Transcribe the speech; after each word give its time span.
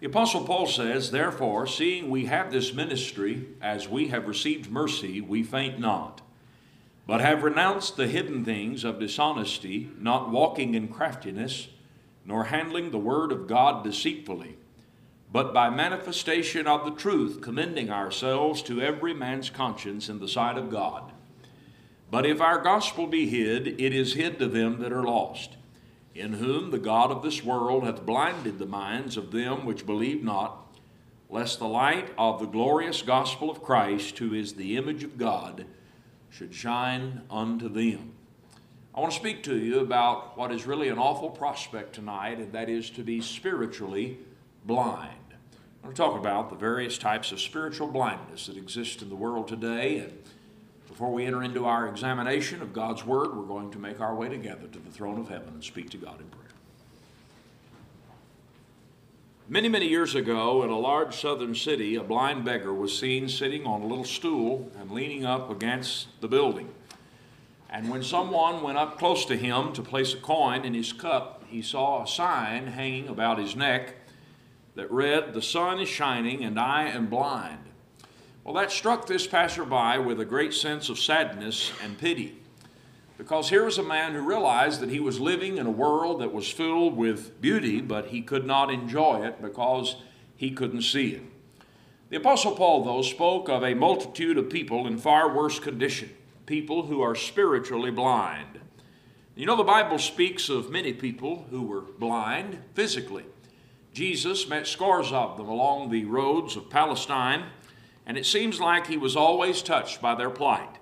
The 0.00 0.06
Apostle 0.06 0.44
Paul 0.44 0.66
says, 0.66 1.10
Therefore, 1.10 1.66
seeing 1.66 2.10
we 2.10 2.26
have 2.26 2.50
this 2.50 2.74
ministry, 2.74 3.46
as 3.62 3.88
we 3.88 4.08
have 4.08 4.26
received 4.26 4.70
mercy, 4.70 5.20
we 5.20 5.42
faint 5.42 5.78
not, 5.78 6.20
but 7.06 7.20
have 7.20 7.42
renounced 7.42 7.96
the 7.96 8.08
hidden 8.08 8.44
things 8.44 8.82
of 8.84 8.98
dishonesty, 8.98 9.90
not 9.98 10.30
walking 10.30 10.74
in 10.74 10.88
craftiness, 10.88 11.68
nor 12.24 12.44
handling 12.44 12.90
the 12.90 12.98
word 12.98 13.30
of 13.30 13.46
God 13.46 13.84
deceitfully, 13.84 14.56
but 15.32 15.54
by 15.54 15.70
manifestation 15.70 16.66
of 16.66 16.84
the 16.84 17.00
truth, 17.00 17.40
commending 17.40 17.90
ourselves 17.90 18.62
to 18.62 18.80
every 18.80 19.14
man's 19.14 19.50
conscience 19.50 20.08
in 20.08 20.18
the 20.18 20.28
sight 20.28 20.58
of 20.58 20.70
God. 20.70 21.12
But 22.10 22.26
if 22.26 22.40
our 22.40 22.60
gospel 22.60 23.06
be 23.06 23.28
hid, 23.28 23.80
it 23.80 23.92
is 23.94 24.14
hid 24.14 24.38
to 24.38 24.48
them 24.48 24.80
that 24.80 24.92
are 24.92 25.04
lost 25.04 25.56
in 26.14 26.34
whom 26.34 26.70
the 26.70 26.78
God 26.78 27.10
of 27.10 27.22
this 27.22 27.42
world 27.42 27.84
hath 27.84 28.06
blinded 28.06 28.58
the 28.58 28.66
minds 28.66 29.16
of 29.16 29.32
them 29.32 29.64
which 29.64 29.86
believe 29.86 30.22
not, 30.22 30.78
lest 31.28 31.58
the 31.58 31.66
light 31.66 32.10
of 32.16 32.38
the 32.38 32.46
glorious 32.46 33.02
gospel 33.02 33.50
of 33.50 33.62
Christ, 33.62 34.18
who 34.18 34.32
is 34.32 34.54
the 34.54 34.76
image 34.76 35.02
of 35.02 35.18
God, 35.18 35.66
should 36.30 36.54
shine 36.54 37.22
unto 37.30 37.68
them. 37.68 38.12
I 38.94 39.00
want 39.00 39.12
to 39.12 39.18
speak 39.18 39.42
to 39.44 39.56
you 39.56 39.80
about 39.80 40.38
what 40.38 40.52
is 40.52 40.66
really 40.66 40.88
an 40.88 40.98
awful 40.98 41.30
prospect 41.30 41.94
tonight, 41.94 42.38
and 42.38 42.52
that 42.52 42.68
is 42.68 42.90
to 42.90 43.02
be 43.02 43.20
spiritually 43.20 44.18
blind. 44.64 45.10
I 45.82 45.86
want 45.86 45.96
to 45.96 46.02
talk 46.02 46.16
about 46.16 46.48
the 46.48 46.56
various 46.56 46.96
types 46.96 47.32
of 47.32 47.40
spiritual 47.40 47.88
blindness 47.88 48.46
that 48.46 48.56
exist 48.56 49.02
in 49.02 49.08
the 49.08 49.16
world 49.16 49.48
today 49.48 49.98
and 49.98 50.12
before 50.94 51.10
we 51.10 51.26
enter 51.26 51.42
into 51.42 51.64
our 51.64 51.88
examination 51.88 52.62
of 52.62 52.72
God's 52.72 53.04
Word, 53.04 53.36
we're 53.36 53.42
going 53.46 53.72
to 53.72 53.80
make 53.80 54.00
our 54.00 54.14
way 54.14 54.28
together 54.28 54.68
to 54.68 54.78
the 54.78 54.92
throne 54.92 55.18
of 55.18 55.28
heaven 55.28 55.48
and 55.48 55.64
speak 55.64 55.90
to 55.90 55.96
God 55.96 56.20
in 56.20 56.26
prayer. 56.28 56.52
Many, 59.48 59.68
many 59.68 59.88
years 59.88 60.14
ago, 60.14 60.62
in 60.62 60.70
a 60.70 60.78
large 60.78 61.20
southern 61.20 61.56
city, 61.56 61.96
a 61.96 62.04
blind 62.04 62.44
beggar 62.44 62.72
was 62.72 62.96
seen 62.96 63.28
sitting 63.28 63.66
on 63.66 63.82
a 63.82 63.86
little 63.88 64.04
stool 64.04 64.70
and 64.78 64.92
leaning 64.92 65.24
up 65.24 65.50
against 65.50 66.06
the 66.20 66.28
building. 66.28 66.72
And 67.68 67.90
when 67.90 68.04
someone 68.04 68.62
went 68.62 68.78
up 68.78 68.96
close 68.96 69.24
to 69.24 69.36
him 69.36 69.72
to 69.72 69.82
place 69.82 70.14
a 70.14 70.18
coin 70.18 70.64
in 70.64 70.74
his 70.74 70.92
cup, 70.92 71.42
he 71.48 71.60
saw 71.60 72.04
a 72.04 72.06
sign 72.06 72.68
hanging 72.68 73.08
about 73.08 73.40
his 73.40 73.56
neck 73.56 73.96
that 74.76 74.88
read, 74.92 75.34
The 75.34 75.42
sun 75.42 75.80
is 75.80 75.88
shining 75.88 76.44
and 76.44 76.56
I 76.56 76.84
am 76.84 77.06
blind. 77.06 77.64
Well, 78.44 78.54
that 78.54 78.70
struck 78.70 79.06
this 79.06 79.26
passerby 79.26 80.04
with 80.04 80.20
a 80.20 80.26
great 80.26 80.52
sense 80.52 80.90
of 80.90 80.98
sadness 80.98 81.72
and 81.82 81.96
pity. 81.96 82.42
Because 83.16 83.48
here 83.48 83.64
was 83.64 83.78
a 83.78 83.82
man 83.82 84.12
who 84.12 84.20
realized 84.20 84.80
that 84.80 84.90
he 84.90 85.00
was 85.00 85.18
living 85.18 85.56
in 85.56 85.64
a 85.64 85.70
world 85.70 86.20
that 86.20 86.34
was 86.34 86.50
filled 86.50 86.94
with 86.94 87.40
beauty, 87.40 87.80
but 87.80 88.08
he 88.08 88.20
could 88.20 88.44
not 88.44 88.70
enjoy 88.70 89.24
it 89.24 89.40
because 89.40 89.96
he 90.36 90.50
couldn't 90.50 90.82
see 90.82 91.12
it. 91.12 91.22
The 92.10 92.18
Apostle 92.18 92.54
Paul, 92.54 92.84
though, 92.84 93.00
spoke 93.00 93.48
of 93.48 93.64
a 93.64 93.72
multitude 93.72 94.36
of 94.36 94.50
people 94.50 94.86
in 94.86 94.98
far 94.98 95.34
worse 95.34 95.58
condition, 95.58 96.10
people 96.44 96.82
who 96.82 97.00
are 97.00 97.14
spiritually 97.14 97.90
blind. 97.90 98.60
You 99.36 99.46
know, 99.46 99.56
the 99.56 99.64
Bible 99.64 99.98
speaks 99.98 100.50
of 100.50 100.70
many 100.70 100.92
people 100.92 101.46
who 101.48 101.62
were 101.62 101.80
blind 101.80 102.58
physically. 102.74 103.24
Jesus 103.94 104.46
met 104.48 104.66
scores 104.66 105.12
of 105.12 105.38
them 105.38 105.48
along 105.48 105.90
the 105.90 106.04
roads 106.04 106.56
of 106.56 106.68
Palestine 106.68 107.46
and 108.06 108.18
it 108.18 108.26
seems 108.26 108.60
like 108.60 108.86
he 108.86 108.96
was 108.96 109.16
always 109.16 109.62
touched 109.62 110.00
by 110.02 110.14
their 110.14 110.30
plight. 110.30 110.78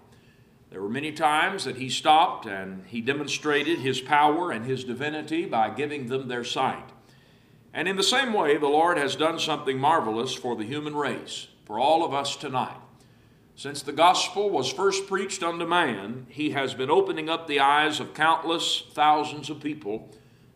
There 0.71 0.83
were 0.83 0.89
many 0.89 1.13
times 1.13 1.65
that 1.65 1.77
he 1.77 1.89
stopped 1.89 2.47
and 2.47 2.87
he 2.87 3.01
demonstrated 3.01 3.79
his 3.79 4.01
power 4.01 4.51
and 4.51 4.65
his 4.65 4.85
divinity 4.85 5.45
by 5.45 5.71
giving 5.71 6.07
them 6.07 6.29
their 6.29 6.45
sight. 6.45 6.91
And 7.75 7.87
in 7.87 7.97
the 7.97 8.03
same 8.03 8.33
way, 8.33 8.57
the 8.57 8.69
Lord 8.69 8.99
has 8.99 9.15
done 9.15 9.39
something 9.39 9.79
marvelous 9.79 10.35
for 10.35 10.57
the 10.57 10.65
human 10.65 10.97
race, 10.97 11.49
for 11.65 11.79
all 11.79 12.05
of 12.05 12.13
us 12.13 12.37
tonight. 12.37 12.77
Since 13.55 13.83
the 13.83 13.93
gospel 13.93 14.51
was 14.51 14.73
first 14.73 15.07
preached 15.07 15.43
unto 15.43 15.67
man, 15.67 16.27
he 16.29 16.51
has 16.51 16.75
been 16.75 16.91
opening 16.91 17.29
up 17.29 17.47
the 17.47 17.61
eyes 17.61 18.01
of 18.01 18.15
countless 18.15 18.83
thousands 18.93 19.51
of 19.51 19.61
people 19.61 20.11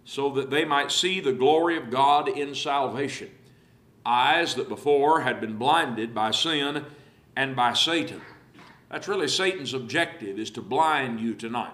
so 0.05 0.31
that 0.31 0.50
they 0.50 0.65
might 0.65 0.91
see 0.91 1.21
the 1.21 1.32
glory 1.32 1.76
of 1.76 1.91
God 1.91 2.28
in 2.28 2.55
salvation 2.55 3.31
eyes 4.06 4.55
that 4.55 4.69
before 4.69 5.21
had 5.21 5.41
been 5.41 5.56
blinded 5.56 6.15
by 6.15 6.31
sin 6.31 6.84
and 7.34 7.56
by 7.56 7.72
Satan. 7.72 8.21
That's 8.91 9.09
really 9.09 9.28
Satan's 9.28 9.75
objective 9.75 10.39
is 10.39 10.50
to 10.53 10.62
blind 10.62 11.21
you 11.21 11.34
tonight 11.34 11.72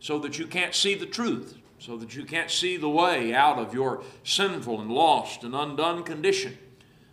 so 0.00 0.18
that 0.18 0.38
you 0.38 0.46
can't 0.46 0.74
see 0.74 0.94
the 0.94 1.06
truth, 1.06 1.56
so 1.78 1.96
that 1.96 2.16
you 2.16 2.24
can't 2.24 2.50
see 2.50 2.76
the 2.76 2.88
way 2.88 3.32
out 3.32 3.58
of 3.58 3.72
your 3.72 4.02
sinful 4.24 4.80
and 4.80 4.90
lost 4.90 5.44
and 5.44 5.54
undone 5.54 6.02
condition. 6.02 6.58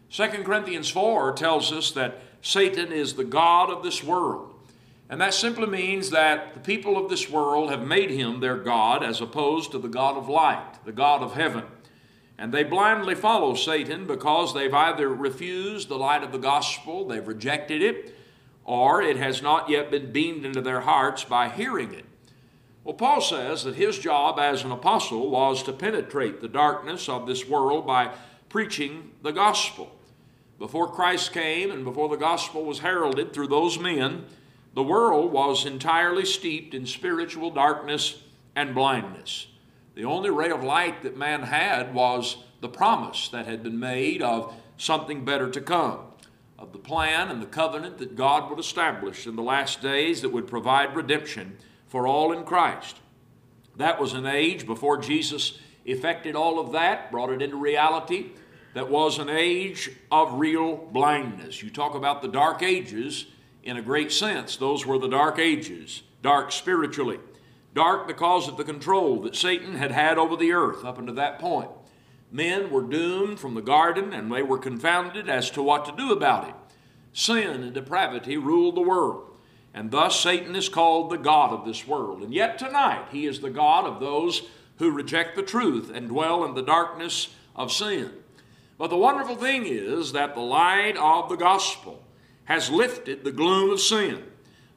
2 0.09 0.27
Corinthians 0.43 0.89
4 0.89 1.33
tells 1.33 1.71
us 1.71 1.91
that 1.91 2.21
Satan 2.41 2.91
is 2.91 3.13
the 3.13 3.25
God 3.25 3.69
of 3.69 3.83
this 3.83 4.03
world. 4.03 4.53
And 5.09 5.21
that 5.21 5.33
simply 5.33 5.67
means 5.67 6.09
that 6.09 6.53
the 6.53 6.59
people 6.59 6.97
of 6.97 7.09
this 7.09 7.29
world 7.29 7.69
have 7.69 7.85
made 7.85 8.09
him 8.09 8.39
their 8.39 8.57
God 8.57 9.03
as 9.03 9.21
opposed 9.21 9.71
to 9.71 9.79
the 9.79 9.87
God 9.87 10.17
of 10.17 10.27
light, 10.27 10.83
the 10.85 10.91
God 10.91 11.21
of 11.21 11.33
heaven. 11.33 11.63
And 12.37 12.53
they 12.53 12.63
blindly 12.63 13.15
follow 13.15 13.55
Satan 13.55 14.05
because 14.05 14.53
they've 14.53 14.73
either 14.73 15.09
refused 15.09 15.89
the 15.89 15.97
light 15.97 16.23
of 16.23 16.31
the 16.31 16.37
gospel, 16.37 17.07
they've 17.07 17.27
rejected 17.27 17.81
it, 17.81 18.15
or 18.63 19.01
it 19.01 19.17
has 19.17 19.41
not 19.41 19.69
yet 19.69 19.89
been 19.89 20.11
beamed 20.11 20.45
into 20.45 20.61
their 20.61 20.81
hearts 20.81 21.23
by 21.23 21.49
hearing 21.49 21.93
it. 21.93 22.05
Well, 22.83 22.95
Paul 22.95 23.21
says 23.21 23.63
that 23.63 23.75
his 23.75 23.97
job 23.97 24.39
as 24.39 24.63
an 24.63 24.71
apostle 24.71 25.29
was 25.29 25.63
to 25.63 25.73
penetrate 25.73 26.39
the 26.39 26.47
darkness 26.47 27.09
of 27.09 27.27
this 27.27 27.47
world 27.47 27.87
by 27.87 28.13
preaching 28.49 29.11
the 29.23 29.31
gospel. 29.31 29.91
Before 30.59 30.87
Christ 30.87 31.33
came 31.33 31.69
and 31.71 31.83
before 31.83 32.09
the 32.09 32.15
gospel 32.15 32.63
was 32.63 32.79
heralded 32.79 33.33
through 33.33 33.47
those 33.47 33.77
men, 33.77 34.25
the 34.73 34.83
world 34.83 35.31
was 35.31 35.65
entirely 35.65 36.23
steeped 36.25 36.73
in 36.73 36.85
spiritual 36.85 37.51
darkness 37.51 38.21
and 38.55 38.73
blindness. 38.73 39.47
The 39.97 40.05
only 40.05 40.29
ray 40.29 40.51
of 40.51 40.63
light 40.63 41.01
that 41.01 41.17
man 41.17 41.41
had 41.41 41.91
was 41.91 42.37
the 42.61 42.69
promise 42.69 43.29
that 43.29 43.47
had 43.47 43.63
been 43.63 43.79
made 43.79 44.21
of 44.21 44.53
something 44.77 45.25
better 45.25 45.49
to 45.49 45.59
come, 45.59 46.01
of 46.59 46.71
the 46.71 46.77
plan 46.77 47.31
and 47.31 47.41
the 47.41 47.47
covenant 47.47 47.97
that 47.97 48.15
God 48.15 48.47
would 48.47 48.59
establish 48.59 49.25
in 49.25 49.35
the 49.35 49.41
last 49.41 49.81
days 49.81 50.21
that 50.21 50.29
would 50.29 50.45
provide 50.45 50.95
redemption 50.95 51.57
for 51.87 52.05
all 52.05 52.31
in 52.31 52.43
Christ. 52.43 52.97
That 53.75 53.99
was 53.99 54.13
an 54.13 54.27
age 54.27 54.67
before 54.67 54.99
Jesus 54.99 55.57
effected 55.83 56.35
all 56.35 56.59
of 56.59 56.73
that, 56.73 57.11
brought 57.11 57.31
it 57.31 57.41
into 57.41 57.57
reality. 57.57 58.33
That 58.75 58.91
was 58.91 59.17
an 59.17 59.29
age 59.29 59.89
of 60.11 60.37
real 60.37 60.75
blindness. 60.75 61.63
You 61.63 61.71
talk 61.71 61.95
about 61.95 62.21
the 62.21 62.27
dark 62.27 62.61
ages 62.61 63.25
in 63.63 63.77
a 63.77 63.81
great 63.81 64.11
sense. 64.11 64.57
Those 64.57 64.85
were 64.85 64.99
the 64.99 65.09
dark 65.09 65.39
ages, 65.39 66.03
dark 66.21 66.51
spiritually. 66.51 67.17
Dark 67.77 68.07
because 68.07 68.47
of 68.47 68.57
the 68.57 68.63
control 68.63 69.21
that 69.21 69.35
Satan 69.35 69.75
had 69.75 69.91
had 69.91 70.17
over 70.17 70.35
the 70.35 70.51
earth 70.51 70.83
up 70.83 70.97
until 70.97 71.13
that 71.13 71.37
point. 71.37 71.69
Men 72.31 72.71
were 72.71 72.81
doomed 72.81 73.39
from 73.39 73.53
the 73.53 73.61
garden 73.61 74.13
and 74.13 74.31
they 74.31 74.41
were 74.41 74.57
confounded 74.57 75.29
as 75.29 75.51
to 75.51 75.61
what 75.61 75.85
to 75.85 75.95
do 75.95 76.11
about 76.11 76.49
it. 76.49 76.55
Sin 77.13 77.61
and 77.61 77.73
depravity 77.75 78.35
ruled 78.35 78.73
the 78.73 78.81
world. 78.81 79.29
And 79.75 79.91
thus 79.91 80.19
Satan 80.19 80.55
is 80.55 80.69
called 80.69 81.11
the 81.11 81.19
God 81.19 81.51
of 81.53 81.65
this 81.65 81.87
world. 81.87 82.23
And 82.23 82.33
yet 82.33 82.57
tonight 82.57 83.09
he 83.11 83.27
is 83.27 83.41
the 83.41 83.51
God 83.51 83.85
of 83.85 83.99
those 83.99 84.41
who 84.79 84.89
reject 84.89 85.35
the 85.35 85.43
truth 85.43 85.91
and 85.93 86.09
dwell 86.09 86.43
in 86.45 86.55
the 86.55 86.63
darkness 86.63 87.27
of 87.55 87.71
sin. 87.71 88.11
But 88.79 88.89
the 88.89 88.97
wonderful 88.97 89.35
thing 89.35 89.67
is 89.67 90.13
that 90.13 90.33
the 90.33 90.41
light 90.41 90.97
of 90.97 91.29
the 91.29 91.35
gospel 91.35 92.03
has 92.45 92.71
lifted 92.71 93.23
the 93.23 93.31
gloom 93.31 93.69
of 93.69 93.79
sin. 93.79 94.23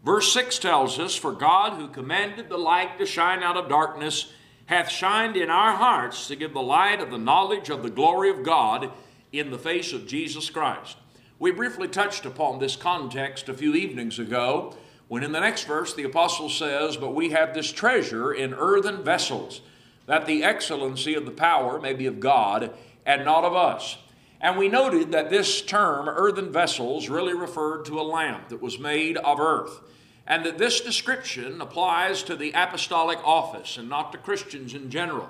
Verse 0.04 0.32
6 0.32 0.58
tells 0.58 0.98
us, 0.98 1.14
For 1.14 1.32
God, 1.32 1.74
who 1.74 1.88
commanded 1.88 2.48
the 2.48 2.56
light 2.56 2.98
to 2.98 3.06
shine 3.06 3.42
out 3.42 3.56
of 3.56 3.68
darkness, 3.68 4.32
hath 4.66 4.88
shined 4.88 5.36
in 5.36 5.50
our 5.50 5.76
hearts 5.76 6.28
to 6.28 6.36
give 6.36 6.52
the 6.52 6.62
light 6.62 7.00
of 7.00 7.10
the 7.10 7.18
knowledge 7.18 7.70
of 7.70 7.82
the 7.82 7.90
glory 7.90 8.30
of 8.30 8.42
God 8.42 8.90
in 9.32 9.50
the 9.50 9.58
face 9.58 9.92
of 9.92 10.06
Jesus 10.06 10.48
Christ. 10.48 10.96
We 11.38 11.50
briefly 11.50 11.88
touched 11.88 12.24
upon 12.24 12.58
this 12.58 12.76
context 12.76 13.48
a 13.48 13.54
few 13.54 13.74
evenings 13.74 14.18
ago 14.18 14.76
when 15.08 15.24
in 15.24 15.32
the 15.32 15.40
next 15.40 15.64
verse 15.64 15.92
the 15.92 16.04
apostle 16.04 16.48
says, 16.48 16.96
But 16.96 17.14
we 17.14 17.30
have 17.30 17.52
this 17.52 17.72
treasure 17.72 18.32
in 18.32 18.54
earthen 18.54 19.02
vessels, 19.02 19.60
that 20.06 20.26
the 20.26 20.44
excellency 20.44 21.14
of 21.14 21.24
the 21.24 21.30
power 21.30 21.80
may 21.80 21.94
be 21.94 22.06
of 22.06 22.20
God 22.20 22.72
and 23.04 23.24
not 23.24 23.44
of 23.44 23.54
us. 23.54 23.98
And 24.40 24.56
we 24.56 24.68
noted 24.68 25.12
that 25.12 25.28
this 25.28 25.62
term, 25.62 26.08
earthen 26.08 26.52
vessels, 26.52 27.08
really 27.08 27.34
referred 27.34 27.84
to 27.86 28.00
a 28.00 28.02
lamp 28.02 28.48
that 28.48 28.62
was 28.62 28.78
made 28.78 29.16
of 29.16 29.40
earth. 29.40 29.80
And 30.26 30.44
that 30.44 30.58
this 30.58 30.80
description 30.80 31.60
applies 31.60 32.22
to 32.24 32.36
the 32.36 32.52
apostolic 32.52 33.18
office 33.26 33.76
and 33.76 33.88
not 33.88 34.12
to 34.12 34.18
Christians 34.18 34.74
in 34.74 34.90
general. 34.90 35.28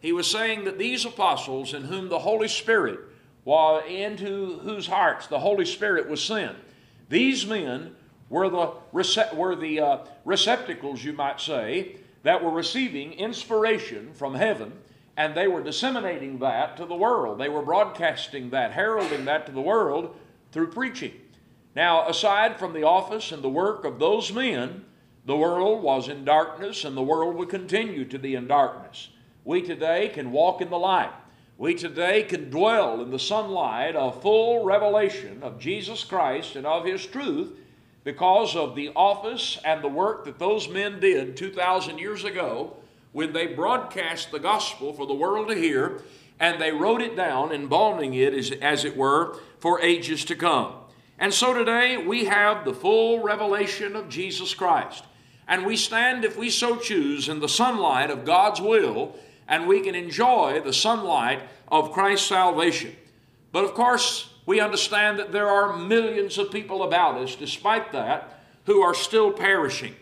He 0.00 0.12
was 0.12 0.28
saying 0.28 0.64
that 0.64 0.78
these 0.78 1.04
apostles, 1.04 1.74
in 1.74 1.84
whom 1.84 2.08
the 2.08 2.18
Holy 2.18 2.48
Spirit, 2.48 2.98
was, 3.44 3.84
into 3.88 4.58
whose 4.60 4.86
hearts 4.86 5.26
the 5.28 5.38
Holy 5.38 5.64
Spirit 5.64 6.08
was 6.08 6.22
sent, 6.22 6.56
these 7.08 7.46
men 7.46 7.94
were 8.28 8.48
the, 8.48 8.72
were 9.34 9.54
the 9.54 9.80
uh, 9.80 9.98
receptacles, 10.24 11.04
you 11.04 11.12
might 11.12 11.40
say, 11.40 11.96
that 12.22 12.42
were 12.42 12.50
receiving 12.50 13.12
inspiration 13.12 14.12
from 14.14 14.34
heaven 14.34 14.72
and 15.16 15.34
they 15.34 15.46
were 15.46 15.62
disseminating 15.62 16.38
that 16.38 16.76
to 16.78 16.86
the 16.86 16.94
world. 16.94 17.38
They 17.38 17.48
were 17.48 17.62
broadcasting 17.62 18.50
that, 18.50 18.72
heralding 18.72 19.26
that 19.26 19.46
to 19.46 19.52
the 19.52 19.60
world 19.60 20.16
through 20.52 20.70
preaching. 20.70 21.12
Now, 21.74 22.08
aside 22.08 22.58
from 22.58 22.74
the 22.74 22.82
office 22.82 23.32
and 23.32 23.42
the 23.42 23.48
work 23.48 23.84
of 23.84 23.98
those 23.98 24.32
men, 24.32 24.84
the 25.24 25.36
world 25.36 25.82
was 25.82 26.08
in 26.08 26.24
darkness 26.24 26.84
and 26.84 26.96
the 26.96 27.02
world 27.02 27.36
would 27.36 27.48
continue 27.48 28.04
to 28.06 28.18
be 28.18 28.34
in 28.34 28.46
darkness. 28.46 29.08
We 29.44 29.62
today 29.62 30.08
can 30.08 30.32
walk 30.32 30.60
in 30.60 30.70
the 30.70 30.78
light. 30.78 31.12
We 31.56 31.74
today 31.74 32.24
can 32.24 32.50
dwell 32.50 33.00
in 33.00 33.10
the 33.10 33.18
sunlight 33.18 33.94
of 33.94 34.20
full 34.20 34.64
revelation 34.64 35.42
of 35.42 35.60
Jesus 35.60 36.02
Christ 36.04 36.56
and 36.56 36.66
of 36.66 36.84
His 36.84 37.06
truth 37.06 37.52
because 38.04 38.56
of 38.56 38.74
the 38.74 38.90
office 38.96 39.58
and 39.64 39.82
the 39.82 39.88
work 39.88 40.24
that 40.24 40.38
those 40.38 40.68
men 40.68 40.98
did 40.98 41.36
2,000 41.36 41.98
years 41.98 42.24
ago 42.24 42.76
when 43.12 43.32
they 43.32 43.46
broadcast 43.46 44.32
the 44.32 44.40
gospel 44.40 44.92
for 44.92 45.06
the 45.06 45.14
world 45.14 45.48
to 45.48 45.54
hear 45.54 46.02
and 46.40 46.60
they 46.60 46.72
wrote 46.72 47.00
it 47.00 47.14
down, 47.14 47.52
embalming 47.52 48.14
it 48.14 48.34
as, 48.34 48.50
as 48.50 48.84
it 48.84 48.96
were 48.96 49.38
for 49.60 49.80
ages 49.80 50.24
to 50.24 50.34
come. 50.34 50.72
And 51.22 51.32
so 51.32 51.54
today 51.54 51.98
we 51.98 52.24
have 52.24 52.64
the 52.64 52.74
full 52.74 53.22
revelation 53.22 53.94
of 53.94 54.08
Jesus 54.08 54.54
Christ. 54.54 55.04
And 55.46 55.64
we 55.64 55.76
stand, 55.76 56.24
if 56.24 56.36
we 56.36 56.50
so 56.50 56.74
choose, 56.74 57.28
in 57.28 57.38
the 57.38 57.48
sunlight 57.48 58.10
of 58.10 58.24
God's 58.24 58.60
will, 58.60 59.14
and 59.46 59.68
we 59.68 59.82
can 59.82 59.94
enjoy 59.94 60.60
the 60.64 60.72
sunlight 60.72 61.40
of 61.68 61.92
Christ's 61.92 62.26
salvation. 62.26 62.96
But 63.52 63.62
of 63.62 63.72
course, 63.72 64.30
we 64.46 64.58
understand 64.58 65.20
that 65.20 65.30
there 65.30 65.46
are 65.46 65.76
millions 65.76 66.38
of 66.38 66.50
people 66.50 66.82
about 66.82 67.18
us, 67.18 67.36
despite 67.36 67.92
that, 67.92 68.42
who 68.66 68.82
are 68.82 68.92
still 68.92 69.30
perishing. 69.30 69.94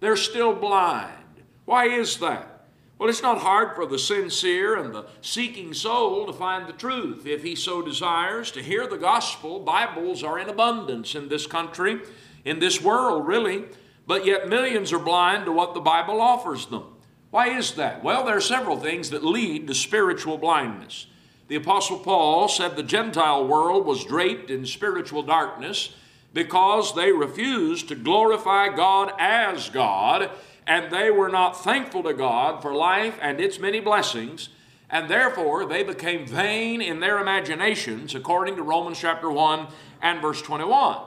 They're 0.00 0.14
still 0.14 0.52
blind. 0.52 1.40
Why 1.64 1.86
is 1.86 2.18
that? 2.18 2.55
Well, 2.98 3.10
it's 3.10 3.22
not 3.22 3.38
hard 3.38 3.74
for 3.74 3.84
the 3.84 3.98
sincere 3.98 4.76
and 4.76 4.94
the 4.94 5.04
seeking 5.20 5.74
soul 5.74 6.24
to 6.26 6.32
find 6.32 6.66
the 6.66 6.72
truth 6.72 7.26
if 7.26 7.42
he 7.42 7.54
so 7.54 7.82
desires 7.82 8.50
to 8.52 8.62
hear 8.62 8.86
the 8.86 8.96
gospel. 8.96 9.60
Bibles 9.60 10.22
are 10.22 10.38
in 10.38 10.48
abundance 10.48 11.14
in 11.14 11.28
this 11.28 11.46
country, 11.46 12.00
in 12.46 12.58
this 12.58 12.80
world, 12.80 13.26
really, 13.26 13.66
but 14.06 14.24
yet 14.24 14.48
millions 14.48 14.94
are 14.94 14.98
blind 14.98 15.44
to 15.44 15.52
what 15.52 15.74
the 15.74 15.80
Bible 15.80 16.22
offers 16.22 16.66
them. 16.66 16.84
Why 17.30 17.48
is 17.48 17.72
that? 17.72 18.02
Well, 18.02 18.24
there 18.24 18.36
are 18.36 18.40
several 18.40 18.78
things 18.78 19.10
that 19.10 19.22
lead 19.22 19.66
to 19.66 19.74
spiritual 19.74 20.38
blindness. 20.38 21.06
The 21.48 21.56
Apostle 21.56 21.98
Paul 21.98 22.48
said 22.48 22.76
the 22.76 22.82
Gentile 22.82 23.46
world 23.46 23.84
was 23.84 24.06
draped 24.06 24.50
in 24.50 24.64
spiritual 24.64 25.22
darkness 25.22 25.94
because 26.32 26.94
they 26.94 27.12
refused 27.12 27.88
to 27.88 27.94
glorify 27.94 28.74
God 28.74 29.12
as 29.18 29.68
God 29.68 30.30
and 30.66 30.90
they 30.90 31.10
were 31.10 31.28
not 31.28 31.62
thankful 31.62 32.02
to 32.02 32.12
God 32.12 32.60
for 32.60 32.74
life 32.74 33.18
and 33.22 33.40
its 33.40 33.58
many 33.58 33.80
blessings, 33.80 34.48
and 34.90 35.08
therefore 35.08 35.64
they 35.64 35.82
became 35.82 36.26
vain 36.26 36.82
in 36.82 37.00
their 37.00 37.18
imaginations, 37.18 38.14
according 38.14 38.56
to 38.56 38.62
Romans 38.62 38.98
chapter 38.98 39.30
1 39.30 39.68
and 40.02 40.20
verse 40.20 40.42
21. 40.42 40.98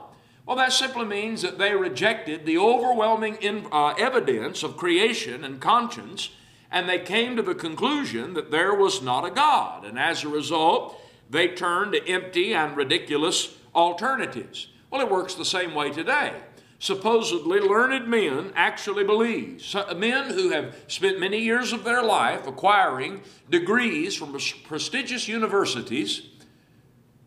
Well, 0.46 0.56
that 0.56 0.72
simply 0.72 1.04
means 1.04 1.42
that 1.42 1.58
they 1.58 1.74
rejected 1.74 2.44
the 2.44 2.58
overwhelming 2.58 3.36
in, 3.36 3.66
uh, 3.70 3.94
evidence 3.98 4.62
of 4.62 4.76
creation 4.76 5.44
and 5.44 5.60
conscience, 5.60 6.30
and 6.70 6.88
they 6.88 6.98
came 6.98 7.36
to 7.36 7.42
the 7.42 7.54
conclusion 7.54 8.34
that 8.34 8.50
there 8.50 8.74
was 8.74 9.02
not 9.02 9.24
a 9.24 9.30
God. 9.30 9.84
And 9.84 9.98
as 9.98 10.24
a 10.24 10.28
result, 10.28 11.00
they 11.28 11.48
turned 11.48 11.92
to 11.92 12.08
empty 12.08 12.54
and 12.54 12.76
ridiculous 12.76 13.54
alternatives. 13.74 14.68
Well, 14.90 15.00
it 15.00 15.10
works 15.10 15.34
the 15.34 15.44
same 15.44 15.74
way 15.74 15.90
today 15.90 16.32
supposedly 16.80 17.60
learned 17.60 18.08
men 18.08 18.52
actually 18.56 19.04
believe. 19.04 19.62
Uh, 19.74 19.94
men 19.94 20.32
who 20.32 20.50
have 20.50 20.74
spent 20.88 21.20
many 21.20 21.38
years 21.38 21.72
of 21.72 21.84
their 21.84 22.02
life 22.02 22.46
acquiring 22.46 23.20
degrees 23.48 24.16
from 24.16 24.36
prestigious 24.64 25.28
universities, 25.28 26.22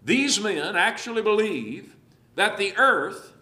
these 0.03 0.41
men 0.41 0.75
actually 0.75 1.21
believe 1.21 1.95
that 2.35 2.57
the 2.57 2.75
earth, 2.77 3.33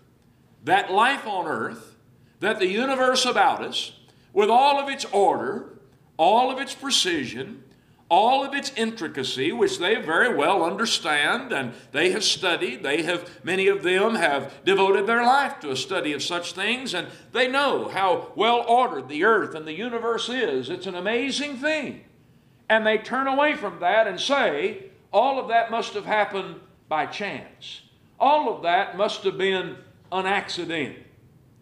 that 0.66 0.92
life 0.92 1.26
on 1.26 1.48
earth, 1.48 1.96
that 2.42 2.60
the 2.60 2.68
universe 2.68 3.26
about 3.26 3.64
us, 3.64 3.94
with 4.34 4.50
all 4.50 4.80
of 4.80 4.90
its 4.90 5.06
order, 5.06 5.80
all 6.18 6.52
of 6.52 6.60
its 6.60 6.76
precision, 6.76 7.64
all 8.12 8.44
of 8.44 8.54
its 8.54 8.74
intricacy, 8.76 9.54
which 9.54 9.80
they 9.80 9.96
very 9.96 10.36
well 10.36 10.66
understand 10.66 11.54
and 11.54 11.74
they 11.94 12.12
have 12.12 12.26
studied. 12.26 12.84
They 12.84 13.04
have, 13.04 13.40
many 13.42 13.70
of 13.70 13.84
them 13.84 14.16
have 14.16 14.54
devoted 14.66 15.08
their 15.08 15.24
life 15.24 15.62
to 15.62 15.72
a 15.72 15.78
study 15.78 16.12
of 16.12 16.22
such 16.22 16.52
things, 16.52 16.94
and 16.94 17.08
they 17.32 17.48
know 17.48 17.88
how 17.88 18.34
well 18.36 18.66
ordered 18.68 19.08
the 19.08 19.24
earth 19.24 19.56
and 19.56 19.66
the 19.66 19.74
universe 19.74 20.28
is. 20.28 20.70
It's 20.70 20.88
an 20.88 20.96
amazing 20.96 21.56
thing. 21.56 22.04
And 22.68 22.86
they 22.86 22.98
turn 22.98 23.28
away 23.28 23.56
from 23.56 23.80
that 23.80 24.08
and 24.08 24.20
say, 24.20 24.90
all 25.14 25.40
of 25.40 25.48
that 25.48 25.72
must 25.72 25.94
have 25.94 26.06
happened 26.06 26.60
by 26.90 27.06
chance. 27.06 27.82
All 28.20 28.54
of 28.54 28.64
that 28.64 28.98
must 28.98 29.24
have 29.24 29.38
been 29.38 29.78
an 30.12 30.26
accident. 30.26 30.98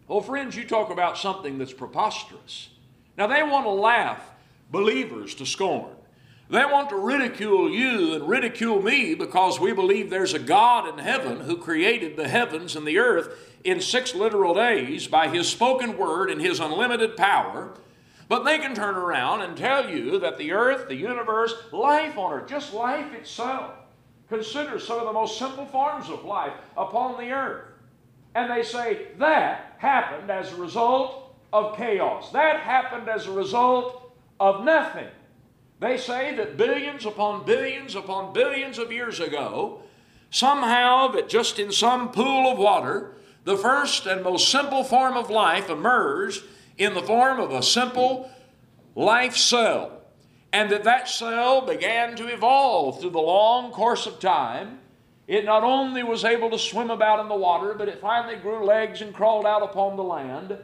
Well, 0.08 0.20
friends, 0.20 0.56
you 0.56 0.64
talk 0.64 0.90
about 0.90 1.16
something 1.16 1.58
that's 1.58 1.72
preposterous. 1.72 2.70
Now, 3.16 3.28
they 3.28 3.44
want 3.44 3.66
to 3.66 3.70
laugh 3.70 4.32
believers 4.72 5.36
to 5.36 5.46
scorn. 5.46 5.94
They 6.50 6.64
want 6.64 6.88
to 6.88 6.96
ridicule 6.96 7.70
you 7.70 8.14
and 8.14 8.28
ridicule 8.28 8.82
me 8.82 9.14
because 9.14 9.60
we 9.60 9.72
believe 9.72 10.10
there's 10.10 10.34
a 10.34 10.40
God 10.40 10.88
in 10.88 10.98
heaven 10.98 11.42
who 11.42 11.56
created 11.56 12.16
the 12.16 12.26
heavens 12.26 12.74
and 12.74 12.84
the 12.84 12.98
earth 12.98 13.38
in 13.62 13.80
six 13.80 14.16
literal 14.16 14.54
days 14.54 15.06
by 15.06 15.28
His 15.28 15.48
spoken 15.48 15.96
word 15.96 16.28
and 16.28 16.40
His 16.40 16.58
unlimited 16.58 17.16
power. 17.16 17.74
But 18.28 18.44
they 18.44 18.58
can 18.58 18.74
turn 18.74 18.96
around 18.96 19.42
and 19.42 19.56
tell 19.56 19.88
you 19.88 20.18
that 20.18 20.38
the 20.38 20.50
earth, 20.50 20.88
the 20.88 20.96
universe, 20.96 21.54
life 21.70 22.18
on 22.18 22.32
earth, 22.32 22.48
just 22.48 22.74
life 22.74 23.12
itself, 23.12 23.70
consider 24.28 24.80
some 24.80 24.98
of 24.98 25.04
the 25.04 25.12
most 25.12 25.38
simple 25.38 25.66
forms 25.66 26.08
of 26.08 26.24
life 26.24 26.54
upon 26.76 27.16
the 27.16 27.30
earth. 27.30 27.66
And 28.34 28.50
they 28.50 28.64
say 28.64 29.06
that 29.18 29.76
happened 29.78 30.32
as 30.32 30.52
a 30.52 30.56
result 30.56 31.32
of 31.52 31.76
chaos. 31.76 32.32
That 32.32 32.58
happened 32.58 33.08
as 33.08 33.28
a 33.28 33.32
result 33.32 34.12
of 34.40 34.64
nothing. 34.64 35.06
They 35.80 35.96
say 35.96 36.34
that 36.36 36.58
billions 36.58 37.06
upon 37.06 37.46
billions 37.46 37.96
upon 37.96 38.34
billions 38.34 38.78
of 38.78 38.92
years 38.92 39.18
ago, 39.18 39.80
somehow 40.30 41.08
that 41.12 41.30
just 41.30 41.58
in 41.58 41.72
some 41.72 42.12
pool 42.12 42.52
of 42.52 42.58
water, 42.58 43.14
the 43.44 43.56
first 43.56 44.06
and 44.06 44.22
most 44.22 44.50
simple 44.50 44.84
form 44.84 45.16
of 45.16 45.30
life 45.30 45.70
emerged 45.70 46.44
in 46.76 46.92
the 46.92 47.02
form 47.02 47.40
of 47.40 47.50
a 47.50 47.62
simple 47.62 48.30
life 48.94 49.36
cell. 49.36 50.02
And 50.52 50.70
that 50.70 50.84
that 50.84 51.08
cell 51.08 51.62
began 51.62 52.14
to 52.16 52.26
evolve 52.26 53.00
through 53.00 53.10
the 53.10 53.18
long 53.18 53.72
course 53.72 54.06
of 54.06 54.20
time. 54.20 54.80
It 55.26 55.46
not 55.46 55.62
only 55.62 56.02
was 56.02 56.24
able 56.24 56.50
to 56.50 56.58
swim 56.58 56.90
about 56.90 57.20
in 57.20 57.28
the 57.28 57.36
water, 57.36 57.72
but 57.72 57.88
it 57.88 58.00
finally 58.00 58.36
grew 58.36 58.64
legs 58.64 59.00
and 59.00 59.14
crawled 59.14 59.46
out 59.46 59.62
upon 59.62 59.96
the 59.96 60.02
land. 60.02 60.58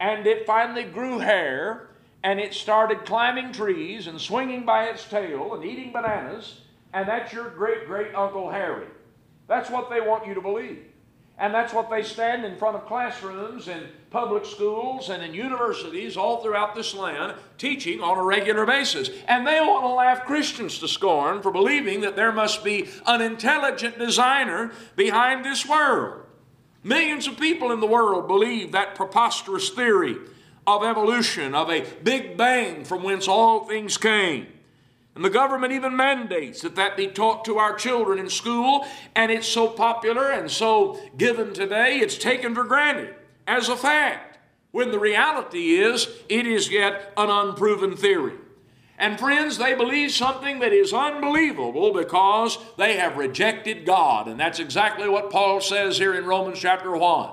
And 0.00 0.26
it 0.26 0.46
finally 0.46 0.84
grew 0.84 1.20
hair 1.20 1.89
and 2.22 2.38
it 2.38 2.54
started 2.54 3.06
climbing 3.06 3.52
trees 3.52 4.06
and 4.06 4.20
swinging 4.20 4.64
by 4.64 4.84
its 4.84 5.04
tail 5.08 5.54
and 5.54 5.64
eating 5.64 5.92
bananas, 5.92 6.60
and 6.92 7.08
that's 7.08 7.32
your 7.32 7.50
great 7.50 7.86
great 7.86 8.14
Uncle 8.14 8.50
Harry. 8.50 8.86
That's 9.46 9.70
what 9.70 9.90
they 9.90 10.00
want 10.00 10.26
you 10.26 10.34
to 10.34 10.40
believe. 10.40 10.84
And 11.40 11.54
that's 11.54 11.72
what 11.72 11.88
they 11.88 12.02
stand 12.02 12.44
in 12.44 12.58
front 12.58 12.76
of 12.76 12.84
classrooms 12.84 13.66
and 13.66 13.86
public 14.10 14.44
schools 14.44 15.08
and 15.08 15.22
in 15.22 15.32
universities 15.32 16.14
all 16.14 16.42
throughout 16.42 16.74
this 16.74 16.94
land 16.94 17.34
teaching 17.56 18.02
on 18.02 18.18
a 18.18 18.22
regular 18.22 18.66
basis. 18.66 19.08
And 19.26 19.46
they 19.46 19.58
want 19.58 19.84
to 19.84 19.88
laugh 19.88 20.26
Christians 20.26 20.78
to 20.80 20.88
scorn 20.88 21.40
for 21.40 21.50
believing 21.50 22.02
that 22.02 22.14
there 22.14 22.30
must 22.30 22.62
be 22.62 22.90
an 23.06 23.22
intelligent 23.22 23.98
designer 23.98 24.72
behind 24.96 25.42
this 25.42 25.66
world. 25.66 26.26
Millions 26.84 27.26
of 27.26 27.38
people 27.38 27.72
in 27.72 27.80
the 27.80 27.86
world 27.86 28.28
believe 28.28 28.72
that 28.72 28.94
preposterous 28.94 29.70
theory 29.70 30.16
of 30.66 30.84
evolution, 30.84 31.54
of 31.54 31.70
a 31.70 31.84
big 32.02 32.36
bang 32.36 32.84
from 32.84 33.02
whence 33.02 33.28
all 33.28 33.64
things 33.64 33.96
came. 33.96 34.46
And 35.14 35.24
the 35.24 35.30
government 35.30 35.72
even 35.72 35.96
mandates 35.96 36.62
that 36.62 36.76
that 36.76 36.96
be 36.96 37.08
taught 37.08 37.44
to 37.46 37.58
our 37.58 37.74
children 37.74 38.18
in 38.18 38.30
school, 38.30 38.86
and 39.14 39.32
it's 39.32 39.48
so 39.48 39.68
popular 39.68 40.30
and 40.30 40.50
so 40.50 41.00
given 41.16 41.52
today, 41.52 41.98
it's 41.98 42.16
taken 42.16 42.54
for 42.54 42.64
granted 42.64 43.14
as 43.50 43.68
a 43.68 43.76
fact, 43.76 44.38
when 44.70 44.92
the 44.92 44.98
reality 44.98 45.74
is 45.74 46.08
it 46.28 46.46
is 46.46 46.70
yet 46.70 47.12
an 47.16 47.28
unproven 47.28 47.96
theory. 47.96 48.34
And 48.96 49.18
friends, 49.18 49.58
they 49.58 49.74
believe 49.74 50.12
something 50.12 50.60
that 50.60 50.72
is 50.72 50.92
unbelievable 50.92 51.92
because 51.92 52.58
they 52.76 52.96
have 52.96 53.16
rejected 53.16 53.84
God. 53.84 54.28
And 54.28 54.38
that's 54.38 54.60
exactly 54.60 55.08
what 55.08 55.30
Paul 55.30 55.60
says 55.60 55.98
here 55.98 56.14
in 56.14 56.26
Romans 56.26 56.60
chapter 56.60 56.96
1. 56.96 57.30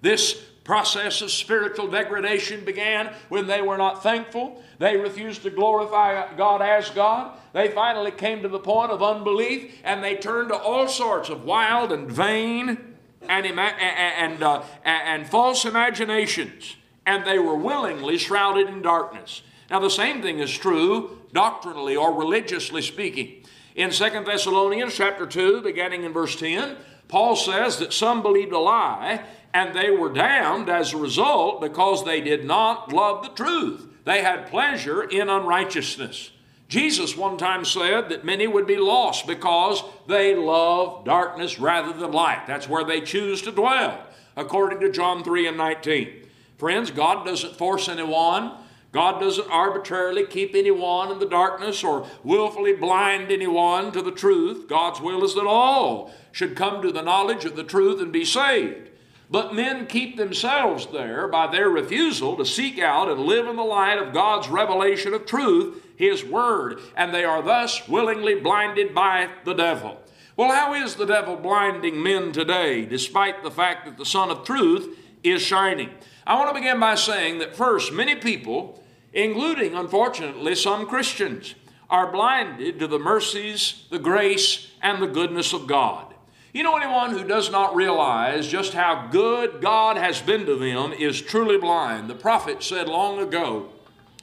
This 0.00 0.42
process 0.70 1.20
of 1.20 1.32
spiritual 1.32 1.88
degradation 1.88 2.64
began 2.64 3.12
when 3.28 3.48
they 3.48 3.60
were 3.60 3.76
not 3.76 4.04
thankful. 4.04 4.62
They 4.78 4.96
refused 4.96 5.42
to 5.42 5.50
glorify 5.50 6.32
God 6.36 6.62
as 6.62 6.90
God. 6.90 7.36
They 7.52 7.72
finally 7.72 8.12
came 8.12 8.42
to 8.42 8.48
the 8.48 8.60
point 8.60 8.92
of 8.92 9.02
unbelief 9.02 9.74
and 9.82 10.00
they 10.00 10.14
turned 10.14 10.50
to 10.50 10.54
all 10.54 10.86
sorts 10.86 11.28
of 11.28 11.42
wild 11.42 11.90
and 11.90 12.08
vain 12.08 12.94
and, 13.28 13.46
and, 13.46 14.44
uh, 14.44 14.62
and 14.84 15.26
false 15.26 15.64
imaginations. 15.64 16.76
And 17.04 17.26
they 17.26 17.40
were 17.40 17.56
willingly 17.56 18.16
shrouded 18.16 18.68
in 18.68 18.80
darkness. 18.80 19.42
Now, 19.70 19.80
the 19.80 19.90
same 19.90 20.22
thing 20.22 20.38
is 20.38 20.56
true 20.56 21.18
doctrinally 21.32 21.96
or 21.96 22.16
religiously 22.16 22.82
speaking. 22.82 23.42
In 23.74 23.90
2 23.90 24.08
Thessalonians 24.24 24.94
chapter 24.94 25.26
2, 25.26 25.62
beginning 25.62 26.04
in 26.04 26.12
verse 26.12 26.36
10, 26.36 26.76
Paul 27.08 27.34
says 27.34 27.78
that 27.78 27.92
some 27.92 28.22
believed 28.22 28.52
a 28.52 28.58
lie 28.60 29.24
and 29.52 29.74
they 29.74 29.90
were 29.90 30.12
damned 30.12 30.68
as 30.68 30.92
a 30.92 30.96
result 30.96 31.60
because 31.60 32.04
they 32.04 32.20
did 32.20 32.44
not 32.44 32.92
love 32.92 33.22
the 33.22 33.30
truth. 33.30 33.86
They 34.04 34.22
had 34.22 34.50
pleasure 34.50 35.02
in 35.02 35.28
unrighteousness. 35.28 36.30
Jesus 36.68 37.16
one 37.16 37.36
time 37.36 37.64
said 37.64 38.10
that 38.10 38.24
many 38.24 38.46
would 38.46 38.66
be 38.66 38.76
lost 38.76 39.26
because 39.26 39.82
they 40.06 40.36
love 40.36 41.04
darkness 41.04 41.58
rather 41.58 41.92
than 41.92 42.12
light. 42.12 42.46
That's 42.46 42.68
where 42.68 42.84
they 42.84 43.00
choose 43.00 43.42
to 43.42 43.50
dwell, 43.50 44.00
according 44.36 44.78
to 44.80 44.92
John 44.92 45.24
3 45.24 45.48
and 45.48 45.56
19. 45.56 46.28
Friends, 46.58 46.92
God 46.92 47.24
doesn't 47.26 47.56
force 47.56 47.88
anyone. 47.88 48.52
God 48.92 49.20
doesn't 49.20 49.50
arbitrarily 49.50 50.26
keep 50.26 50.54
anyone 50.54 51.10
in 51.10 51.18
the 51.18 51.26
darkness 51.26 51.82
or 51.82 52.06
willfully 52.22 52.74
blind 52.74 53.32
anyone 53.32 53.90
to 53.92 54.02
the 54.02 54.12
truth. 54.12 54.68
God's 54.68 55.00
will 55.00 55.24
is 55.24 55.34
that 55.34 55.46
all 55.46 56.12
should 56.30 56.54
come 56.54 56.82
to 56.82 56.92
the 56.92 57.02
knowledge 57.02 57.44
of 57.44 57.56
the 57.56 57.64
truth 57.64 58.00
and 58.00 58.12
be 58.12 58.24
saved. 58.24 58.89
But 59.30 59.54
men 59.54 59.86
keep 59.86 60.16
themselves 60.16 60.88
there 60.88 61.28
by 61.28 61.46
their 61.46 61.70
refusal 61.70 62.36
to 62.36 62.44
seek 62.44 62.80
out 62.80 63.08
and 63.08 63.20
live 63.20 63.46
in 63.46 63.54
the 63.54 63.62
light 63.62 63.98
of 63.98 64.12
God's 64.12 64.48
revelation 64.48 65.14
of 65.14 65.24
truth, 65.24 65.80
His 65.94 66.24
Word, 66.24 66.80
and 66.96 67.14
they 67.14 67.22
are 67.22 67.40
thus 67.40 67.86
willingly 67.86 68.34
blinded 68.34 68.92
by 68.92 69.28
the 69.44 69.54
devil. 69.54 70.00
Well, 70.36 70.52
how 70.52 70.74
is 70.74 70.96
the 70.96 71.06
devil 71.06 71.36
blinding 71.36 72.02
men 72.02 72.32
today, 72.32 72.84
despite 72.84 73.44
the 73.44 73.52
fact 73.52 73.84
that 73.84 73.98
the 73.98 74.04
Sun 74.04 74.30
of 74.30 74.42
Truth 74.42 74.98
is 75.22 75.42
shining? 75.42 75.90
I 76.26 76.34
want 76.34 76.48
to 76.48 76.60
begin 76.60 76.80
by 76.80 76.96
saying 76.96 77.38
that 77.38 77.54
first, 77.54 77.92
many 77.92 78.16
people, 78.16 78.82
including 79.12 79.74
unfortunately 79.74 80.56
some 80.56 80.86
Christians, 80.86 81.54
are 81.88 82.10
blinded 82.10 82.80
to 82.80 82.88
the 82.88 82.98
mercies, 82.98 83.84
the 83.90 83.98
grace, 83.98 84.72
and 84.82 85.00
the 85.00 85.06
goodness 85.06 85.52
of 85.52 85.68
God. 85.68 86.14
You 86.52 86.64
know, 86.64 86.76
anyone 86.76 87.12
who 87.12 87.22
does 87.22 87.52
not 87.52 87.76
realize 87.76 88.48
just 88.48 88.72
how 88.72 89.06
good 89.12 89.60
God 89.60 89.96
has 89.96 90.20
been 90.20 90.46
to 90.46 90.56
them 90.56 90.92
is 90.92 91.22
truly 91.22 91.58
blind. 91.58 92.10
The 92.10 92.16
prophet 92.16 92.64
said 92.64 92.88
long 92.88 93.20
ago, 93.20 93.68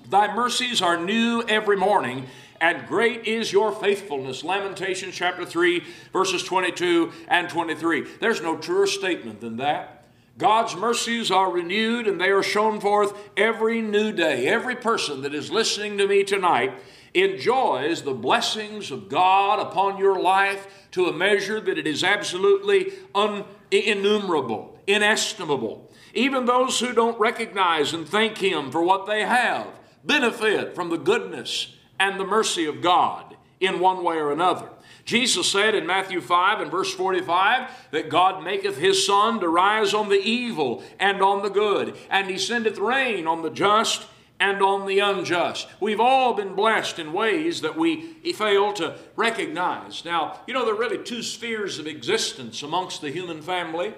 Thy 0.10 0.34
mercies 0.36 0.82
are 0.82 0.98
new 0.98 1.42
every 1.48 1.78
morning, 1.78 2.28
and 2.60 2.86
great 2.86 3.26
is 3.26 3.54
your 3.54 3.72
faithfulness. 3.72 4.44
Lamentations 4.44 5.16
chapter 5.16 5.46
3, 5.46 5.82
verses 6.12 6.44
22 6.44 7.14
and 7.30 7.48
23. 7.48 8.06
There's 8.20 8.42
no 8.42 8.58
truer 8.58 8.88
statement 8.88 9.40
than 9.40 9.56
that. 9.58 10.04
God's 10.38 10.76
mercies 10.76 11.32
are 11.32 11.50
renewed 11.50 12.08
and 12.08 12.20
they 12.20 12.30
are 12.30 12.44
shown 12.44 12.82
forth 12.82 13.18
every 13.38 13.82
new 13.82 14.12
day. 14.12 14.48
Every 14.48 14.76
person 14.76 15.22
that 15.22 15.34
is 15.34 15.50
listening 15.50 15.98
to 15.98 16.08
me 16.08 16.24
tonight 16.24 16.74
enjoys 17.14 18.02
the 18.02 18.14
blessings 18.14 18.92
of 18.92 19.10
God 19.10 19.60
upon 19.60 19.98
your 19.98 20.20
life 20.20 20.68
to 20.92 21.06
a 21.06 21.14
measure 21.14 21.60
that 21.60 21.78
it 21.78 21.88
is 21.88 22.04
absolutely 22.04 22.94
un- 23.14 23.46
innumerable, 23.72 24.80
inestimable. 24.88 25.92
Even 26.14 26.46
those 26.46 26.80
who 26.80 26.94
don't 26.94 27.20
recognize 27.20 27.94
and 27.94 28.08
thank 28.08 28.38
Him 28.38 28.72
for 28.72 28.84
what 28.84 29.06
they 29.06 29.22
have 29.22 29.68
benefit 30.04 30.74
from 30.74 30.90
the 30.90 30.98
goodness 30.98 31.76
and 32.00 32.20
the 32.20 32.26
mercy 32.26 32.66
of 32.66 32.82
God 32.82 33.36
in 33.60 33.80
one 33.80 34.04
way 34.04 34.16
or 34.18 34.32
another. 34.32 34.70
Jesus 35.04 35.50
said 35.50 35.74
in 35.74 35.88
Matthew 35.88 36.20
5 36.22 36.62
and 36.62 36.72
verse 36.72 36.94
45 36.94 37.70
that 37.92 38.10
God 38.10 38.44
maketh 38.44 38.78
his 38.78 39.06
sun 39.06 39.40
to 39.40 39.48
rise 39.48 39.94
on 39.94 40.10
the 40.10 40.20
evil 40.20 40.84
and 41.00 41.22
on 41.22 41.44
the 41.44 41.50
good, 41.50 41.96
and 42.10 42.30
he 42.30 42.38
sendeth 42.38 42.78
rain 42.78 43.26
on 43.26 43.42
the 43.42 43.50
just 43.50 44.06
and 44.40 44.62
on 44.62 44.86
the 44.86 45.00
unjust. 45.00 45.68
We've 45.80 46.00
all 46.00 46.34
been 46.34 46.54
blessed 46.54 47.00
in 47.00 47.14
ways 47.14 47.62
that 47.62 47.76
we 47.76 48.14
fail 48.34 48.72
to 48.74 48.96
recognize. 49.16 50.06
Now, 50.06 50.42
you 50.48 50.54
know, 50.54 50.64
there 50.64 50.76
are 50.76 50.80
really 50.80 51.04
two 51.04 51.24
spheres 51.24 51.80
of 51.80 51.88
existence 51.88 52.62
amongst 52.62 53.02
the 53.02 53.10
human 53.10 53.42
family. 53.42 53.94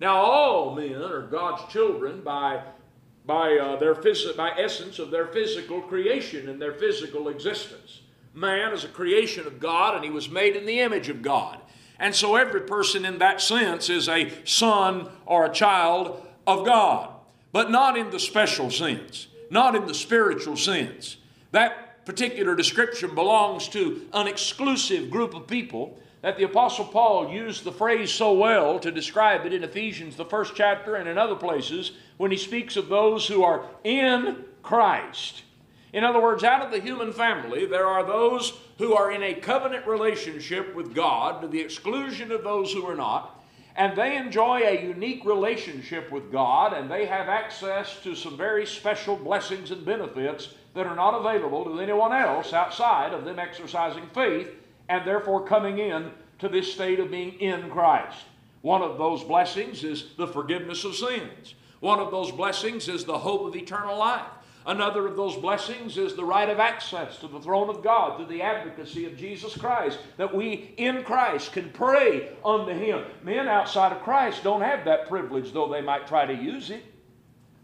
Now, 0.00 0.16
all 0.16 0.74
men 0.74 1.02
are 1.02 1.22
God's 1.22 1.72
children 1.72 2.20
by, 2.20 2.62
by, 3.24 3.56
uh, 3.56 3.76
their 3.76 3.94
phys- 3.94 4.36
by 4.36 4.50
essence 4.50 4.98
of 4.98 5.10
their 5.10 5.26
physical 5.28 5.80
creation 5.80 6.48
and 6.48 6.60
their 6.60 6.74
physical 6.74 7.28
existence. 7.28 8.02
Man 8.34 8.72
is 8.72 8.84
a 8.84 8.88
creation 8.88 9.46
of 9.46 9.58
God, 9.58 9.94
and 9.94 10.04
he 10.04 10.10
was 10.10 10.28
made 10.28 10.54
in 10.54 10.66
the 10.66 10.80
image 10.80 11.08
of 11.08 11.22
God. 11.22 11.58
And 11.98 12.14
so 12.14 12.36
every 12.36 12.60
person 12.60 13.04
in 13.04 13.18
that 13.18 13.40
sense 13.40 13.90
is 13.90 14.08
a 14.08 14.30
son 14.44 15.08
or 15.26 15.46
a 15.46 15.52
child 15.52 16.24
of 16.46 16.64
God, 16.64 17.10
but 17.50 17.70
not 17.70 17.98
in 17.98 18.10
the 18.10 18.20
special 18.20 18.70
sense 18.70 19.26
not 19.50 19.74
in 19.74 19.86
the 19.86 19.94
spiritual 19.94 20.56
sense. 20.56 21.16
That 21.52 22.04
particular 22.04 22.54
description 22.54 23.14
belongs 23.14 23.68
to 23.68 24.06
an 24.12 24.26
exclusive 24.26 25.10
group 25.10 25.34
of 25.34 25.46
people 25.46 25.98
that 26.22 26.36
the 26.36 26.44
Apostle 26.44 26.84
Paul 26.84 27.30
used 27.30 27.64
the 27.64 27.72
phrase 27.72 28.10
so 28.10 28.32
well 28.32 28.78
to 28.80 28.90
describe 28.90 29.46
it 29.46 29.52
in 29.52 29.62
Ephesians, 29.62 30.16
the 30.16 30.24
first 30.24 30.54
chapter, 30.54 30.96
and 30.96 31.08
in 31.08 31.16
other 31.16 31.36
places 31.36 31.92
when 32.16 32.30
he 32.30 32.36
speaks 32.36 32.76
of 32.76 32.88
those 32.88 33.26
who 33.26 33.44
are 33.44 33.64
in 33.84 34.44
Christ. 34.62 35.42
In 35.92 36.04
other 36.04 36.20
words, 36.20 36.44
out 36.44 36.62
of 36.62 36.70
the 36.70 36.80
human 36.80 37.12
family, 37.12 37.66
there 37.66 37.86
are 37.86 38.04
those 38.04 38.52
who 38.78 38.94
are 38.94 39.12
in 39.12 39.22
a 39.22 39.34
covenant 39.34 39.86
relationship 39.86 40.74
with 40.74 40.94
God 40.94 41.40
to 41.40 41.48
the 41.48 41.60
exclusion 41.60 42.30
of 42.32 42.44
those 42.44 42.72
who 42.72 42.84
are 42.86 42.96
not 42.96 43.37
and 43.78 43.96
they 43.96 44.16
enjoy 44.16 44.60
a 44.64 44.82
unique 44.82 45.24
relationship 45.24 46.10
with 46.10 46.32
God, 46.32 46.72
and 46.72 46.90
they 46.90 47.06
have 47.06 47.28
access 47.28 48.02
to 48.02 48.16
some 48.16 48.36
very 48.36 48.66
special 48.66 49.14
blessings 49.14 49.70
and 49.70 49.86
benefits 49.86 50.48
that 50.74 50.86
are 50.86 50.96
not 50.96 51.14
available 51.14 51.64
to 51.64 51.80
anyone 51.80 52.12
else 52.12 52.52
outside 52.52 53.14
of 53.14 53.24
them 53.24 53.38
exercising 53.38 54.08
faith 54.12 54.50
and 54.88 55.06
therefore 55.06 55.46
coming 55.46 55.78
in 55.78 56.10
to 56.40 56.48
this 56.48 56.72
state 56.72 56.98
of 56.98 57.12
being 57.12 57.34
in 57.40 57.70
Christ. 57.70 58.24
One 58.62 58.82
of 58.82 58.98
those 58.98 59.22
blessings 59.22 59.84
is 59.84 60.06
the 60.16 60.26
forgiveness 60.26 60.82
of 60.84 60.96
sins. 60.96 61.54
One 61.78 62.00
of 62.00 62.10
those 62.10 62.32
blessings 62.32 62.88
is 62.88 63.04
the 63.04 63.18
hope 63.18 63.46
of 63.46 63.54
eternal 63.54 63.96
life. 63.96 64.26
Another 64.68 65.06
of 65.06 65.16
those 65.16 65.34
blessings 65.34 65.96
is 65.96 66.14
the 66.14 66.26
right 66.26 66.50
of 66.50 66.60
access 66.60 67.16
to 67.20 67.26
the 67.26 67.40
throne 67.40 67.70
of 67.70 67.82
God 67.82 68.18
through 68.18 68.26
the 68.26 68.42
advocacy 68.42 69.06
of 69.06 69.16
Jesus 69.16 69.56
Christ, 69.56 69.98
that 70.18 70.34
we 70.34 70.74
in 70.76 71.04
Christ 71.04 71.52
can 71.52 71.70
pray 71.70 72.28
unto 72.44 72.72
Him. 72.74 73.02
Men 73.22 73.48
outside 73.48 73.92
of 73.92 74.02
Christ 74.02 74.44
don't 74.44 74.60
have 74.60 74.84
that 74.84 75.08
privilege, 75.08 75.54
though 75.54 75.72
they 75.72 75.80
might 75.80 76.06
try 76.06 76.26
to 76.26 76.34
use 76.34 76.68
it. 76.68 76.84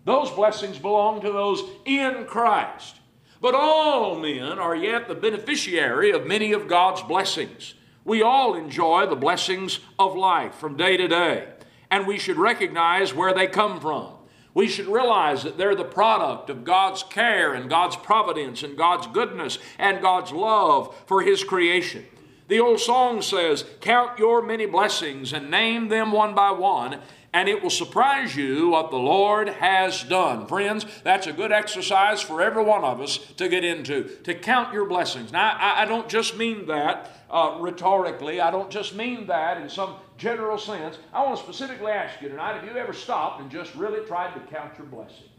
Those 0.06 0.30
blessings 0.30 0.78
belong 0.78 1.20
to 1.20 1.30
those 1.30 1.62
in 1.84 2.24
Christ. 2.24 2.96
But 3.38 3.54
all 3.54 4.18
men 4.18 4.58
are 4.58 4.74
yet 4.74 5.06
the 5.06 5.14
beneficiary 5.14 6.10
of 6.10 6.26
many 6.26 6.52
of 6.52 6.68
God's 6.68 7.02
blessings. 7.02 7.74
We 8.06 8.22
all 8.22 8.54
enjoy 8.54 9.04
the 9.04 9.14
blessings 9.14 9.80
of 9.98 10.16
life 10.16 10.54
from 10.54 10.78
day 10.78 10.96
to 10.96 11.06
day, 11.06 11.48
and 11.90 12.06
we 12.06 12.18
should 12.18 12.38
recognize 12.38 13.12
where 13.12 13.34
they 13.34 13.46
come 13.46 13.78
from. 13.78 14.14
We 14.54 14.68
should 14.68 14.86
realize 14.86 15.42
that 15.42 15.58
they're 15.58 15.74
the 15.74 15.84
product 15.84 16.48
of 16.48 16.64
God's 16.64 17.02
care 17.02 17.52
and 17.54 17.68
God's 17.68 17.96
providence 17.96 18.62
and 18.62 18.78
God's 18.78 19.08
goodness 19.08 19.58
and 19.78 20.00
God's 20.00 20.30
love 20.30 20.94
for 21.06 21.22
His 21.22 21.42
creation. 21.42 22.06
The 22.46 22.60
old 22.60 22.78
song 22.78 23.20
says, 23.20 23.64
Count 23.80 24.18
your 24.18 24.42
many 24.42 24.66
blessings 24.66 25.32
and 25.32 25.50
name 25.50 25.88
them 25.88 26.12
one 26.12 26.34
by 26.34 26.52
one, 26.52 27.00
and 27.32 27.48
it 27.48 27.62
will 27.62 27.70
surprise 27.70 28.36
you 28.36 28.68
what 28.68 28.92
the 28.92 28.96
Lord 28.96 29.48
has 29.48 30.04
done. 30.04 30.46
Friends, 30.46 30.86
that's 31.02 31.26
a 31.26 31.32
good 31.32 31.50
exercise 31.50 32.20
for 32.20 32.40
every 32.40 32.62
one 32.62 32.84
of 32.84 33.00
us 33.00 33.18
to 33.38 33.48
get 33.48 33.64
into, 33.64 34.04
to 34.22 34.34
count 34.34 34.72
your 34.72 34.84
blessings. 34.84 35.32
Now, 35.32 35.56
I, 35.58 35.82
I 35.82 35.84
don't 35.84 36.08
just 36.08 36.36
mean 36.36 36.66
that 36.66 37.10
uh, 37.28 37.56
rhetorically, 37.58 38.40
I 38.40 38.52
don't 38.52 38.70
just 38.70 38.94
mean 38.94 39.26
that 39.26 39.60
in 39.60 39.68
some 39.68 39.96
general 40.16 40.58
sense. 40.58 40.98
I 41.12 41.24
want 41.24 41.36
to 41.36 41.42
specifically 41.42 41.92
ask 41.92 42.20
you 42.20 42.28
tonight 42.28 42.54
have 42.54 42.64
you 42.64 42.76
ever 42.76 42.92
stopped 42.92 43.40
and 43.40 43.50
just 43.50 43.74
really 43.74 44.06
tried 44.06 44.34
to 44.34 44.40
count 44.54 44.76
your 44.78 44.86
blessings? 44.86 45.30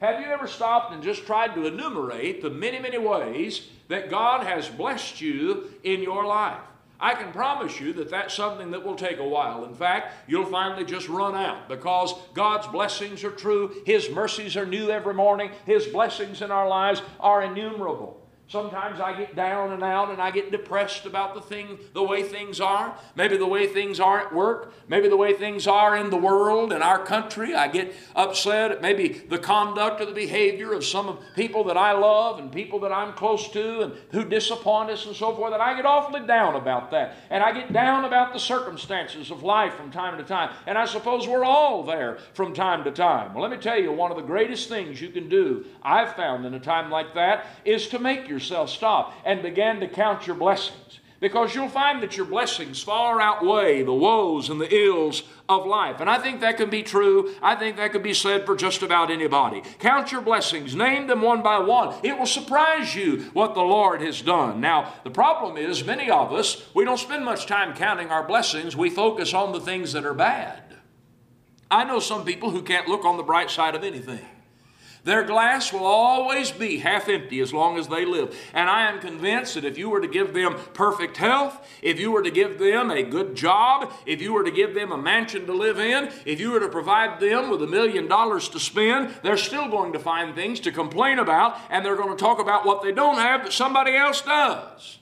Have 0.00 0.20
you 0.20 0.26
ever 0.26 0.46
stopped 0.46 0.92
and 0.92 1.02
just 1.02 1.24
tried 1.24 1.54
to 1.54 1.66
enumerate 1.66 2.42
the 2.42 2.50
many, 2.50 2.78
many 2.78 2.98
ways 2.98 3.68
that 3.88 4.10
God 4.10 4.46
has 4.46 4.68
blessed 4.68 5.20
you 5.20 5.70
in 5.84 6.02
your 6.02 6.26
life? 6.26 6.60
I 6.98 7.14
can 7.14 7.32
promise 7.32 7.78
you 7.78 7.92
that 7.94 8.10
that's 8.10 8.34
something 8.34 8.70
that 8.70 8.84
will 8.84 8.94
take 8.94 9.18
a 9.18 9.28
while. 9.28 9.64
In 9.64 9.74
fact, 9.74 10.14
you'll 10.28 10.46
finally 10.46 10.84
just 10.84 11.08
run 11.08 11.34
out 11.34 11.68
because 11.68 12.14
God's 12.32 12.66
blessings 12.68 13.22
are 13.22 13.30
true. 13.30 13.82
His 13.84 14.10
mercies 14.10 14.56
are 14.56 14.66
new 14.66 14.90
every 14.90 15.12
morning. 15.12 15.50
His 15.66 15.86
blessings 15.86 16.40
in 16.40 16.50
our 16.50 16.68
lives 16.68 17.02
are 17.20 17.42
innumerable. 17.42 18.25
Sometimes 18.48 19.00
I 19.00 19.12
get 19.18 19.34
down 19.34 19.72
and 19.72 19.82
out 19.82 20.10
and 20.10 20.22
I 20.22 20.30
get 20.30 20.52
depressed 20.52 21.04
about 21.04 21.34
the 21.34 21.40
thing, 21.40 21.80
the 21.94 22.02
way 22.02 22.22
things 22.22 22.60
are. 22.60 22.96
Maybe 23.16 23.36
the 23.36 23.46
way 23.46 23.66
things 23.66 23.98
are 23.98 24.20
at 24.20 24.32
work. 24.32 24.72
Maybe 24.86 25.08
the 25.08 25.16
way 25.16 25.32
things 25.32 25.66
are 25.66 25.96
in 25.96 26.10
the 26.10 26.16
world 26.16 26.72
and 26.72 26.80
our 26.80 27.04
country. 27.04 27.56
I 27.56 27.66
get 27.66 27.92
upset 28.14 28.70
at 28.70 28.82
maybe 28.82 29.08
the 29.08 29.38
conduct 29.38 30.00
or 30.00 30.06
the 30.06 30.12
behavior 30.12 30.72
of 30.72 30.84
some 30.84 31.08
of 31.08 31.18
people 31.34 31.64
that 31.64 31.76
I 31.76 31.90
love 31.90 32.38
and 32.38 32.52
people 32.52 32.78
that 32.80 32.92
I'm 32.92 33.14
close 33.14 33.48
to 33.50 33.80
and 33.80 33.92
who 34.12 34.24
disappoint 34.24 34.90
us 34.90 35.06
and 35.06 35.16
so 35.16 35.34
forth. 35.34 35.52
And 35.52 35.60
I 35.60 35.74
get 35.74 35.84
awfully 35.84 36.24
down 36.24 36.54
about 36.54 36.92
that. 36.92 37.16
And 37.30 37.42
I 37.42 37.50
get 37.50 37.72
down 37.72 38.04
about 38.04 38.32
the 38.32 38.38
circumstances 38.38 39.32
of 39.32 39.42
life 39.42 39.74
from 39.74 39.90
time 39.90 40.18
to 40.18 40.24
time. 40.24 40.54
And 40.68 40.78
I 40.78 40.84
suppose 40.84 41.26
we're 41.26 41.44
all 41.44 41.82
there 41.82 42.18
from 42.34 42.54
time 42.54 42.84
to 42.84 42.92
time. 42.92 43.34
Well, 43.34 43.42
let 43.42 43.50
me 43.50 43.58
tell 43.58 43.80
you, 43.80 43.90
one 43.90 44.12
of 44.12 44.16
the 44.16 44.22
greatest 44.22 44.68
things 44.68 45.00
you 45.00 45.08
can 45.08 45.28
do, 45.28 45.66
I've 45.82 46.14
found 46.14 46.46
in 46.46 46.54
a 46.54 46.60
time 46.60 46.92
like 46.92 47.12
that, 47.14 47.46
is 47.64 47.88
to 47.88 47.98
make 47.98 48.28
your 48.28 48.35
yourself 48.36 48.68
stop 48.68 49.14
and 49.24 49.42
begin 49.42 49.80
to 49.80 49.88
count 49.88 50.26
your 50.26 50.36
blessings 50.36 51.00
because 51.20 51.54
you'll 51.54 51.68
find 51.68 52.02
that 52.02 52.16
your 52.16 52.26
blessings 52.26 52.82
far 52.82 53.20
outweigh 53.20 53.82
the 53.82 53.92
woes 53.92 54.50
and 54.50 54.60
the 54.60 54.74
ills 54.74 55.22
of 55.48 55.64
life. 55.64 56.00
And 56.00 56.10
I 56.10 56.18
think 56.18 56.40
that 56.40 56.58
can 56.58 56.68
be 56.68 56.82
true. 56.82 57.34
I 57.40 57.54
think 57.54 57.76
that 57.76 57.92
could 57.92 58.02
be 58.02 58.12
said 58.12 58.44
for 58.44 58.54
just 58.54 58.82
about 58.82 59.10
anybody. 59.10 59.62
Count 59.78 60.12
your 60.12 60.20
blessings, 60.20 60.74
name 60.74 61.06
them 61.06 61.22
one 61.22 61.42
by 61.42 61.58
one. 61.58 61.94
It 62.02 62.18
will 62.18 62.26
surprise 62.26 62.94
you 62.94 63.30
what 63.32 63.54
the 63.54 63.62
Lord 63.62 64.02
has 64.02 64.20
done. 64.20 64.60
Now, 64.60 64.92
the 65.04 65.10
problem 65.10 65.56
is, 65.56 65.84
many 65.84 66.10
of 66.10 66.32
us, 66.32 66.62
we 66.74 66.84
don't 66.84 66.98
spend 66.98 67.24
much 67.24 67.46
time 67.46 67.74
counting 67.74 68.10
our 68.10 68.26
blessings, 68.26 68.76
we 68.76 68.90
focus 68.90 69.32
on 69.32 69.52
the 69.52 69.60
things 69.60 69.92
that 69.94 70.04
are 70.04 70.14
bad. 70.14 70.62
I 71.70 71.84
know 71.84 71.98
some 71.98 72.24
people 72.24 72.50
who 72.50 72.62
can't 72.62 72.88
look 72.88 73.04
on 73.04 73.16
the 73.16 73.22
bright 73.22 73.50
side 73.50 73.74
of 73.74 73.82
anything. 73.82 74.24
Their 75.06 75.22
glass 75.22 75.72
will 75.72 75.86
always 75.86 76.50
be 76.50 76.78
half 76.78 77.08
empty 77.08 77.38
as 77.38 77.52
long 77.52 77.78
as 77.78 77.86
they 77.86 78.04
live. 78.04 78.36
And 78.52 78.68
I 78.68 78.90
am 78.90 78.98
convinced 78.98 79.54
that 79.54 79.64
if 79.64 79.78
you 79.78 79.88
were 79.88 80.00
to 80.00 80.08
give 80.08 80.34
them 80.34 80.56
perfect 80.74 81.16
health, 81.16 81.64
if 81.80 82.00
you 82.00 82.10
were 82.10 82.24
to 82.24 82.30
give 82.32 82.58
them 82.58 82.90
a 82.90 83.04
good 83.04 83.36
job, 83.36 83.92
if 84.04 84.20
you 84.20 84.32
were 84.32 84.42
to 84.42 84.50
give 84.50 84.74
them 84.74 84.90
a 84.90 84.98
mansion 84.98 85.46
to 85.46 85.52
live 85.52 85.78
in, 85.78 86.10
if 86.24 86.40
you 86.40 86.50
were 86.50 86.58
to 86.58 86.68
provide 86.68 87.20
them 87.20 87.50
with 87.50 87.62
a 87.62 87.68
million 87.68 88.08
dollars 88.08 88.48
to 88.48 88.58
spend, 88.58 89.14
they're 89.22 89.36
still 89.36 89.68
going 89.68 89.92
to 89.92 90.00
find 90.00 90.34
things 90.34 90.58
to 90.58 90.72
complain 90.72 91.20
about 91.20 91.56
and 91.70 91.86
they're 91.86 91.94
going 91.94 92.10
to 92.10 92.20
talk 92.20 92.40
about 92.40 92.66
what 92.66 92.82
they 92.82 92.90
don't 92.90 93.18
have 93.18 93.44
that 93.44 93.52
somebody 93.52 93.94
else 93.94 94.22
does. 94.22 94.98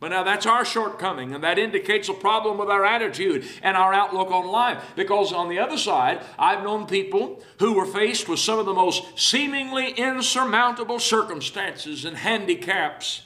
But 0.00 0.08
now 0.08 0.22
that's 0.22 0.46
our 0.46 0.64
shortcoming, 0.64 1.34
and 1.34 1.44
that 1.44 1.58
indicates 1.58 2.08
a 2.08 2.14
problem 2.14 2.56
with 2.56 2.70
our 2.70 2.86
attitude 2.86 3.44
and 3.62 3.76
our 3.76 3.92
outlook 3.92 4.30
on 4.30 4.46
life. 4.46 4.82
Because 4.96 5.30
on 5.30 5.50
the 5.50 5.58
other 5.58 5.76
side, 5.76 6.22
I've 6.38 6.62
known 6.64 6.86
people 6.86 7.42
who 7.58 7.74
were 7.74 7.84
faced 7.84 8.26
with 8.26 8.38
some 8.38 8.58
of 8.58 8.64
the 8.64 8.72
most 8.72 9.04
seemingly 9.18 9.90
insurmountable 9.90 10.98
circumstances 11.00 12.06
and 12.06 12.16
handicaps 12.16 13.24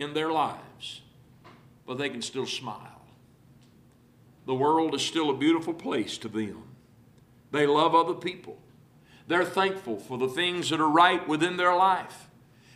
in 0.00 0.12
their 0.12 0.32
lives, 0.32 1.02
but 1.86 1.98
they 1.98 2.08
can 2.08 2.22
still 2.22 2.46
smile. 2.46 3.06
The 4.44 4.54
world 4.54 4.96
is 4.96 5.02
still 5.02 5.30
a 5.30 5.36
beautiful 5.36 5.72
place 5.72 6.18
to 6.18 6.28
them. 6.28 6.64
They 7.52 7.64
love 7.64 7.94
other 7.94 8.14
people. 8.14 8.58
They're 9.28 9.44
thankful 9.44 10.00
for 10.00 10.18
the 10.18 10.26
things 10.26 10.70
that 10.70 10.80
are 10.80 10.90
right 10.90 11.26
within 11.28 11.58
their 11.58 11.76
life. 11.76 12.28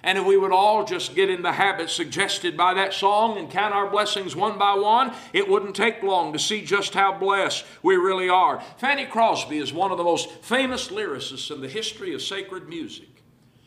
And 0.06 0.18
if 0.18 0.24
we 0.24 0.36
would 0.36 0.52
all 0.52 0.84
just 0.84 1.16
get 1.16 1.30
in 1.30 1.42
the 1.42 1.50
habit 1.50 1.90
suggested 1.90 2.56
by 2.56 2.74
that 2.74 2.94
song 2.94 3.38
and 3.38 3.50
count 3.50 3.74
our 3.74 3.90
blessings 3.90 4.36
one 4.36 4.56
by 4.56 4.74
one, 4.74 5.12
it 5.32 5.48
wouldn't 5.48 5.74
take 5.74 6.00
long 6.00 6.32
to 6.32 6.38
see 6.38 6.64
just 6.64 6.94
how 6.94 7.18
blessed 7.18 7.64
we 7.82 7.96
really 7.96 8.28
are. 8.28 8.62
Fanny 8.78 9.04
Crosby 9.04 9.58
is 9.58 9.72
one 9.72 9.90
of 9.90 9.98
the 9.98 10.04
most 10.04 10.30
famous 10.42 10.88
lyricists 10.88 11.52
in 11.52 11.60
the 11.60 11.68
history 11.68 12.14
of 12.14 12.22
sacred 12.22 12.68
music. 12.68 13.08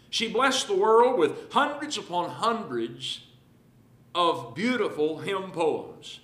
She 0.10 0.30
blessed 0.30 0.68
the 0.68 0.78
world 0.78 1.20
with 1.20 1.52
hundreds 1.52 1.98
upon 1.98 2.30
hundreds 2.30 3.20
of 4.16 4.56
beautiful 4.56 5.20
hymn 5.20 5.52
poems. 5.52 6.22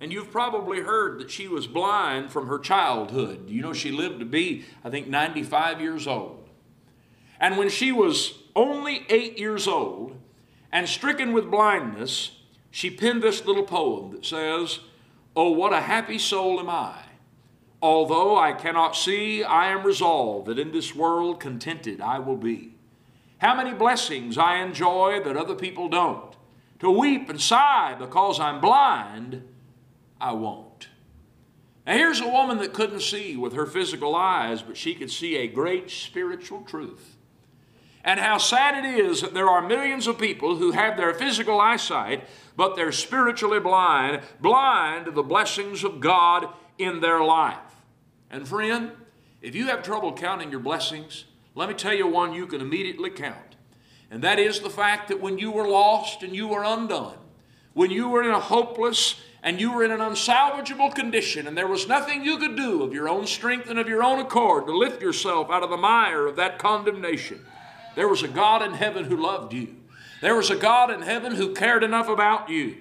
And 0.00 0.10
you've 0.10 0.32
probably 0.32 0.80
heard 0.80 1.20
that 1.20 1.30
she 1.30 1.46
was 1.46 1.66
blind 1.66 2.32
from 2.32 2.46
her 2.46 2.58
childhood. 2.58 3.50
You 3.50 3.60
know, 3.60 3.74
she 3.74 3.92
lived 3.92 4.18
to 4.20 4.24
be, 4.24 4.64
I 4.82 4.88
think, 4.88 5.08
95 5.08 5.78
years 5.78 6.06
old. 6.06 6.48
And 7.38 7.58
when 7.58 7.68
she 7.68 7.92
was 7.92 8.41
only 8.54 9.06
eight 9.08 9.38
years 9.38 9.66
old 9.66 10.16
and 10.70 10.88
stricken 10.88 11.32
with 11.32 11.50
blindness, 11.50 12.38
she 12.70 12.90
penned 12.90 13.22
this 13.22 13.44
little 13.44 13.64
poem 13.64 14.12
that 14.12 14.24
says, 14.24 14.80
Oh, 15.34 15.50
what 15.50 15.72
a 15.72 15.80
happy 15.80 16.18
soul 16.18 16.60
am 16.60 16.68
I! 16.68 16.96
Although 17.80 18.38
I 18.38 18.52
cannot 18.52 18.96
see, 18.96 19.42
I 19.42 19.68
am 19.72 19.84
resolved 19.84 20.46
that 20.46 20.58
in 20.58 20.72
this 20.72 20.94
world 20.94 21.40
contented 21.40 22.00
I 22.00 22.18
will 22.18 22.36
be. 22.36 22.74
How 23.38 23.56
many 23.56 23.72
blessings 23.72 24.38
I 24.38 24.58
enjoy 24.58 25.20
that 25.24 25.36
other 25.36 25.56
people 25.56 25.88
don't. 25.88 26.36
To 26.78 26.90
weep 26.90 27.28
and 27.28 27.40
sigh 27.40 27.96
because 27.98 28.38
I'm 28.38 28.60
blind, 28.60 29.42
I 30.20 30.32
won't. 30.32 30.88
Now, 31.86 31.94
here's 31.94 32.20
a 32.20 32.28
woman 32.28 32.58
that 32.58 32.72
couldn't 32.72 33.02
see 33.02 33.36
with 33.36 33.54
her 33.54 33.66
physical 33.66 34.14
eyes, 34.14 34.62
but 34.62 34.76
she 34.76 34.94
could 34.94 35.10
see 35.10 35.36
a 35.36 35.48
great 35.48 35.90
spiritual 35.90 36.62
truth 36.62 37.16
and 38.04 38.18
how 38.18 38.38
sad 38.38 38.84
it 38.84 38.98
is 38.98 39.20
that 39.20 39.34
there 39.34 39.48
are 39.48 39.66
millions 39.66 40.06
of 40.06 40.18
people 40.18 40.56
who 40.56 40.72
have 40.72 40.96
their 40.96 41.14
physical 41.14 41.60
eyesight, 41.60 42.26
but 42.56 42.74
they're 42.74 42.92
spiritually 42.92 43.60
blind, 43.60 44.22
blind 44.40 45.04
to 45.04 45.10
the 45.10 45.22
blessings 45.22 45.84
of 45.84 46.00
God 46.00 46.48
in 46.78 47.00
their 47.00 47.22
life. 47.22 47.58
And 48.30 48.46
friend, 48.46 48.92
if 49.40 49.54
you 49.54 49.66
have 49.66 49.82
trouble 49.82 50.12
counting 50.12 50.50
your 50.50 50.60
blessings, 50.60 51.24
let 51.54 51.68
me 51.68 51.74
tell 51.74 51.94
you 51.94 52.06
one 52.06 52.32
you 52.32 52.46
can 52.46 52.60
immediately 52.60 53.10
count. 53.10 53.56
And 54.10 54.22
that 54.22 54.38
is 54.38 54.60
the 54.60 54.70
fact 54.70 55.08
that 55.08 55.20
when 55.20 55.38
you 55.38 55.50
were 55.50 55.68
lost 55.68 56.22
and 56.22 56.34
you 56.34 56.48
were 56.48 56.64
undone, 56.64 57.16
when 57.72 57.90
you 57.90 58.08
were 58.08 58.22
in 58.22 58.30
a 58.30 58.40
hopeless 58.40 59.16
and 59.42 59.60
you 59.60 59.72
were 59.72 59.84
in 59.84 59.90
an 59.90 60.00
unsalvageable 60.00 60.94
condition, 60.94 61.46
and 61.46 61.56
there 61.56 61.66
was 61.66 61.88
nothing 61.88 62.24
you 62.24 62.38
could 62.38 62.56
do 62.56 62.82
of 62.82 62.92
your 62.92 63.08
own 63.08 63.26
strength 63.26 63.70
and 63.70 63.78
of 63.78 63.88
your 63.88 64.02
own 64.02 64.18
accord 64.18 64.66
to 64.66 64.76
lift 64.76 65.02
yourself 65.02 65.50
out 65.50 65.62
of 65.62 65.70
the 65.70 65.76
mire 65.76 66.26
of 66.26 66.36
that 66.36 66.58
condemnation. 66.58 67.44
There 67.94 68.08
was 68.08 68.22
a 68.22 68.28
God 68.28 68.62
in 68.62 68.72
heaven 68.72 69.04
who 69.04 69.16
loved 69.16 69.52
you. 69.52 69.74
There 70.20 70.36
was 70.36 70.50
a 70.50 70.56
God 70.56 70.90
in 70.90 71.02
heaven 71.02 71.34
who 71.34 71.54
cared 71.54 71.82
enough 71.82 72.08
about 72.08 72.48
you 72.48 72.76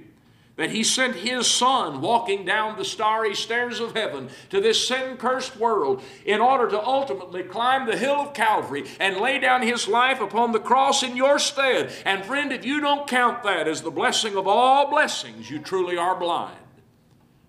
that 0.62 0.71
he 0.71 0.84
sent 0.84 1.15
his 1.15 1.47
son 1.47 2.02
walking 2.02 2.45
down 2.45 2.78
the 2.78 2.86
starry 2.86 3.34
stairs 3.34 3.80
of 3.80 3.95
heaven 3.95 4.30
to 4.50 4.62
this 4.62 4.88
sin 4.88 5.17
cursed 5.17 5.58
world 5.58 6.04
in 6.26 6.39
order 6.39 6.69
to 6.69 6.80
ultimately 6.80 7.41
climb 7.41 7.88
the 7.88 7.97
hill 7.97 8.15
of 8.15 8.34
Calvary 8.34 8.86
and 9.00 9.17
lay 9.17 9.39
down 9.39 9.62
his 9.62 9.88
life 9.88 10.21
upon 10.21 10.52
the 10.52 10.60
cross 10.60 11.04
in 11.04 11.15
your 11.15 11.39
stead. 11.39 11.91
And 12.06 12.24
friend, 12.24 12.52
if 12.52 12.65
you 12.65 12.80
don't 12.80 13.08
count 13.08 13.41
that 13.43 13.67
as 13.67 13.82
the 13.82 13.89
blessing 13.89 14.36
of 14.36 14.47
all 14.47 14.89
blessings, 14.89 15.50
you 15.50 15.60
truly 15.60 15.97
are 15.97 16.19
blind, 16.19 16.58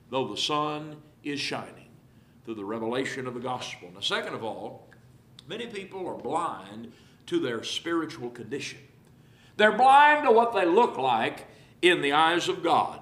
though 0.08 0.28
the 0.28 0.36
sun 0.36 0.96
is 1.22 1.38
shining 1.38 1.90
through 2.44 2.54
the 2.54 2.64
revelation 2.64 3.26
of 3.26 3.34
the 3.34 3.40
gospel. 3.40 3.90
Now, 3.92 4.00
second 4.00 4.34
of 4.34 4.42
all, 4.42 4.88
many 5.46 5.66
people 5.66 6.08
are 6.08 6.16
blind 6.16 6.92
to 7.32 7.40
their 7.40 7.64
spiritual 7.64 8.28
condition. 8.28 8.78
They're 9.56 9.72
blind 9.72 10.26
to 10.26 10.30
what 10.30 10.52
they 10.52 10.66
look 10.66 10.98
like 10.98 11.46
in 11.80 12.02
the 12.02 12.12
eyes 12.12 12.46
of 12.46 12.62
God. 12.62 13.00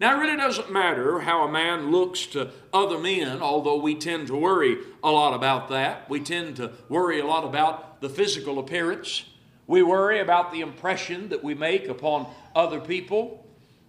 Now, 0.00 0.16
it 0.16 0.22
really 0.22 0.36
doesn't 0.36 0.72
matter 0.72 1.20
how 1.20 1.44
a 1.44 1.52
man 1.52 1.92
looks 1.92 2.26
to 2.26 2.50
other 2.72 2.98
men, 2.98 3.40
although 3.40 3.76
we 3.76 3.94
tend 3.94 4.26
to 4.26 4.36
worry 4.36 4.78
a 5.04 5.10
lot 5.12 5.34
about 5.34 5.68
that. 5.68 6.10
We 6.10 6.18
tend 6.18 6.56
to 6.56 6.72
worry 6.88 7.20
a 7.20 7.26
lot 7.26 7.44
about 7.44 8.00
the 8.00 8.08
physical 8.08 8.58
appearance. 8.58 9.24
We 9.68 9.84
worry 9.84 10.18
about 10.18 10.50
the 10.50 10.60
impression 10.60 11.28
that 11.28 11.44
we 11.44 11.54
make 11.54 11.86
upon 11.86 12.26
other 12.56 12.80
people. 12.80 13.43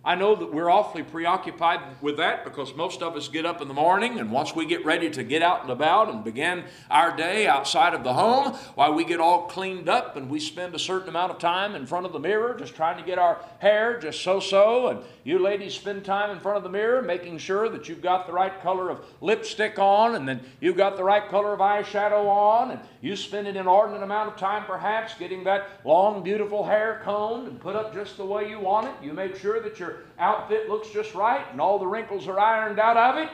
I 0.06 0.14
know 0.14 0.36
that 0.36 0.54
we're 0.54 0.70
awfully 0.70 1.02
preoccupied 1.02 1.80
with 2.00 2.18
that 2.18 2.44
because 2.44 2.76
most 2.76 3.02
of 3.02 3.16
us 3.16 3.28
get 3.28 3.44
up 3.44 3.60
in 3.60 3.68
the 3.68 3.74
morning 3.74 4.20
and 4.20 4.32
once 4.32 4.56
we 4.56 4.68
get 4.68 4.86
ready 4.86 5.10
to 5.10 5.24
get 5.24 5.42
out 5.42 5.64
and 5.64 5.72
about 5.72 6.10
and 6.10 6.24
begin 6.24 6.64
our 6.92 7.18
day 7.18 7.48
outside 7.48 7.96
of 7.96 8.04
the 8.04 8.14
home, 8.14 8.54
why 8.76 8.92
we 8.92 9.04
get 9.04 9.20
all 9.20 9.48
cleaned 9.48 9.90
up 9.90 10.16
and 10.16 10.30
we 10.30 10.40
spend 10.40 10.76
a 10.76 10.80
certain 10.80 11.10
amount 11.10 11.32
of 11.32 11.40
time 11.40 11.74
in 11.74 11.88
front 11.88 12.06
of 12.06 12.14
the 12.14 12.20
mirror 12.20 12.54
just 12.54 12.76
trying 12.76 12.98
to 12.98 13.04
get 13.04 13.18
our 13.18 13.44
hair 13.58 14.00
just 14.00 14.22
so 14.22 14.40
so. 14.40 14.90
And 14.90 15.00
you 15.26 15.40
ladies 15.40 15.74
spend 15.74 16.06
time 16.06 16.30
in 16.30 16.40
front 16.40 16.56
of 16.56 16.64
the 16.64 16.70
mirror 16.70 17.02
making 17.02 17.40
sure 17.40 17.68
that 17.68 17.90
you've 17.90 18.02
got 18.02 18.28
the 18.28 18.32
right 18.32 18.62
color 18.62 18.92
of 18.92 19.04
lipstick 19.22 19.80
on 19.80 20.14
and 20.14 20.28
then 20.28 20.40
you've 20.62 20.78
got 20.78 20.96
the 20.96 21.04
right 21.04 21.28
color 21.30 21.52
of 21.52 21.60
eyeshadow 21.60 22.28
on 22.28 22.72
and 22.72 22.80
you 23.02 23.16
spend 23.16 23.48
an 23.48 23.58
inordinate 23.58 24.04
amount 24.04 24.30
of 24.30 24.38
time 24.38 24.64
perhaps 24.66 25.16
getting 25.16 25.44
that 25.44 25.68
long, 25.84 26.22
beautiful 26.22 26.64
hair 26.64 27.02
combed 27.04 27.48
and 27.48 27.60
put 27.60 27.76
up 27.76 27.92
just 27.92 28.18
the 28.18 28.26
way 28.26 28.48
you 28.48 28.60
want 28.60 28.88
it. 28.88 28.94
You 29.04 29.14
make 29.14 29.36
sure 29.36 29.60
that 29.62 29.80
your 29.80 30.04
outfit 30.20 30.70
looks 30.70 30.92
just 30.92 31.16
right 31.16 31.46
and 31.52 31.60
all 31.60 31.80
the 31.80 31.88
wrinkles 31.88 32.28
are 32.28 32.40
ironed 32.40 32.80
out 32.80 32.96
of 32.96 33.18
it. 33.18 33.30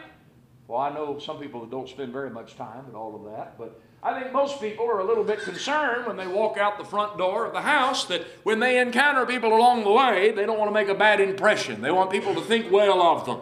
Well, 0.70 0.80
I 0.80 0.94
know 0.94 1.20
some 1.20 1.40
people 1.40 1.60
that 1.60 1.72
don't 1.72 1.90
spend 1.90 2.14
very 2.14 2.30
much 2.30 2.56
time 2.56 2.86
at 2.88 2.96
all 2.96 3.14
of 3.16 3.30
that, 3.36 3.58
but 3.58 3.82
I 4.04 4.20
think 4.20 4.34
most 4.34 4.60
people 4.60 4.90
are 4.90 5.00
a 5.00 5.04
little 5.04 5.24
bit 5.24 5.42
concerned 5.42 6.08
when 6.08 6.18
they 6.18 6.26
walk 6.26 6.58
out 6.58 6.80
the 6.80 6.84
front 6.84 7.20
door 7.20 7.46
of 7.46 7.54
the 7.54 7.62
house 7.62 8.06
that 8.06 8.26
when 8.44 8.60
they 8.60 8.80
encounter 8.80 9.28
people 9.28 9.56
along 9.56 9.84
the 9.84 9.92
way, 9.92 10.32
they 10.32 10.46
don't 10.46 10.58
want 10.58 10.70
to 10.70 10.74
make 10.74 10.88
a 10.88 10.96
bad 10.96 11.22
impression. 11.22 11.82
They 11.82 11.92
want 11.92 12.10
people 12.10 12.34
to 12.34 12.42
think 12.42 12.72
well 12.72 13.02
of 13.02 13.26
them. 13.28 13.42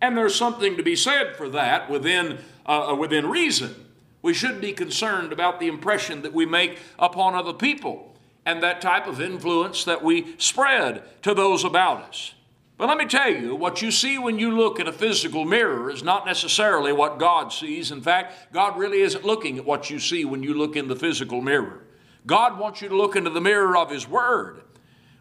And 0.00 0.16
there's 0.16 0.36
something 0.36 0.76
to 0.76 0.84
be 0.84 0.94
said 0.94 1.34
for 1.36 1.48
that 1.50 1.90
within, 1.90 2.38
uh, 2.64 2.92
uh 2.92 2.94
within 2.94 3.28
reason. 3.28 3.74
We 4.20 4.34
should 4.34 4.60
be 4.60 4.72
concerned 4.72 5.32
about 5.32 5.58
the 5.58 5.66
impression 5.66 6.22
that 6.22 6.32
we 6.32 6.46
make 6.46 6.78
upon 6.96 7.34
other 7.34 7.52
people 7.52 8.14
and 8.46 8.62
that 8.62 8.80
type 8.80 9.08
of 9.08 9.20
influence 9.20 9.84
that 9.84 10.04
we 10.04 10.34
spread 10.38 11.02
to 11.22 11.34
those 11.34 11.64
about 11.64 12.02
us. 12.02 12.34
But 12.82 12.88
let 12.88 12.98
me 12.98 13.06
tell 13.06 13.32
you, 13.32 13.54
what 13.54 13.80
you 13.80 13.92
see 13.92 14.18
when 14.18 14.40
you 14.40 14.56
look 14.56 14.80
at 14.80 14.88
a 14.88 14.92
physical 14.92 15.44
mirror 15.44 15.88
is 15.88 16.02
not 16.02 16.26
necessarily 16.26 16.92
what 16.92 17.20
God 17.20 17.52
sees. 17.52 17.92
In 17.92 18.00
fact, 18.00 18.52
God 18.52 18.76
really 18.76 19.02
isn't 19.02 19.24
looking 19.24 19.56
at 19.56 19.64
what 19.64 19.88
you 19.88 20.00
see 20.00 20.24
when 20.24 20.42
you 20.42 20.52
look 20.52 20.74
in 20.74 20.88
the 20.88 20.96
physical 20.96 21.40
mirror. 21.40 21.84
God 22.26 22.58
wants 22.58 22.82
you 22.82 22.88
to 22.88 22.96
look 22.96 23.14
into 23.14 23.30
the 23.30 23.40
mirror 23.40 23.76
of 23.76 23.92
His 23.92 24.08
Word. 24.08 24.62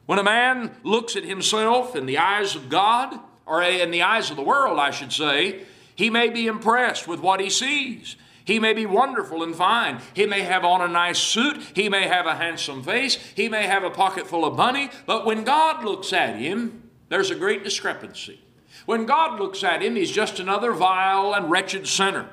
When 0.08 0.17
a 0.17 0.24
man 0.24 0.76
looks 0.82 1.15
at 1.15 1.24
himself 1.24 1.95
in 1.95 2.08
the 2.08 2.17
eyes 2.17 2.56
of 2.56 2.67
God, 2.67 3.19
or 3.45 3.62
in 3.62 3.91
the 3.91 4.02
eyes 4.02 4.32
of 4.32 4.38
the 4.38 4.41
world, 4.41 4.80
I 4.80 4.89
should 4.89 5.13
say, 5.13 5.62
he 5.95 6.10
may 6.10 6.30
be 6.30 6.47
impressed 6.47 7.08
with 7.08 7.19
what 7.19 7.39
he 7.39 7.52
sees. 7.52 8.15
He 8.43 8.58
may 8.58 8.74
be 8.74 8.88
wonderful 8.88 9.43
and 9.43 9.56
fine. 9.56 10.02
He 10.15 10.26
may 10.26 10.41
have 10.41 10.65
on 10.65 10.82
a 10.82 10.88
nice 10.88 11.19
suit. 11.19 11.62
He 11.76 11.89
may 11.89 12.08
have 12.08 12.26
a 12.26 12.34
handsome 12.34 12.82
face. 12.82 13.19
He 13.36 13.50
may 13.50 13.67
have 13.67 13.84
a 13.84 13.91
pocket 13.91 14.26
full 14.26 14.45
of 14.45 14.58
money. 14.58 14.89
But 15.06 15.28
when 15.28 15.43
God 15.43 15.86
looks 15.86 16.12
at 16.12 16.38
him, 16.38 16.88
there's 17.12 17.30
a 17.30 17.36
great 17.36 17.62
discrepancy. 17.65 18.39
When 18.86 19.06
God 19.06 19.38
looks 19.38 19.65
at 19.65 19.82
him, 19.82 19.97
he's 19.97 20.12
just 20.12 20.39
another 20.39 20.71
vile 20.71 21.34
and 21.34 21.52
wretched 21.52 21.86
sinner. 21.86 22.30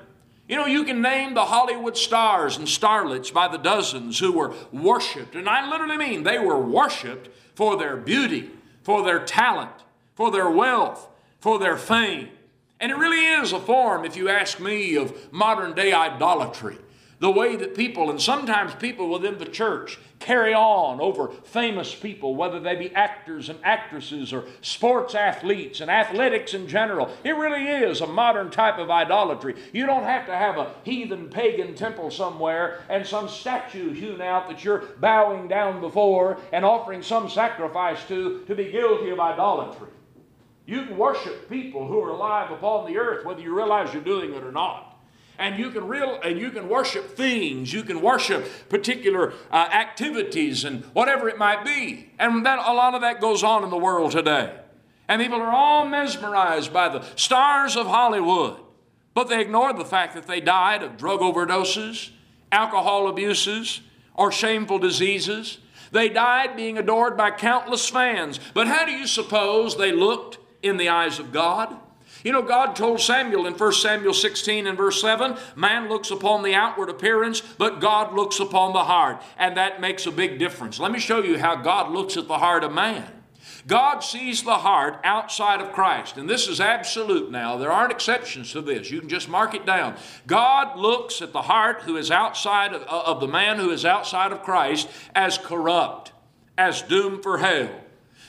You 0.47 0.55
know, 0.55 0.67
you 0.67 0.85
can 0.85 1.03
name 1.03 1.35
the 1.35 1.47
Hollywood 1.47 1.97
stars 1.97 2.57
and 2.57 2.69
starlets 2.69 3.33
by 3.33 3.49
the 3.49 3.59
dozens 3.59 4.21
who 4.21 4.31
were 4.31 4.55
worshiped, 4.71 5.35
and 5.35 5.49
I 5.49 5.69
literally 5.69 5.97
mean 5.97 6.23
they 6.23 6.39
were 6.39 6.61
worshiped 6.61 7.29
for 7.57 7.77
their 7.77 7.97
beauty, 7.97 8.53
for 8.85 9.03
their 9.03 9.19
talent, 9.19 9.73
for 10.15 10.31
their 10.31 10.49
wealth, 10.49 11.09
for 11.41 11.59
their 11.59 11.77
fame. 11.77 12.29
And 12.79 12.93
it 12.93 12.97
really 12.97 13.27
is 13.43 13.53
a 13.53 13.59
form, 13.59 14.05
if 14.05 14.17
you 14.17 14.29
ask 14.29 14.61
me, 14.61 14.95
of 14.95 15.33
modern 15.33 15.75
day 15.75 15.93
idolatry. 15.93 16.79
The 17.21 17.31
way 17.31 17.57
that 17.57 17.75
people, 17.75 18.11
and 18.11 18.23
sometimes 18.23 18.77
people 18.77 19.11
within 19.11 19.39
the 19.39 19.45
church, 19.45 19.99
carry 20.21 20.55
on 20.55 21.01
over 21.01 21.29
famous 21.29 21.93
people, 21.93 22.37
whether 22.37 22.61
they 22.61 22.77
be 22.77 22.95
actors 22.95 23.49
and 23.49 23.59
actresses 23.65 24.33
or 24.33 24.45
sports 24.61 25.17
athletes 25.17 25.81
and 25.81 25.91
athletics 25.91 26.55
in 26.55 26.69
general. 26.69 27.11
It 27.25 27.33
really 27.33 27.67
is 27.67 28.01
a 28.01 28.07
modern 28.07 28.51
type 28.51 28.79
of 28.79 28.91
idolatry. 28.91 29.57
You 29.73 29.87
don't 29.87 30.05
have 30.05 30.27
to 30.27 30.35
have 30.35 30.59
a 30.59 30.75
heathen 30.85 31.29
pagan 31.29 31.75
temple 31.75 32.13
somewhere 32.13 32.83
and 32.89 33.05
some 33.05 33.29
statue 33.29 33.93
hewn 33.93 34.21
out 34.21 34.49
that 34.49 34.63
you're 34.63 34.85
bowing 35.01 35.49
down 35.49 35.81
before 35.81 36.39
and 36.53 36.65
offering 36.65 37.03
some 37.03 37.29
sacrifice 37.29 37.99
to 38.07 38.45
to 38.47 38.55
be 38.55 38.71
guilty 38.71 39.11
of 39.11 39.19
idolatry. 39.19 39.89
You 40.67 40.85
can 40.85 40.97
worship 40.97 41.49
people 41.49 41.89
who 41.89 42.01
are 42.01 42.11
alive 42.11 42.51
upon 42.51 42.87
the 42.87 42.99
earth, 42.99 43.25
whether 43.25 43.41
you 43.41 43.57
realize 43.57 43.93
you're 43.93 44.03
doing 44.03 44.35
it 44.35 44.45
or 44.45 44.53
not. 44.53 44.88
And 45.39 45.59
you 45.59 45.71
can 45.71 45.87
real 45.87 46.21
and 46.23 46.39
you 46.39 46.51
can 46.51 46.69
worship 46.69 47.17
things. 47.17 47.73
You 47.73 47.85
can 47.85 48.01
worship 48.01 48.69
particular 48.69 49.33
uh, 49.51 49.69
activities 49.73 50.65
and 50.65 50.85
whatever 50.87 51.29
it 51.29 51.39
might 51.39 51.65
be. 51.65 52.11
And 52.19 52.45
that 52.45 52.59
a 52.59 52.73
lot 52.73 52.95
of 52.95 53.03
that 53.03 53.21
goes 53.21 53.43
on 53.43 53.63
in 53.63 53.71
the 53.71 53.79
world 53.79 54.13
today. 54.13 54.53
And 55.07 55.23
people 55.23 55.41
are 55.41 55.51
all 55.51 55.87
mesmerized 55.87 56.73
by 56.73 56.89
the 56.89 57.05
stars 57.15 57.77
of 57.77 57.87
Hollywood, 57.87 58.57
but 59.15 59.29
they 59.29 59.41
ignore 59.41 59.73
the 59.73 59.85
fact 59.85 60.15
that 60.15 60.27
they 60.27 60.41
died 60.41 60.83
of 60.83 60.97
drug 60.99 61.21
overdoses, 61.21 62.11
alcohol 62.53 63.09
abuses, 63.09 63.81
or 64.15 64.31
shameful 64.31 64.79
diseases. 64.79 65.59
They 65.93 66.11
died 66.11 66.57
being 66.57 66.77
adored 66.77 67.17
by 67.17 67.31
countless 67.31 67.89
fans. 67.89 68.39
But 68.53 68.67
how 68.67 68.85
do 68.85 68.93
you 68.93 69.07
suppose 69.07 69.79
they 69.79 69.93
looked 69.93 70.39
in 70.63 70.77
the 70.77 70.89
eyes 70.89 71.19
of 71.19 71.33
God. 71.33 71.77
You 72.25 72.33
know, 72.33 72.43
God 72.43 72.75
told 72.75 73.01
Samuel 73.01 73.47
in 73.47 73.55
1 73.55 73.73
Samuel 73.73 74.15
16 74.15 74.67
and 74.67 74.77
verse 74.77 75.01
7 75.01 75.37
man 75.57 75.89
looks 75.89 76.11
upon 76.11 76.43
the 76.43 76.55
outward 76.55 76.89
appearance, 76.89 77.41
but 77.41 77.81
God 77.81 78.15
looks 78.15 78.41
upon 78.41 78.73
the 78.73 78.85
heart. 78.85 79.23
And 79.37 79.57
that 79.57 79.81
makes 79.81 80.07
a 80.07 80.11
big 80.11 80.39
difference. 80.39 80.79
Let 80.79 80.93
me 80.93 80.99
show 80.99 81.23
you 81.23 81.39
how 81.39 81.57
God 81.57 81.93
looks 81.93 82.17
at 82.17 82.29
the 82.29 82.39
heart 82.39 82.65
of 82.65 82.73
man. 82.73 83.13
God 83.67 84.01
sees 84.01 84.43
the 84.43 84.57
heart 84.57 84.99
outside 85.05 85.61
of 85.61 85.73
Christ. 85.73 86.17
And 86.17 86.29
this 86.29 86.49
is 86.49 86.61
absolute 86.61 87.31
now. 87.31 87.59
There 87.59 87.71
aren't 87.71 87.93
exceptions 87.93 88.51
to 88.53 88.63
this. 88.63 88.91
You 88.91 89.01
can 89.01 89.11
just 89.11 89.29
mark 89.29 89.55
it 89.55 89.67
down. 89.67 89.97
God 90.27 90.79
looks 90.79 91.21
at 91.21 91.33
the 91.33 91.43
heart 91.43 91.83
who 91.83 91.97
is 91.97 92.11
outside 92.11 92.73
of, 92.73 92.83
of 92.83 93.21
the 93.21 93.29
man 93.29 93.59
who 93.59 93.71
is 93.71 93.85
outside 93.85 94.33
of 94.33 94.43
Christ 94.43 94.89
as 95.15 95.37
corrupt, 95.37 96.13
as 96.57 96.81
doomed 96.81 97.23
for 97.23 97.39
hell. 97.39 97.69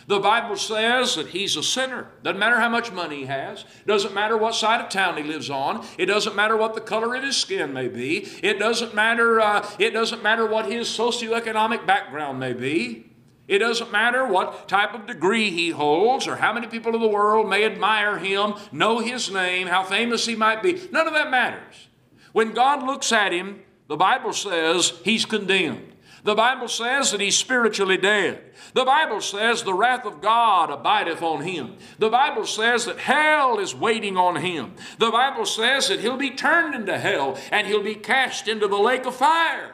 The 0.09 0.19
Bible 0.19 0.55
says 0.55 1.13
that 1.17 1.27
he's 1.27 1.55
a 1.55 1.61
sinner. 1.61 2.07
Doesn't 2.23 2.39
matter 2.39 2.59
how 2.59 2.67
much 2.67 2.91
money 2.91 3.17
he 3.17 3.25
has. 3.27 3.63
Doesn't 3.85 4.11
matter 4.11 4.35
what 4.35 4.55
side 4.55 4.81
of 4.81 4.89
town 4.89 5.17
he 5.17 5.23
lives 5.23 5.51
on. 5.51 5.85
It 5.99 6.07
doesn't 6.07 6.35
matter 6.35 6.57
what 6.57 6.73
the 6.73 6.81
color 6.81 7.13
of 7.13 7.23
his 7.23 7.37
skin 7.37 7.73
may 7.73 7.89
be. 7.89 8.27
It 8.41 8.57
doesn't 8.57 8.95
matter. 8.95 9.39
Uh, 9.39 9.69
it 9.77 9.91
doesn't 9.91 10.23
matter 10.23 10.47
what 10.47 10.65
his 10.65 10.87
socioeconomic 10.87 11.85
background 11.85 12.39
may 12.39 12.53
be. 12.53 13.05
It 13.47 13.59
doesn't 13.59 13.91
matter 13.91 14.25
what 14.25 14.67
type 14.67 14.95
of 14.95 15.05
degree 15.05 15.51
he 15.51 15.69
holds 15.69 16.27
or 16.27 16.37
how 16.37 16.53
many 16.53 16.65
people 16.65 16.95
in 16.95 17.01
the 17.01 17.07
world 17.07 17.47
may 17.47 17.63
admire 17.63 18.17
him, 18.17 18.55
know 18.71 18.97
his 18.97 19.31
name, 19.31 19.67
how 19.67 19.83
famous 19.83 20.25
he 20.25 20.35
might 20.35 20.63
be. 20.63 20.81
None 20.91 21.05
of 21.05 21.13
that 21.13 21.29
matters. 21.29 21.87
When 22.31 22.53
God 22.53 22.81
looks 22.81 23.11
at 23.11 23.31
him, 23.31 23.61
the 23.87 23.95
Bible 23.95 24.33
says 24.33 24.91
he's 25.03 25.25
condemned. 25.25 25.93
The 26.29 26.35
Bible 26.35 26.67
says 26.67 27.09
that 27.09 27.21
he's 27.21 27.35
spiritually 27.35 27.97
dead. 27.97 28.51
The 28.75 28.85
Bible 28.85 29.19
says 29.19 29.63
the 29.63 29.73
wrath 29.73 30.05
of 30.05 30.21
God 30.21 30.69
abideth 30.69 31.23
on 31.23 31.41
him. 31.41 31.77
The 31.97 32.11
Bible 32.11 32.45
says 32.45 32.85
that 32.85 32.99
hell 32.99 33.57
is 33.57 33.73
waiting 33.73 34.15
on 34.15 34.35
him. 34.35 34.75
The 34.99 35.09
Bible 35.09 35.47
says 35.47 35.87
that 35.87 36.01
he'll 36.01 36.17
be 36.17 36.29
turned 36.29 36.75
into 36.75 36.99
hell 36.99 37.39
and 37.51 37.65
he'll 37.65 37.81
be 37.81 37.95
cast 37.95 38.47
into 38.47 38.67
the 38.67 38.77
lake 38.77 39.07
of 39.07 39.15
fire. 39.15 39.73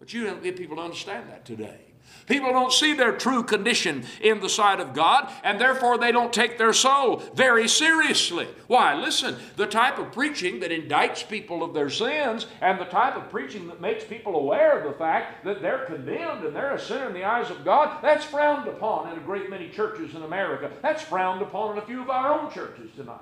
But 0.00 0.12
you 0.12 0.24
don't 0.24 0.42
get 0.42 0.56
people 0.56 0.74
to 0.74 0.82
understand 0.82 1.30
that 1.30 1.44
today. 1.44 1.81
People 2.26 2.52
don't 2.52 2.72
see 2.72 2.94
their 2.94 3.12
true 3.12 3.42
condition 3.42 4.04
in 4.20 4.40
the 4.40 4.48
sight 4.48 4.80
of 4.80 4.94
God, 4.94 5.30
and 5.42 5.60
therefore 5.60 5.98
they 5.98 6.12
don't 6.12 6.32
take 6.32 6.58
their 6.58 6.72
soul 6.72 7.22
very 7.34 7.68
seriously. 7.68 8.48
Why? 8.66 8.94
Listen, 8.94 9.36
the 9.56 9.66
type 9.66 9.98
of 9.98 10.12
preaching 10.12 10.60
that 10.60 10.70
indicts 10.70 11.28
people 11.28 11.62
of 11.62 11.74
their 11.74 11.90
sins 11.90 12.46
and 12.60 12.80
the 12.80 12.84
type 12.84 13.16
of 13.16 13.30
preaching 13.30 13.66
that 13.68 13.80
makes 13.80 14.04
people 14.04 14.36
aware 14.36 14.78
of 14.78 14.90
the 14.90 14.98
fact 14.98 15.44
that 15.44 15.62
they're 15.62 15.84
condemned 15.86 16.44
and 16.44 16.54
they're 16.54 16.74
a 16.74 16.80
sinner 16.80 17.08
in 17.08 17.14
the 17.14 17.24
eyes 17.24 17.50
of 17.50 17.64
God, 17.64 18.02
that's 18.02 18.24
frowned 18.24 18.68
upon 18.68 19.12
in 19.12 19.18
a 19.18 19.22
great 19.22 19.50
many 19.50 19.68
churches 19.68 20.14
in 20.14 20.22
America. 20.22 20.70
That's 20.82 21.02
frowned 21.02 21.42
upon 21.42 21.76
in 21.76 21.82
a 21.82 21.86
few 21.86 22.02
of 22.02 22.10
our 22.10 22.40
own 22.40 22.52
churches 22.52 22.90
tonight. 22.96 23.20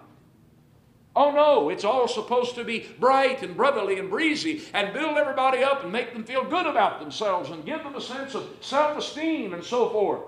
Oh 1.16 1.32
no, 1.32 1.70
it's 1.70 1.84
all 1.84 2.06
supposed 2.06 2.54
to 2.54 2.64
be 2.64 2.86
bright 3.00 3.42
and 3.42 3.56
brotherly 3.56 3.98
and 3.98 4.08
breezy 4.08 4.62
and 4.72 4.92
build 4.92 5.18
everybody 5.18 5.64
up 5.64 5.82
and 5.82 5.92
make 5.92 6.12
them 6.12 6.22
feel 6.22 6.44
good 6.44 6.66
about 6.66 7.00
themselves 7.00 7.50
and 7.50 7.64
give 7.64 7.82
them 7.82 7.96
a 7.96 8.00
sense 8.00 8.34
of 8.34 8.48
self 8.60 8.96
esteem 8.96 9.52
and 9.52 9.64
so 9.64 9.88
forth. 9.90 10.22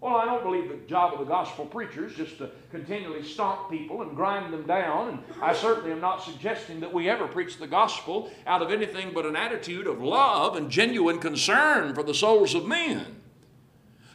Well, 0.00 0.16
I 0.16 0.24
don't 0.24 0.42
believe 0.42 0.68
the 0.68 0.76
job 0.88 1.14
of 1.14 1.18
the 1.18 1.24
gospel 1.24 1.66
preacher 1.66 2.06
is 2.06 2.14
just 2.14 2.38
to 2.38 2.50
continually 2.70 3.22
stomp 3.24 3.70
people 3.70 4.02
and 4.02 4.14
grind 4.14 4.52
them 4.52 4.66
down. 4.66 5.08
And 5.08 5.42
I 5.42 5.54
certainly 5.54 5.90
am 5.90 6.00
not 6.00 6.22
suggesting 6.22 6.80
that 6.80 6.92
we 6.92 7.08
ever 7.08 7.26
preach 7.26 7.58
the 7.58 7.66
gospel 7.66 8.30
out 8.46 8.62
of 8.62 8.70
anything 8.70 9.12
but 9.14 9.26
an 9.26 9.36
attitude 9.36 9.86
of 9.86 10.02
love 10.02 10.54
and 10.54 10.70
genuine 10.70 11.18
concern 11.18 11.94
for 11.94 12.02
the 12.02 12.14
souls 12.14 12.54
of 12.54 12.66
men. 12.66 13.20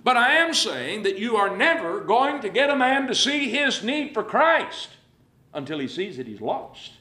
But 0.04 0.18
I 0.18 0.36
am 0.36 0.54
saying 0.54 1.04
that 1.04 1.20
you 1.20 1.36
are 1.36 1.56
never 1.56 2.00
going 2.00 2.42
to 2.42 2.50
get 2.50 2.70
a 2.70 2.76
man 2.76 3.08
to 3.08 3.16
see 3.16 3.50
his 3.50 3.84
need 3.84 4.14
for 4.14 4.24
Christ 4.24 4.90
until 5.54 5.80
he 5.80 5.88
sees 5.88 6.18
that 6.18 6.28
he's 6.28 6.42
lost. 6.42 6.92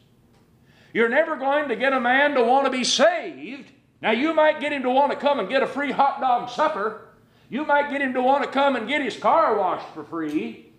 You're 0.92 1.08
never 1.08 1.36
going 1.36 1.68
to 1.68 1.76
get 1.76 1.92
a 1.92 2.00
man 2.00 2.34
to 2.34 2.42
want 2.42 2.64
to 2.64 2.70
be 2.70 2.84
saved. 2.84 3.70
Now, 4.02 4.10
you 4.10 4.34
might 4.34 4.60
get 4.60 4.72
him 4.72 4.82
to 4.82 4.90
want 4.90 5.12
to 5.12 5.18
come 5.18 5.38
and 5.38 5.48
get 5.48 5.62
a 5.62 5.66
free 5.66 5.92
hot 5.92 6.20
dog 6.20 6.50
supper. 6.50 7.08
You 7.48 7.64
might 7.64 7.90
get 7.90 8.00
him 8.00 8.14
to 8.14 8.22
want 8.22 8.44
to 8.44 8.50
come 8.50 8.76
and 8.76 8.88
get 8.88 9.02
his 9.02 9.16
car 9.16 9.56
washed 9.56 9.88
for 9.94 10.04
free. 10.04 10.72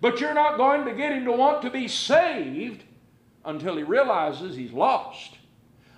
But 0.00 0.20
you're 0.20 0.34
not 0.34 0.56
going 0.56 0.84
to 0.84 0.94
get 0.94 1.12
him 1.12 1.24
to 1.24 1.32
want 1.32 1.62
to 1.62 1.70
be 1.70 1.88
saved 1.88 2.84
until 3.44 3.76
he 3.76 3.82
realizes 3.82 4.56
he's 4.56 4.72
lost, 4.72 5.38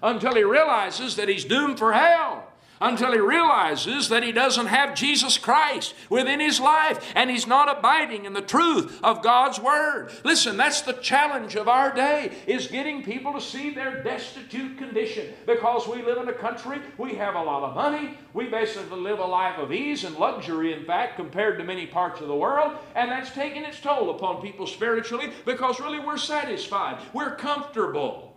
until 0.02 0.34
he 0.34 0.44
realizes 0.44 1.16
that 1.16 1.28
he's 1.28 1.44
doomed 1.44 1.78
for 1.78 1.92
hell 1.92 2.51
until 2.82 3.12
he 3.12 3.20
realizes 3.20 4.08
that 4.08 4.22
he 4.22 4.32
doesn't 4.32 4.66
have 4.66 4.94
Jesus 4.94 5.38
Christ 5.38 5.94
within 6.10 6.40
his 6.40 6.60
life 6.60 7.12
and 7.14 7.30
he's 7.30 7.46
not 7.46 7.78
abiding 7.78 8.24
in 8.24 8.32
the 8.32 8.42
truth 8.42 8.98
of 9.02 9.22
God's 9.22 9.60
word. 9.60 10.10
Listen, 10.24 10.56
that's 10.56 10.82
the 10.82 10.94
challenge 10.94 11.54
of 11.54 11.68
our 11.68 11.94
day 11.94 12.32
is 12.46 12.66
getting 12.66 13.02
people 13.02 13.32
to 13.32 13.40
see 13.40 13.70
their 13.70 14.02
destitute 14.02 14.76
condition 14.78 15.32
because 15.46 15.86
we 15.86 16.02
live 16.02 16.18
in 16.18 16.28
a 16.28 16.32
country, 16.32 16.80
we 16.98 17.14
have 17.14 17.36
a 17.36 17.42
lot 17.42 17.62
of 17.62 17.74
money, 17.74 18.18
we 18.34 18.46
basically 18.46 18.98
live 18.98 19.18
a 19.18 19.24
life 19.24 19.58
of 19.58 19.72
ease 19.72 20.04
and 20.04 20.16
luxury 20.16 20.72
in 20.72 20.84
fact 20.84 21.16
compared 21.16 21.58
to 21.58 21.64
many 21.64 21.86
parts 21.86 22.20
of 22.20 22.28
the 22.28 22.34
world, 22.34 22.76
and 22.94 23.10
that's 23.10 23.30
taking 23.30 23.64
its 23.64 23.80
toll 23.80 24.10
upon 24.10 24.42
people 24.42 24.66
spiritually 24.66 25.30
because 25.44 25.80
really 25.80 26.00
we're 26.00 26.16
satisfied. 26.16 26.98
We're 27.12 27.36
comfortable. 27.36 28.31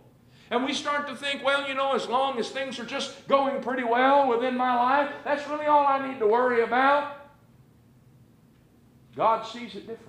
And 0.50 0.64
we 0.64 0.72
start 0.72 1.08
to 1.08 1.16
think, 1.16 1.42
well, 1.44 1.68
you 1.68 1.74
know, 1.74 1.94
as 1.94 2.06
long 2.06 2.38
as 2.38 2.50
things 2.50 2.78
are 2.78 2.84
just 2.84 3.26
going 3.26 3.60
pretty 3.62 3.82
well 3.82 4.28
within 4.28 4.56
my 4.56 4.74
life, 4.74 5.10
that's 5.24 5.48
really 5.48 5.66
all 5.66 5.84
I 5.86 6.08
need 6.08 6.20
to 6.20 6.26
worry 6.26 6.62
about. 6.62 7.30
God 9.16 9.42
sees 9.42 9.74
it 9.74 9.88
different. 9.88 10.05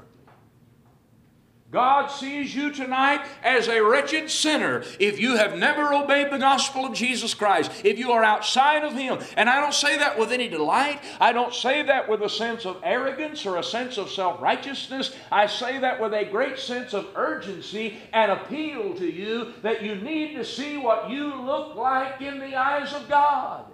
God 1.69 2.07
sees 2.07 2.55
you 2.55 2.71
tonight 2.71 3.25
as 3.43 3.67
a 3.67 3.81
wretched 3.81 4.31
sinner 4.31 4.85
if 5.01 5.19
you 5.19 5.35
have 5.35 5.57
never 5.57 5.93
obeyed 5.93 6.31
the 6.31 6.37
gospel 6.37 6.85
of 6.85 6.93
Jesus 6.93 7.33
Christ, 7.33 7.71
if 7.83 7.99
you 7.99 8.13
are 8.13 8.23
outside 8.23 8.85
of 8.85 8.93
Him. 8.93 9.19
And 9.35 9.49
I 9.49 9.59
don't 9.59 9.73
say 9.73 9.97
that 9.97 10.17
with 10.17 10.31
any 10.31 10.47
delight. 10.47 11.01
I 11.19 11.33
don't 11.33 11.53
say 11.53 11.83
that 11.83 12.07
with 12.07 12.21
a 12.21 12.29
sense 12.29 12.65
of 12.65 12.79
arrogance 12.83 13.45
or 13.45 13.57
a 13.57 13.63
sense 13.63 13.97
of 13.97 14.09
self 14.09 14.41
righteousness. 14.41 15.13
I 15.29 15.47
say 15.47 15.77
that 15.79 15.99
with 15.99 16.13
a 16.13 16.23
great 16.23 16.57
sense 16.57 16.93
of 16.93 17.07
urgency 17.15 17.97
and 18.13 18.31
appeal 18.31 18.93
to 18.95 19.05
you 19.05 19.51
that 19.61 19.83
you 19.83 19.95
need 19.95 20.35
to 20.35 20.45
see 20.45 20.77
what 20.77 21.09
you 21.09 21.35
look 21.35 21.75
like 21.75 22.21
in 22.21 22.39
the 22.39 22.55
eyes 22.55 22.93
of 22.93 23.09
God. 23.09 23.65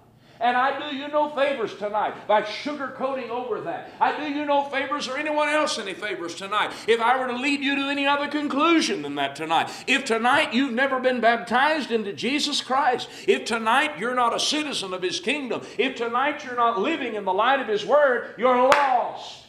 And 0.44 0.58
I 0.58 0.78
do 0.78 0.94
you 0.94 1.08
no 1.08 1.30
favors 1.30 1.74
tonight 1.76 2.28
by 2.28 2.42
sugarcoating 2.42 3.30
over 3.30 3.62
that. 3.62 3.92
I 4.02 4.18
do 4.18 4.30
you 4.30 4.44
no 4.44 4.66
favors 4.66 5.08
or 5.08 5.18
anyone 5.18 5.48
else 5.48 5.80
any 5.80 5.94
favors 5.94 6.36
tonight 6.36 6.74
if 6.86 7.00
I 7.00 7.18
were 7.18 7.28
to 7.28 7.38
lead 7.38 7.62
you 7.62 7.78
to 7.78 7.84
any 7.84 8.06
other 8.06 8.28
conclusion 8.28 9.04
than 9.04 9.16
that 9.16 9.38
tonight. 9.38 9.72
If 9.88 10.04
tonight 10.04 10.54
you've 10.54 10.74
never 10.74 11.00
been 11.00 11.22
baptized 11.22 11.92
into 11.92 12.12
Jesus 12.12 12.62
Christ, 12.62 13.08
if 13.26 13.46
tonight 13.46 13.98
you're 13.98 14.16
not 14.16 14.36
a 14.36 14.40
citizen 14.40 14.94
of 14.94 15.02
His 15.02 15.22
kingdom, 15.22 15.62
if 15.78 15.96
tonight 15.96 16.44
you're 16.44 16.58
not 16.58 16.78
living 16.78 17.16
in 17.16 17.24
the 17.24 17.34
light 17.34 17.62
of 17.62 17.70
His 17.70 17.86
Word, 17.86 18.36
you're 18.38 18.68
lost. 18.68 19.46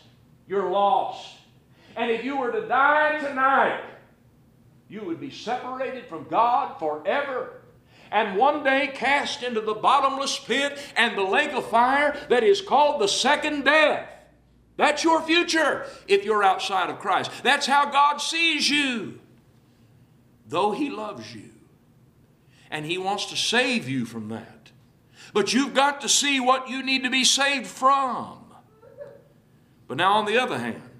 You're 0.46 0.70
lost. 0.70 1.28
And 1.96 2.08
if 2.08 2.24
you 2.24 2.38
were 2.38 2.52
to 2.52 2.68
die 2.68 3.18
tonight, 3.18 3.82
you 4.88 5.02
would 5.02 5.18
be 5.18 5.30
separated 5.30 6.06
from 6.06 6.28
God 6.28 6.78
forever 6.78 7.53
and 8.14 8.36
one 8.36 8.62
day 8.62 8.86
cast 8.94 9.42
into 9.42 9.60
the 9.60 9.74
bottomless 9.74 10.38
pit 10.38 10.78
and 10.96 11.18
the 11.18 11.22
lake 11.22 11.52
of 11.52 11.68
fire 11.68 12.16
that 12.28 12.44
is 12.44 12.62
called 12.62 13.00
the 13.00 13.08
second 13.08 13.64
death. 13.64 14.08
That's 14.76 15.02
your 15.02 15.20
future 15.20 15.84
if 16.06 16.24
you're 16.24 16.44
outside 16.44 16.90
of 16.90 17.00
Christ. 17.00 17.32
That's 17.42 17.66
how 17.66 17.90
God 17.90 18.18
sees 18.18 18.70
you. 18.70 19.18
Though 20.46 20.70
He 20.70 20.90
loves 20.90 21.34
you 21.34 21.50
and 22.70 22.86
He 22.86 22.98
wants 22.98 23.26
to 23.26 23.36
save 23.36 23.88
you 23.88 24.04
from 24.04 24.28
that. 24.28 24.70
But 25.32 25.52
you've 25.52 25.74
got 25.74 26.00
to 26.02 26.08
see 26.08 26.38
what 26.38 26.68
you 26.68 26.84
need 26.84 27.02
to 27.02 27.10
be 27.10 27.24
saved 27.24 27.66
from. 27.66 28.38
But 29.88 29.96
now, 29.96 30.14
on 30.14 30.26
the 30.26 30.38
other 30.38 30.58
hand, 30.58 30.93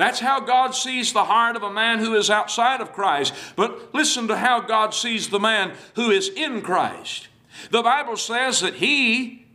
that's 0.00 0.20
how 0.20 0.40
God 0.40 0.74
sees 0.74 1.12
the 1.12 1.24
heart 1.24 1.56
of 1.56 1.62
a 1.62 1.72
man 1.72 1.98
who 1.98 2.14
is 2.14 2.30
outside 2.30 2.80
of 2.80 2.92
Christ. 2.92 3.34
But 3.56 3.92
listen 3.94 4.28
to 4.28 4.36
how 4.36 4.60
God 4.60 4.94
sees 4.94 5.28
the 5.28 5.40
man 5.40 5.74
who 5.94 6.10
is 6.10 6.28
in 6.28 6.62
Christ. 6.62 7.28
The 7.70 7.82
Bible 7.82 8.16
says 8.16 8.60
that 8.60 8.74
he 8.74 9.46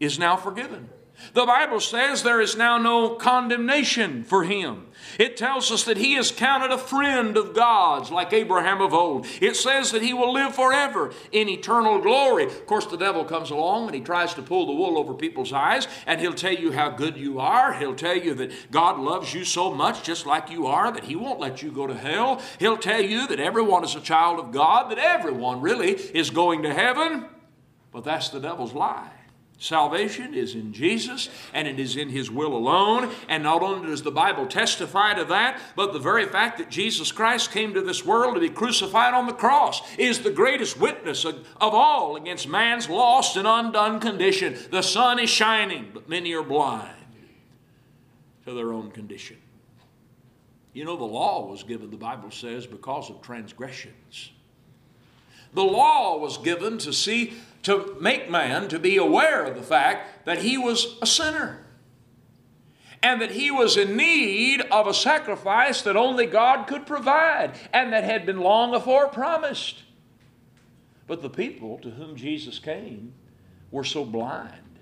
is 0.00 0.18
now 0.18 0.36
forgiven. 0.36 0.90
The 1.32 1.46
Bible 1.46 1.80
says 1.80 2.22
there 2.22 2.40
is 2.40 2.56
now 2.56 2.76
no 2.76 3.10
condemnation 3.10 4.24
for 4.24 4.44
him. 4.44 4.88
It 5.18 5.36
tells 5.36 5.70
us 5.70 5.84
that 5.84 5.96
he 5.96 6.14
is 6.16 6.30
counted 6.30 6.72
a 6.72 6.78
friend 6.78 7.36
of 7.36 7.54
God's, 7.54 8.10
like 8.10 8.32
Abraham 8.32 8.80
of 8.80 8.92
old. 8.92 9.26
It 9.40 9.56
says 9.56 9.92
that 9.92 10.02
he 10.02 10.12
will 10.12 10.32
live 10.32 10.54
forever 10.54 11.12
in 11.30 11.48
eternal 11.48 12.00
glory. 12.00 12.44
Of 12.44 12.66
course, 12.66 12.86
the 12.86 12.96
devil 12.96 13.24
comes 13.24 13.50
along 13.50 13.86
and 13.86 13.94
he 13.94 14.00
tries 14.00 14.34
to 14.34 14.42
pull 14.42 14.66
the 14.66 14.72
wool 14.72 14.98
over 14.98 15.14
people's 15.14 15.52
eyes, 15.52 15.86
and 16.06 16.20
he'll 16.20 16.34
tell 16.34 16.52
you 16.52 16.72
how 16.72 16.90
good 16.90 17.16
you 17.16 17.38
are. 17.38 17.72
He'll 17.74 17.94
tell 17.94 18.16
you 18.16 18.34
that 18.34 18.70
God 18.70 18.98
loves 18.98 19.32
you 19.32 19.44
so 19.44 19.72
much, 19.72 20.02
just 20.02 20.26
like 20.26 20.50
you 20.50 20.66
are, 20.66 20.90
that 20.92 21.04
he 21.04 21.16
won't 21.16 21.40
let 21.40 21.62
you 21.62 21.70
go 21.70 21.86
to 21.86 21.94
hell. 21.94 22.42
He'll 22.58 22.76
tell 22.76 23.00
you 23.00 23.26
that 23.28 23.40
everyone 23.40 23.84
is 23.84 23.94
a 23.94 24.00
child 24.00 24.40
of 24.40 24.52
God, 24.52 24.90
that 24.90 24.98
everyone 24.98 25.60
really 25.60 25.92
is 25.92 26.30
going 26.30 26.62
to 26.62 26.74
heaven. 26.74 27.26
But 27.92 28.04
that's 28.04 28.30
the 28.30 28.40
devil's 28.40 28.72
lie. 28.72 29.10
Salvation 29.58 30.34
is 30.34 30.54
in 30.54 30.72
Jesus 30.72 31.30
and 31.52 31.66
it 31.66 31.78
is 31.78 31.96
in 31.96 32.08
His 32.10 32.30
will 32.30 32.54
alone. 32.54 33.10
And 33.28 33.42
not 33.42 33.62
only 33.62 33.88
does 33.88 34.02
the 34.02 34.10
Bible 34.10 34.46
testify 34.46 35.14
to 35.14 35.24
that, 35.26 35.60
but 35.76 35.92
the 35.92 35.98
very 35.98 36.26
fact 36.26 36.58
that 36.58 36.70
Jesus 36.70 37.12
Christ 37.12 37.52
came 37.52 37.72
to 37.74 37.80
this 37.80 38.04
world 38.04 38.34
to 38.34 38.40
be 38.40 38.50
crucified 38.50 39.14
on 39.14 39.26
the 39.26 39.32
cross 39.32 39.80
is 39.96 40.20
the 40.20 40.30
greatest 40.30 40.78
witness 40.78 41.24
of, 41.24 41.46
all 41.60 42.16
against 42.16 42.48
man's 42.48 42.88
lost 42.88 43.36
and 43.36 43.46
undone 43.46 44.00
condition. 44.00 44.56
The 44.70 44.82
sun 44.82 45.18
is 45.18 45.30
shining, 45.30 45.90
but 45.94 46.08
many 46.08 46.34
are 46.34 46.42
blind 46.42 46.90
to 48.44 48.52
their 48.52 48.72
own 48.72 48.90
condition. 48.90 49.38
You 50.74 50.84
know, 50.84 50.96
the 50.96 51.04
law 51.04 51.48
was 51.48 51.62
given, 51.62 51.90
the 51.90 51.96
Bible 51.96 52.30
says, 52.30 52.66
because 52.66 53.08
of 53.08 53.22
transgressions. 53.22 54.32
The 55.54 55.62
law 55.62 56.18
was 56.18 56.36
given 56.38 56.78
to 56.78 56.92
see 56.92 57.34
to 57.64 57.96
make 58.00 58.30
man 58.30 58.68
to 58.68 58.78
be 58.78 58.96
aware 58.96 59.44
of 59.44 59.56
the 59.56 59.62
fact 59.62 60.24
that 60.26 60.42
he 60.42 60.56
was 60.56 60.96
a 61.02 61.06
sinner 61.06 61.64
and 63.02 63.20
that 63.20 63.32
he 63.32 63.50
was 63.50 63.76
in 63.76 63.96
need 63.96 64.62
of 64.70 64.86
a 64.86 64.94
sacrifice 64.94 65.82
that 65.82 65.96
only 65.96 66.24
God 66.24 66.66
could 66.66 66.86
provide 66.86 67.52
and 67.72 67.92
that 67.92 68.04
had 68.04 68.24
been 68.24 68.40
long 68.40 68.74
afore 68.74 69.08
promised. 69.08 69.82
But 71.06 71.20
the 71.20 71.28
people 71.28 71.78
to 71.80 71.90
whom 71.90 72.16
Jesus 72.16 72.58
came 72.58 73.12
were 73.70 73.84
so 73.84 74.06
blind, 74.06 74.78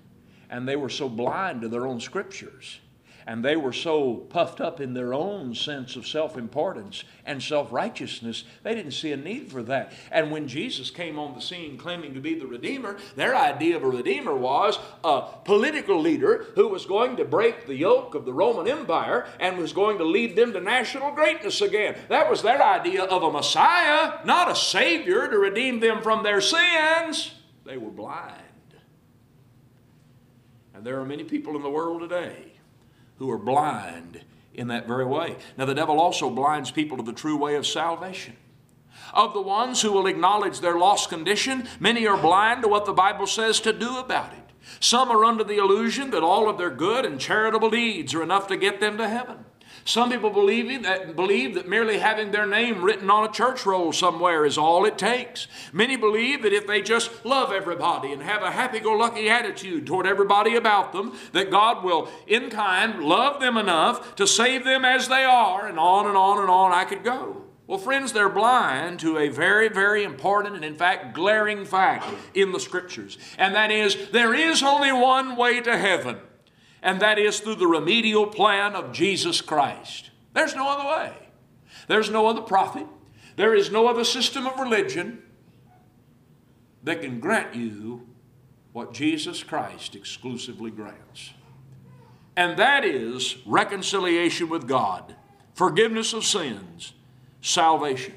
and 0.49 0.67
they 0.67 0.77
were 0.77 0.87
so 0.87 1.09
blind 1.09 1.61
to 1.61 1.67
their 1.67 1.85
own 1.85 1.99
scriptures 1.99 2.79
and 3.25 3.43
they 3.43 3.55
were 3.55 3.73
so 3.73 4.15
puffed 4.15 4.59
up 4.59 4.81
in 4.81 4.93
their 4.93 5.13
own 5.13 5.55
sense 5.55 5.95
of 5.95 6.05
self 6.07 6.37
importance 6.37 7.03
and 7.25 7.41
self 7.41 7.71
righteousness, 7.71 8.43
they 8.63 8.75
didn't 8.75 8.91
see 8.91 9.11
a 9.11 9.17
need 9.17 9.51
for 9.51 9.63
that. 9.63 9.93
And 10.11 10.31
when 10.31 10.47
Jesus 10.47 10.91
came 10.91 11.17
on 11.17 11.33
the 11.33 11.41
scene 11.41 11.77
claiming 11.77 12.13
to 12.13 12.19
be 12.19 12.35
the 12.35 12.47
Redeemer, 12.47 12.97
their 13.15 13.35
idea 13.35 13.77
of 13.77 13.83
a 13.83 13.89
Redeemer 13.89 14.35
was 14.35 14.77
a 15.03 15.23
political 15.45 15.99
leader 15.99 16.47
who 16.55 16.67
was 16.67 16.85
going 16.85 17.17
to 17.17 17.25
break 17.25 17.65
the 17.65 17.75
yoke 17.75 18.15
of 18.15 18.25
the 18.25 18.33
Roman 18.33 18.67
Empire 18.67 19.25
and 19.39 19.57
was 19.57 19.73
going 19.73 19.97
to 19.97 20.03
lead 20.03 20.35
them 20.35 20.53
to 20.53 20.59
national 20.59 21.11
greatness 21.11 21.61
again. 21.61 21.95
That 22.09 22.29
was 22.29 22.41
their 22.41 22.61
idea 22.61 23.03
of 23.03 23.23
a 23.23 23.31
Messiah, 23.31 24.25
not 24.25 24.51
a 24.51 24.55
Savior 24.55 25.27
to 25.27 25.37
redeem 25.37 25.79
them 25.79 26.01
from 26.01 26.23
their 26.23 26.41
sins. 26.41 27.33
They 27.65 27.77
were 27.77 27.91
blind. 27.91 28.39
And 30.73 30.85
there 30.85 30.99
are 30.99 31.05
many 31.05 31.23
people 31.23 31.55
in 31.55 31.61
the 31.61 31.69
world 31.69 32.01
today 32.01 32.52
who 33.17 33.29
are 33.31 33.37
blind 33.37 34.21
in 34.53 34.67
that 34.67 34.87
very 34.87 35.05
way. 35.05 35.37
Now, 35.57 35.65
the 35.65 35.75
devil 35.75 35.99
also 35.99 36.29
blinds 36.29 36.71
people 36.71 36.97
to 36.97 37.03
the 37.03 37.13
true 37.13 37.37
way 37.37 37.55
of 37.55 37.65
salvation. 37.65 38.35
Of 39.13 39.33
the 39.33 39.41
ones 39.41 39.81
who 39.81 39.91
will 39.91 40.07
acknowledge 40.07 40.59
their 40.59 40.77
lost 40.77 41.09
condition, 41.09 41.67
many 41.79 42.07
are 42.07 42.17
blind 42.17 42.61
to 42.63 42.67
what 42.67 42.85
the 42.85 42.93
Bible 42.93 43.27
says 43.27 43.59
to 43.61 43.73
do 43.73 43.97
about 43.97 44.33
it. 44.33 44.39
Some 44.79 45.09
are 45.11 45.25
under 45.25 45.43
the 45.43 45.57
illusion 45.57 46.11
that 46.11 46.23
all 46.23 46.49
of 46.49 46.57
their 46.57 46.69
good 46.69 47.05
and 47.05 47.19
charitable 47.19 47.69
deeds 47.69 48.13
are 48.13 48.23
enough 48.23 48.47
to 48.47 48.57
get 48.57 48.79
them 48.79 48.97
to 48.97 49.07
heaven. 49.07 49.45
Some 49.85 50.11
people 50.11 50.29
believe 50.29 50.83
that, 50.83 51.15
believe 51.15 51.55
that 51.55 51.67
merely 51.67 51.99
having 51.99 52.31
their 52.31 52.45
name 52.45 52.81
written 52.81 53.09
on 53.09 53.27
a 53.27 53.31
church 53.31 53.65
roll 53.65 53.91
somewhere 53.91 54.45
is 54.45 54.57
all 54.57 54.85
it 54.85 54.97
takes. 54.97 55.47
Many 55.73 55.97
believe 55.97 56.43
that 56.43 56.53
if 56.53 56.65
they 56.65 56.81
just 56.81 57.25
love 57.25 57.51
everybody 57.51 58.13
and 58.13 58.21
have 58.21 58.43
a 58.43 58.51
happy 58.51 58.79
go 58.79 58.93
lucky 58.93 59.29
attitude 59.29 59.85
toward 59.85 60.07
everybody 60.07 60.55
about 60.55 60.93
them, 60.93 61.13
that 61.33 61.51
God 61.51 61.83
will, 61.83 62.07
in 62.27 62.49
time, 62.49 63.01
love 63.01 63.41
them 63.41 63.57
enough 63.57 64.15
to 64.15 64.25
save 64.25 64.63
them 64.63 64.85
as 64.85 65.09
they 65.09 65.23
are, 65.23 65.67
and 65.67 65.77
on 65.77 66.07
and 66.07 66.15
on 66.15 66.39
and 66.39 66.49
on 66.49 66.71
I 66.71 66.85
could 66.85 67.03
go. 67.03 67.41
Well, 67.67 67.77
friends, 67.77 68.11
they're 68.11 68.29
blind 68.29 68.99
to 69.01 69.17
a 69.17 69.29
very, 69.29 69.69
very 69.69 70.03
important 70.03 70.55
and, 70.55 70.65
in 70.65 70.75
fact, 70.75 71.13
glaring 71.13 71.65
fact 71.65 72.05
in 72.33 72.51
the 72.51 72.59
Scriptures. 72.59 73.17
And 73.37 73.55
that 73.55 73.71
is, 73.71 74.09
there 74.11 74.33
is 74.33 74.61
only 74.61 74.91
one 74.91 75.35
way 75.35 75.61
to 75.61 75.77
heaven 75.77 76.17
and 76.83 76.99
that 76.99 77.17
is 77.17 77.39
through 77.39 77.55
the 77.55 77.67
remedial 77.67 78.27
plan 78.27 78.75
of 78.75 78.91
Jesus 78.91 79.41
Christ. 79.41 80.11
There's 80.33 80.55
no 80.55 80.69
other 80.69 80.87
way. 80.87 81.17
There's 81.87 82.09
no 82.09 82.27
other 82.27 82.41
prophet. 82.41 82.85
There 83.37 83.55
is 83.55 83.71
no 83.71 83.87
other 83.87 84.03
system 84.03 84.45
of 84.45 84.59
religion 84.59 85.23
that 86.83 87.01
can 87.01 87.19
grant 87.19 87.55
you 87.55 88.07
what 88.73 88.93
Jesus 88.93 89.43
Christ 89.43 89.95
exclusively 89.95 90.71
grants. 90.71 91.33
And 92.35 92.57
that 92.57 92.83
is 92.83 93.37
reconciliation 93.45 94.49
with 94.49 94.67
God, 94.67 95.15
forgiveness 95.53 96.13
of 96.13 96.25
sins, 96.25 96.93
salvation. 97.41 98.15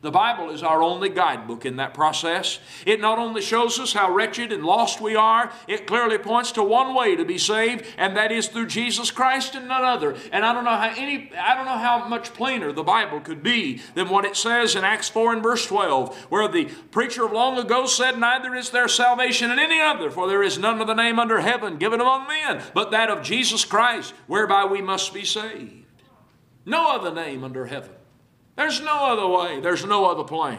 The 0.00 0.10
Bible 0.12 0.50
is 0.50 0.62
our 0.62 0.80
only 0.80 1.08
guidebook 1.08 1.66
in 1.66 1.76
that 1.76 1.92
process. 1.92 2.60
It 2.86 3.00
not 3.00 3.18
only 3.18 3.42
shows 3.42 3.80
us 3.80 3.92
how 3.92 4.12
wretched 4.12 4.52
and 4.52 4.64
lost 4.64 5.00
we 5.00 5.16
are, 5.16 5.50
it 5.66 5.88
clearly 5.88 6.18
points 6.18 6.52
to 6.52 6.62
one 6.62 6.94
way 6.94 7.16
to 7.16 7.24
be 7.24 7.36
saved, 7.36 7.84
and 7.96 8.16
that 8.16 8.30
is 8.30 8.46
through 8.46 8.68
Jesus 8.68 9.10
Christ 9.10 9.56
and 9.56 9.66
none 9.66 9.82
other. 9.82 10.14
And 10.30 10.44
I 10.44 10.52
don't 10.52 10.62
know 10.62 10.76
how 10.76 10.94
any 10.96 11.32
I 11.36 11.56
don't 11.56 11.66
know 11.66 11.78
how 11.78 12.06
much 12.06 12.32
plainer 12.32 12.70
the 12.70 12.84
Bible 12.84 13.18
could 13.18 13.42
be 13.42 13.80
than 13.94 14.08
what 14.08 14.24
it 14.24 14.36
says 14.36 14.76
in 14.76 14.84
Acts 14.84 15.08
4 15.08 15.32
and 15.32 15.42
verse 15.42 15.66
12, 15.66 16.16
where 16.28 16.46
the 16.46 16.66
preacher 16.92 17.24
of 17.24 17.32
long 17.32 17.58
ago 17.58 17.86
said, 17.86 18.18
Neither 18.18 18.54
is 18.54 18.70
there 18.70 18.86
salvation 18.86 19.50
in 19.50 19.58
any 19.58 19.80
other, 19.80 20.10
for 20.12 20.28
there 20.28 20.44
is 20.44 20.58
none 20.58 20.80
of 20.80 20.86
the 20.86 20.94
name 20.94 21.18
under 21.18 21.40
heaven 21.40 21.76
given 21.76 22.00
among 22.00 22.28
men, 22.28 22.62
but 22.72 22.92
that 22.92 23.10
of 23.10 23.24
Jesus 23.24 23.64
Christ, 23.64 24.14
whereby 24.28 24.64
we 24.64 24.80
must 24.80 25.12
be 25.12 25.24
saved. 25.24 25.72
No 26.64 26.92
other 26.92 27.12
name 27.12 27.42
under 27.42 27.66
heaven. 27.66 27.97
There's 28.58 28.80
no 28.80 29.06
other 29.06 29.28
way, 29.28 29.60
there's 29.60 29.86
no 29.86 30.06
other 30.06 30.24
plan. 30.24 30.58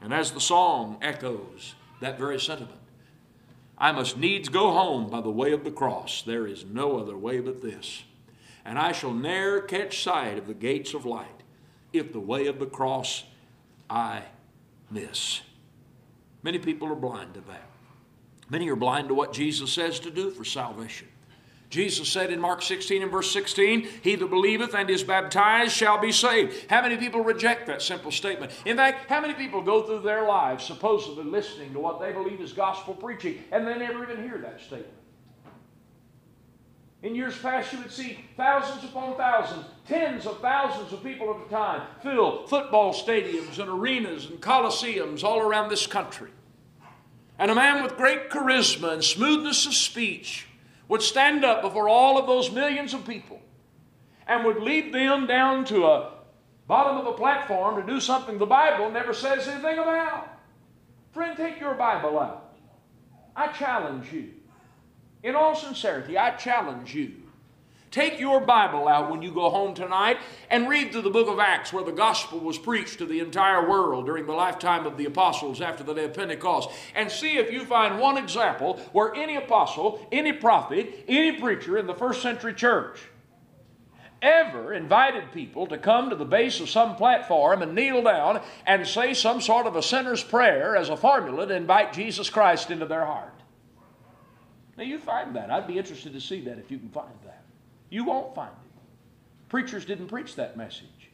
And 0.00 0.14
as 0.14 0.32
the 0.32 0.40
song 0.40 0.96
echoes 1.02 1.74
that 2.00 2.18
very 2.18 2.40
sentiment, 2.40 2.80
I 3.76 3.92
must 3.92 4.16
needs 4.16 4.48
go 4.48 4.72
home 4.72 5.10
by 5.10 5.20
the 5.20 5.30
way 5.30 5.52
of 5.52 5.62
the 5.62 5.70
cross. 5.70 6.22
There 6.22 6.46
is 6.46 6.64
no 6.64 6.98
other 6.98 7.18
way 7.18 7.40
but 7.40 7.60
this. 7.60 8.04
And 8.64 8.78
I 8.78 8.92
shall 8.92 9.12
ne'er 9.12 9.60
catch 9.60 10.02
sight 10.02 10.38
of 10.38 10.46
the 10.46 10.54
gates 10.54 10.94
of 10.94 11.04
light 11.04 11.42
if 11.92 12.14
the 12.14 12.18
way 12.18 12.46
of 12.46 12.58
the 12.58 12.64
cross 12.64 13.24
I 13.90 14.22
miss. 14.90 15.42
Many 16.42 16.58
people 16.58 16.88
are 16.88 16.94
blind 16.94 17.34
to 17.34 17.40
that. 17.42 17.68
Many 18.48 18.70
are 18.70 18.76
blind 18.76 19.08
to 19.08 19.14
what 19.14 19.34
Jesus 19.34 19.70
says 19.70 20.00
to 20.00 20.10
do 20.10 20.30
for 20.30 20.46
salvation. 20.46 21.08
Jesus 21.70 22.08
said 22.08 22.32
in 22.32 22.40
Mark 22.40 22.62
16 22.62 23.00
and 23.00 23.12
verse 23.12 23.32
16, 23.32 23.86
He 24.02 24.16
that 24.16 24.28
believeth 24.28 24.74
and 24.74 24.90
is 24.90 25.04
baptized 25.04 25.72
shall 25.72 25.98
be 25.98 26.10
saved. 26.10 26.66
How 26.68 26.82
many 26.82 26.96
people 26.96 27.22
reject 27.22 27.68
that 27.68 27.80
simple 27.80 28.10
statement? 28.10 28.52
In 28.66 28.76
fact, 28.76 29.08
how 29.08 29.20
many 29.20 29.34
people 29.34 29.62
go 29.62 29.82
through 29.82 30.00
their 30.00 30.26
lives 30.26 30.64
supposedly 30.64 31.22
listening 31.22 31.72
to 31.72 31.78
what 31.78 32.00
they 32.00 32.10
believe 32.10 32.40
is 32.40 32.52
gospel 32.52 32.94
preaching 32.94 33.44
and 33.52 33.66
they 33.66 33.78
never 33.78 34.02
even 34.02 34.20
hear 34.20 34.38
that 34.38 34.60
statement? 34.60 34.94
In 37.02 37.14
years 37.14 37.38
past, 37.38 37.72
you 37.72 37.78
would 37.78 37.92
see 37.92 38.18
thousands 38.36 38.84
upon 38.84 39.16
thousands, 39.16 39.64
tens 39.86 40.26
of 40.26 40.40
thousands 40.40 40.92
of 40.92 41.02
people 41.04 41.34
at 41.34 41.46
a 41.46 41.50
time 41.50 41.86
fill 42.02 42.46
football 42.48 42.92
stadiums 42.92 43.58
and 43.60 43.70
arenas 43.70 44.26
and 44.26 44.40
coliseums 44.40 45.22
all 45.22 45.40
around 45.40 45.70
this 45.70 45.86
country. 45.86 46.30
And 47.38 47.50
a 47.50 47.54
man 47.54 47.82
with 47.82 47.96
great 47.96 48.28
charisma 48.28 48.92
and 48.92 49.04
smoothness 49.04 49.64
of 49.66 49.72
speech 49.72 50.46
would 50.90 51.00
stand 51.00 51.44
up 51.44 51.62
before 51.62 51.88
all 51.88 52.18
of 52.18 52.26
those 52.26 52.50
millions 52.50 52.92
of 52.92 53.06
people 53.06 53.40
and 54.26 54.44
would 54.44 54.60
lead 54.60 54.92
them 54.92 55.24
down 55.24 55.64
to 55.64 55.86
a 55.86 56.10
bottom 56.66 56.96
of 56.96 57.06
a 57.06 57.16
platform 57.16 57.80
to 57.80 57.92
do 57.92 58.00
something 58.00 58.38
the 58.38 58.44
Bible 58.44 58.90
never 58.90 59.14
says 59.14 59.46
anything 59.46 59.78
about. 59.78 60.28
Friend, 61.12 61.36
take 61.36 61.60
your 61.60 61.74
Bible 61.74 62.18
out. 62.18 62.56
I 63.36 63.52
challenge 63.52 64.12
you 64.12 64.30
in 65.22 65.36
all 65.36 65.54
sincerity, 65.54 66.18
I 66.18 66.32
challenge 66.32 66.92
you. 66.92 67.19
Take 67.90 68.20
your 68.20 68.40
Bible 68.40 68.86
out 68.86 69.10
when 69.10 69.20
you 69.20 69.32
go 69.32 69.50
home 69.50 69.74
tonight 69.74 70.18
and 70.48 70.68
read 70.68 70.92
through 70.92 71.02
the 71.02 71.10
book 71.10 71.28
of 71.28 71.40
Acts 71.40 71.72
where 71.72 71.82
the 71.82 71.90
gospel 71.90 72.38
was 72.38 72.56
preached 72.56 72.98
to 72.98 73.06
the 73.06 73.18
entire 73.18 73.68
world 73.68 74.06
during 74.06 74.26
the 74.26 74.32
lifetime 74.32 74.86
of 74.86 74.96
the 74.96 75.06
apostles 75.06 75.60
after 75.60 75.82
the 75.82 75.94
day 75.94 76.04
of 76.04 76.14
Pentecost. 76.14 76.70
And 76.94 77.10
see 77.10 77.36
if 77.36 77.50
you 77.50 77.64
find 77.64 77.98
one 77.98 78.16
example 78.16 78.78
where 78.92 79.12
any 79.14 79.34
apostle, 79.34 80.06
any 80.12 80.32
prophet, 80.32 81.04
any 81.08 81.32
preacher 81.32 81.78
in 81.78 81.88
the 81.88 81.94
first 81.94 82.22
century 82.22 82.54
church 82.54 83.00
ever 84.22 84.72
invited 84.74 85.32
people 85.32 85.66
to 85.66 85.78
come 85.78 86.10
to 86.10 86.16
the 86.16 86.24
base 86.24 86.60
of 86.60 86.68
some 86.68 86.94
platform 86.94 87.62
and 87.62 87.74
kneel 87.74 88.02
down 88.02 88.40
and 88.66 88.86
say 88.86 89.14
some 89.14 89.40
sort 89.40 89.66
of 89.66 89.76
a 89.76 89.82
sinner's 89.82 90.22
prayer 90.22 90.76
as 90.76 90.90
a 90.90 90.96
formula 90.96 91.46
to 91.46 91.54
invite 91.54 91.92
Jesus 91.92 92.28
Christ 92.28 92.70
into 92.70 92.86
their 92.86 93.04
heart. 93.04 93.32
Now, 94.76 94.84
you 94.84 94.98
find 94.98 95.34
that. 95.36 95.50
I'd 95.50 95.66
be 95.66 95.78
interested 95.78 96.12
to 96.12 96.20
see 96.20 96.42
that 96.42 96.58
if 96.58 96.70
you 96.70 96.78
can 96.78 96.90
find 96.90 97.10
that. 97.19 97.19
You 97.90 98.04
won't 98.04 98.34
find 98.34 98.50
it. 98.50 99.48
Preachers 99.48 99.84
didn't 99.84 100.06
preach 100.06 100.36
that 100.36 100.56
message. 100.56 101.10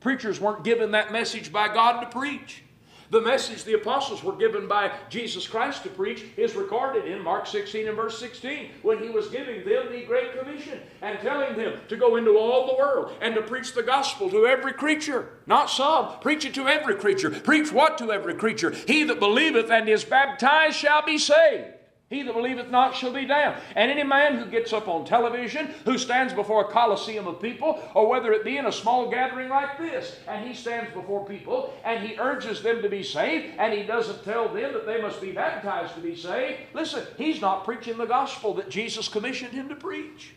Preachers 0.00 0.40
weren't 0.40 0.64
given 0.64 0.92
that 0.92 1.12
message 1.12 1.52
by 1.52 1.72
God 1.72 2.00
to 2.00 2.06
preach. 2.06 2.62
The 3.10 3.20
message 3.20 3.64
the 3.64 3.74
apostles 3.74 4.24
were 4.24 4.34
given 4.34 4.66
by 4.66 4.90
Jesus 5.08 5.46
Christ 5.46 5.82
to 5.82 5.88
preach 5.88 6.24
is 6.36 6.54
recorded 6.54 7.04
in 7.04 7.22
Mark 7.22 7.46
16 7.46 7.86
and 7.86 7.96
verse 7.96 8.18
16 8.18 8.70
when 8.82 8.98
he 9.02 9.10
was 9.10 9.28
giving 9.28 9.64
them 9.64 9.92
the 9.92 10.04
Great 10.04 10.38
Commission 10.38 10.80
and 11.02 11.18
telling 11.20 11.56
them 11.56 11.78
to 11.88 11.96
go 11.96 12.16
into 12.16 12.38
all 12.38 12.66
the 12.66 12.74
world 12.74 13.12
and 13.20 13.34
to 13.34 13.42
preach 13.42 13.72
the 13.72 13.82
gospel 13.82 14.30
to 14.30 14.46
every 14.46 14.72
creature. 14.72 15.28
Not 15.46 15.70
some. 15.70 16.18
Preach 16.20 16.44
it 16.44 16.54
to 16.54 16.66
every 16.66 16.96
creature. 16.96 17.30
Preach 17.30 17.72
what 17.72 17.98
to 17.98 18.10
every 18.10 18.34
creature? 18.34 18.70
He 18.70 19.04
that 19.04 19.20
believeth 19.20 19.70
and 19.70 19.88
is 19.88 20.04
baptized 20.04 20.76
shall 20.76 21.04
be 21.04 21.18
saved. 21.18 21.74
He 22.14 22.22
that 22.22 22.32
believeth 22.32 22.70
not 22.70 22.94
shall 22.94 23.12
be 23.12 23.26
damned. 23.26 23.60
And 23.74 23.90
any 23.90 24.04
man 24.04 24.36
who 24.36 24.46
gets 24.46 24.72
up 24.72 24.86
on 24.86 25.04
television, 25.04 25.74
who 25.84 25.98
stands 25.98 26.32
before 26.32 26.64
a 26.64 26.70
coliseum 26.70 27.26
of 27.26 27.42
people, 27.42 27.82
or 27.92 28.08
whether 28.08 28.32
it 28.32 28.44
be 28.44 28.56
in 28.56 28.66
a 28.66 28.72
small 28.72 29.10
gathering 29.10 29.48
like 29.48 29.78
this, 29.78 30.16
and 30.28 30.46
he 30.46 30.54
stands 30.54 30.94
before 30.94 31.26
people 31.26 31.74
and 31.84 32.06
he 32.06 32.16
urges 32.16 32.62
them 32.62 32.82
to 32.82 32.88
be 32.88 33.02
saved, 33.02 33.54
and 33.58 33.72
he 33.72 33.82
doesn't 33.82 34.22
tell 34.22 34.46
them 34.46 34.74
that 34.74 34.86
they 34.86 35.02
must 35.02 35.20
be 35.20 35.32
baptized 35.32 35.96
to 35.96 36.00
be 36.00 36.14
saved, 36.14 36.60
listen, 36.72 37.04
he's 37.18 37.40
not 37.40 37.64
preaching 37.64 37.98
the 37.98 38.06
gospel 38.06 38.54
that 38.54 38.70
Jesus 38.70 39.08
commissioned 39.08 39.52
him 39.52 39.68
to 39.68 39.74
preach. 39.74 40.34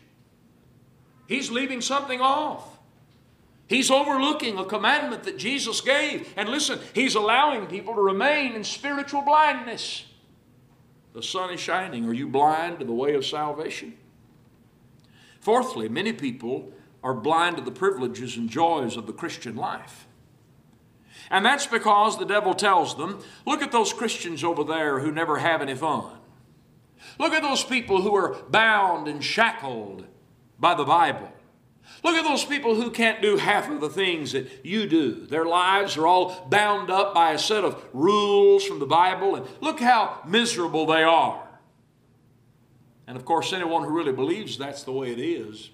He's 1.28 1.48
leaving 1.48 1.80
something 1.80 2.20
off. 2.20 2.76
He's 3.68 3.88
overlooking 3.88 4.58
a 4.58 4.64
commandment 4.64 5.22
that 5.24 5.38
Jesus 5.38 5.80
gave. 5.80 6.32
And 6.36 6.48
listen, 6.48 6.80
he's 6.92 7.14
allowing 7.14 7.66
people 7.66 7.94
to 7.94 8.00
remain 8.00 8.54
in 8.54 8.64
spiritual 8.64 9.22
blindness. 9.22 10.06
The 11.12 11.22
sun 11.22 11.52
is 11.52 11.60
shining. 11.60 12.06
Are 12.06 12.12
you 12.12 12.28
blind 12.28 12.78
to 12.78 12.84
the 12.84 12.92
way 12.92 13.14
of 13.14 13.24
salvation? 13.24 13.94
Fourthly, 15.40 15.88
many 15.88 16.12
people 16.12 16.72
are 17.02 17.14
blind 17.14 17.56
to 17.56 17.62
the 17.62 17.70
privileges 17.70 18.36
and 18.36 18.48
joys 18.48 18.96
of 18.96 19.06
the 19.06 19.12
Christian 19.12 19.56
life. 19.56 20.06
And 21.30 21.44
that's 21.44 21.66
because 21.66 22.18
the 22.18 22.24
devil 22.24 22.54
tells 22.54 22.96
them 22.96 23.20
look 23.46 23.62
at 23.62 23.72
those 23.72 23.92
Christians 23.92 24.42
over 24.42 24.64
there 24.64 25.00
who 25.00 25.12
never 25.12 25.38
have 25.38 25.60
any 25.62 25.74
fun. 25.74 26.18
Look 27.18 27.32
at 27.32 27.42
those 27.42 27.64
people 27.64 28.02
who 28.02 28.14
are 28.14 28.34
bound 28.50 29.08
and 29.08 29.22
shackled 29.22 30.06
by 30.58 30.74
the 30.74 30.84
Bible. 30.84 31.32
Look 32.04 32.14
at 32.14 32.24
those 32.24 32.44
people 32.44 32.74
who 32.74 32.90
can't 32.90 33.20
do 33.20 33.36
half 33.36 33.68
of 33.70 33.80
the 33.80 33.88
things 33.88 34.32
that 34.32 34.64
you 34.64 34.86
do. 34.86 35.26
Their 35.26 35.44
lives 35.44 35.96
are 35.96 36.06
all 36.06 36.46
bound 36.48 36.90
up 36.90 37.14
by 37.14 37.32
a 37.32 37.38
set 37.38 37.64
of 37.64 37.84
rules 37.92 38.64
from 38.64 38.78
the 38.78 38.86
Bible, 38.86 39.34
and 39.34 39.46
look 39.60 39.80
how 39.80 40.20
miserable 40.26 40.86
they 40.86 41.02
are. 41.02 41.48
And 43.06 43.16
of 43.16 43.24
course, 43.24 43.52
anyone 43.52 43.84
who 43.84 43.90
really 43.90 44.12
believes 44.12 44.58
that's 44.58 44.84
the 44.84 44.92
way 44.92 45.10
it 45.10 45.18
is 45.18 45.70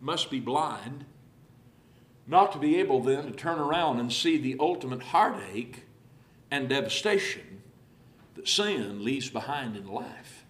must 0.00 0.30
be 0.30 0.40
blind, 0.40 1.04
not 2.26 2.52
to 2.52 2.58
be 2.58 2.76
able 2.76 3.02
then 3.02 3.24
to 3.24 3.32
turn 3.32 3.58
around 3.58 4.00
and 4.00 4.12
see 4.12 4.38
the 4.38 4.56
ultimate 4.60 5.02
heartache 5.02 5.84
and 6.50 6.68
devastation 6.68 7.62
that 8.34 8.48
sin 8.48 9.04
leaves 9.04 9.30
behind 9.30 9.76
in 9.76 9.86
life. 9.86 10.44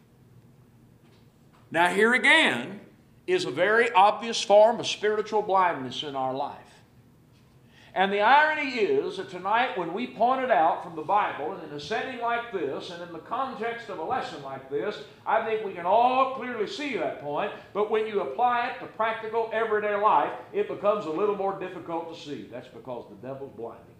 Now, 1.70 1.88
here 1.88 2.12
again, 2.14 2.80
is 3.26 3.44
a 3.44 3.50
very 3.50 3.90
obvious 3.92 4.40
form 4.40 4.78
of 4.80 4.86
spiritual 4.86 5.42
blindness 5.42 6.02
in 6.02 6.14
our 6.14 6.34
life. 6.34 6.60
And 7.96 8.12
the 8.12 8.20
irony 8.20 8.72
is 8.72 9.16
that 9.16 9.30
tonight, 9.30 9.78
when 9.78 9.94
we 9.94 10.08
point 10.08 10.44
it 10.44 10.50
out 10.50 10.84
from 10.84 10.96
the 10.96 11.02
Bible 11.02 11.52
and 11.52 11.62
in 11.64 11.74
a 11.74 11.80
setting 11.80 12.20
like 12.20 12.52
this 12.52 12.90
and 12.90 13.02
in 13.02 13.10
the 13.10 13.20
context 13.20 13.88
of 13.88 13.98
a 13.98 14.04
lesson 14.04 14.42
like 14.42 14.68
this, 14.70 14.98
I 15.26 15.46
think 15.46 15.64
we 15.64 15.72
can 15.72 15.86
all 15.86 16.34
clearly 16.34 16.66
see 16.66 16.98
that 16.98 17.22
point. 17.22 17.52
But 17.72 17.90
when 17.90 18.06
you 18.06 18.20
apply 18.20 18.68
it 18.68 18.80
to 18.80 18.86
practical, 18.86 19.48
everyday 19.50 19.94
life, 19.94 20.30
it 20.52 20.68
becomes 20.68 21.06
a 21.06 21.10
little 21.10 21.36
more 21.36 21.58
difficult 21.58 22.14
to 22.14 22.20
see. 22.20 22.46
That's 22.52 22.68
because 22.68 23.06
the 23.08 23.26
devil's 23.26 23.56
blinding. 23.56 23.95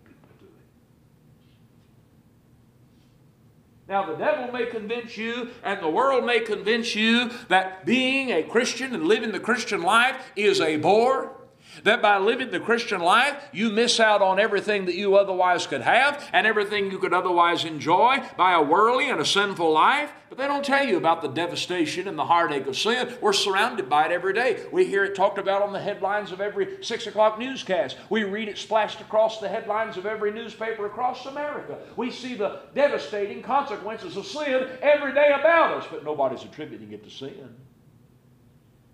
Now, 3.89 4.05
the 4.05 4.17
devil 4.17 4.53
may 4.53 4.67
convince 4.67 5.17
you, 5.17 5.51
and 5.63 5.81
the 5.81 5.89
world 5.89 6.25
may 6.25 6.41
convince 6.41 6.97
you, 6.97 7.31
that 7.49 7.87
being 7.87 8.31
a 8.31 8.43
Christian 8.43 8.93
and 8.93 9.07
living 9.07 9.31
the 9.31 9.39
Christian 9.39 9.83
life 9.83 10.33
is 10.35 10.61
a 10.61 10.77
bore. 10.77 11.36
That 11.85 12.03
by 12.03 12.19
living 12.19 12.51
the 12.51 12.61
Christian 12.61 13.01
life, 13.01 13.37
you 13.53 13.71
miss 13.71 14.01
out 14.01 14.23
on 14.23 14.39
everything 14.39 14.87
that 14.87 14.95
you 14.95 15.17
otherwise 15.17 15.67
could 15.67 15.83
have 15.83 16.25
and 16.33 16.47
everything 16.47 16.91
you 16.91 16.99
could 16.99 17.15
otherwise 17.15 17.65
enjoy 17.65 18.23
by 18.37 18.55
a 18.55 18.63
worldly 18.63 19.09
and 19.09 19.21
a 19.21 19.25
sinful 19.25 19.73
life. 19.73 20.13
But 20.29 20.39
they 20.39 20.47
don't 20.49 20.65
tell 20.65 20.85
you 20.85 20.97
about 20.97 21.23
the 21.23 21.29
devastation 21.29 22.09
and 22.09 22.19
the 22.19 22.25
heartache 22.25 22.67
of 22.67 22.77
sin. 22.77 23.09
We're 23.21 23.33
surrounded 23.33 23.89
by 23.89 24.07
it 24.07 24.13
every 24.13 24.33
day. 24.33 24.65
We 24.73 24.85
hear 24.85 25.05
it 25.05 25.15
talked 25.15 25.39
about 25.39 25.63
on 25.63 25.73
the 25.73 25.81
headlines 25.81 26.33
of 26.33 26.41
every 26.41 26.83
6 26.83 27.07
o'clock 27.07 27.39
newscast. 27.39 27.97
We 28.11 28.25
read 28.25 28.49
it 28.49 28.59
splashed 28.59 29.01
across 29.01 29.41
the 29.41 29.49
headlines 29.49 29.97
of 29.97 30.05
every 30.05 30.33
newspaper 30.33 30.87
across 30.87 31.27
America. 31.27 31.79
We 31.97 32.11
see 32.11 32.35
the 32.35 32.63
devastating 32.75 33.43
consequences 33.43 34.17
of 34.17 34.27
sin 34.27 34.69
every 34.83 35.15
day 35.15 35.29
about 35.29 35.75
us, 35.75 35.87
but 35.91 36.05
nobody's 36.05 36.43
attributing 36.43 36.93
it 36.93 37.05
to 37.05 37.11
sin. 37.11 37.55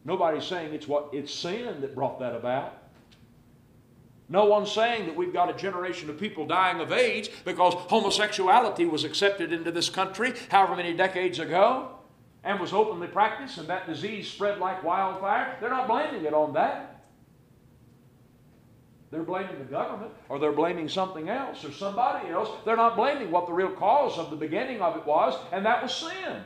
Nobody's 0.04 0.44
saying 0.44 0.74
it's 0.74 0.88
what 0.88 1.10
it's 1.12 1.32
sin 1.32 1.80
that 1.80 1.94
brought 1.94 2.18
that 2.20 2.34
about. 2.34 2.78
No 4.28 4.46
one's 4.46 4.72
saying 4.72 5.06
that 5.06 5.16
we've 5.16 5.32
got 5.32 5.50
a 5.50 5.52
generation 5.52 6.08
of 6.08 6.18
people 6.18 6.46
dying 6.46 6.80
of 6.80 6.90
AIDS 6.90 7.28
because 7.44 7.74
homosexuality 7.74 8.86
was 8.86 9.04
accepted 9.04 9.52
into 9.52 9.70
this 9.70 9.90
country 9.90 10.32
however 10.50 10.74
many 10.74 10.94
decades 10.94 11.38
ago 11.38 11.90
and 12.42 12.58
was 12.58 12.72
openly 12.72 13.08
practiced 13.08 13.58
and 13.58 13.68
that 13.68 13.86
disease 13.86 14.30
spread 14.30 14.58
like 14.58 14.82
wildfire. 14.82 15.56
They're 15.60 15.70
not 15.70 15.86
blaming 15.86 16.24
it 16.24 16.34
on 16.34 16.54
that. 16.54 17.04
They're 19.10 19.22
blaming 19.22 19.58
the 19.58 19.64
government 19.64 20.12
or 20.30 20.38
they're 20.38 20.52
blaming 20.52 20.88
something 20.88 21.28
else 21.28 21.62
or 21.64 21.70
somebody 21.70 22.30
else. 22.30 22.48
They're 22.64 22.76
not 22.76 22.96
blaming 22.96 23.30
what 23.30 23.46
the 23.46 23.52
real 23.52 23.72
cause 23.72 24.18
of 24.18 24.30
the 24.30 24.36
beginning 24.36 24.80
of 24.80 24.96
it 24.96 25.04
was, 25.04 25.38
and 25.52 25.66
that 25.66 25.82
was 25.82 25.94
sin. 25.94 26.42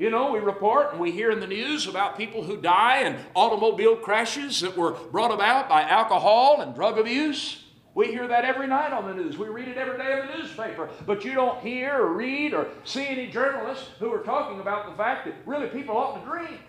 You 0.00 0.08
know, 0.08 0.32
we 0.32 0.38
report 0.38 0.92
and 0.92 0.98
we 0.98 1.10
hear 1.10 1.30
in 1.30 1.40
the 1.40 1.46
news 1.46 1.86
about 1.86 2.16
people 2.16 2.42
who 2.42 2.56
die 2.56 3.02
in 3.02 3.18
automobile 3.34 3.96
crashes 3.96 4.62
that 4.62 4.74
were 4.74 4.92
brought 4.92 5.30
about 5.30 5.68
by 5.68 5.82
alcohol 5.82 6.62
and 6.62 6.74
drug 6.74 6.98
abuse. 6.98 7.64
We 7.94 8.06
hear 8.06 8.26
that 8.26 8.46
every 8.46 8.66
night 8.66 8.94
on 8.94 9.06
the 9.06 9.22
news. 9.22 9.36
We 9.36 9.48
read 9.48 9.68
it 9.68 9.76
every 9.76 9.98
day 9.98 10.18
in 10.18 10.26
the 10.26 10.38
newspaper. 10.38 10.88
But 11.04 11.22
you 11.22 11.34
don't 11.34 11.60
hear 11.60 12.00
or 12.00 12.14
read 12.14 12.54
or 12.54 12.68
see 12.82 13.06
any 13.08 13.26
journalists 13.26 13.88
who 13.98 14.10
are 14.10 14.22
talking 14.22 14.60
about 14.60 14.88
the 14.90 14.96
fact 14.96 15.26
that 15.26 15.34
really 15.44 15.66
people 15.66 15.98
ought 15.98 16.18
to 16.18 16.26
drink. 16.26 16.60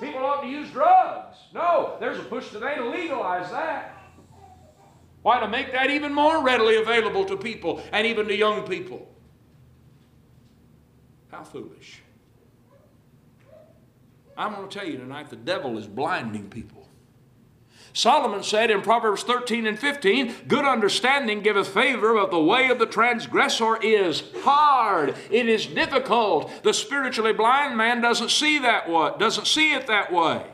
People 0.00 0.24
ought 0.24 0.40
to 0.40 0.48
use 0.48 0.68
drugs. 0.70 1.36
No, 1.54 1.96
there's 2.00 2.18
a 2.18 2.24
push 2.24 2.50
today 2.50 2.74
to 2.74 2.88
legalize 2.88 3.52
that. 3.52 4.02
Why? 5.22 5.38
To 5.38 5.46
make 5.46 5.70
that 5.70 5.90
even 5.90 6.12
more 6.12 6.42
readily 6.42 6.74
available 6.74 7.24
to 7.26 7.36
people 7.36 7.84
and 7.92 8.04
even 8.04 8.26
to 8.26 8.36
young 8.36 8.66
people. 8.66 9.08
How 11.30 11.44
foolish. 11.44 12.00
I'm 14.36 14.54
going 14.54 14.68
to 14.68 14.78
tell 14.78 14.88
you 14.88 14.98
tonight 14.98 15.30
the 15.30 15.36
devil 15.36 15.78
is 15.78 15.86
blinding 15.86 16.48
people. 16.48 16.88
Solomon 17.92 18.42
said 18.42 18.72
in 18.72 18.82
Proverbs 18.82 19.22
13 19.22 19.66
and 19.66 19.78
15, 19.78 20.34
Good 20.48 20.64
understanding 20.64 21.42
giveth 21.42 21.68
favor, 21.68 22.14
but 22.14 22.32
the 22.32 22.40
way 22.40 22.68
of 22.68 22.80
the 22.80 22.86
transgressor 22.86 23.76
is 23.80 24.24
hard. 24.42 25.14
It 25.30 25.48
is 25.48 25.66
difficult. 25.66 26.64
The 26.64 26.74
spiritually 26.74 27.32
blind 27.32 27.76
man 27.76 28.00
doesn't 28.00 28.32
see 28.32 28.58
that 28.58 28.88
what 28.88 29.20
doesn't 29.20 29.46
see 29.46 29.74
it 29.74 29.86
that 29.86 30.12
way. 30.12 30.44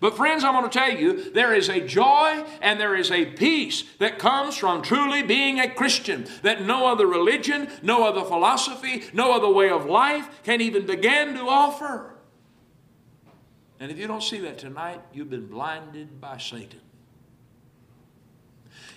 But, 0.00 0.16
friends, 0.16 0.44
I'm 0.44 0.54
going 0.54 0.68
to 0.68 0.78
tell 0.78 0.90
you, 0.90 1.30
there 1.32 1.54
is 1.54 1.68
a 1.68 1.86
joy 1.86 2.44
and 2.62 2.80
there 2.80 2.96
is 2.96 3.10
a 3.10 3.26
peace 3.26 3.84
that 3.98 4.18
comes 4.18 4.56
from 4.56 4.80
truly 4.82 5.22
being 5.22 5.58
a 5.58 5.70
Christian 5.70 6.26
that 6.42 6.62
no 6.64 6.86
other 6.86 7.06
religion, 7.06 7.68
no 7.82 8.06
other 8.06 8.24
philosophy, 8.24 9.04
no 9.12 9.32
other 9.32 9.50
way 9.50 9.68
of 9.68 9.84
life 9.84 10.42
can 10.42 10.62
even 10.62 10.86
begin 10.86 11.34
to 11.34 11.42
offer. 11.42 12.14
And 13.80 13.90
if 13.90 13.98
you 13.98 14.06
don't 14.06 14.22
see 14.22 14.38
that 14.40 14.58
tonight, 14.58 15.00
you've 15.14 15.30
been 15.30 15.46
blinded 15.46 16.20
by 16.20 16.36
Satan. 16.36 16.80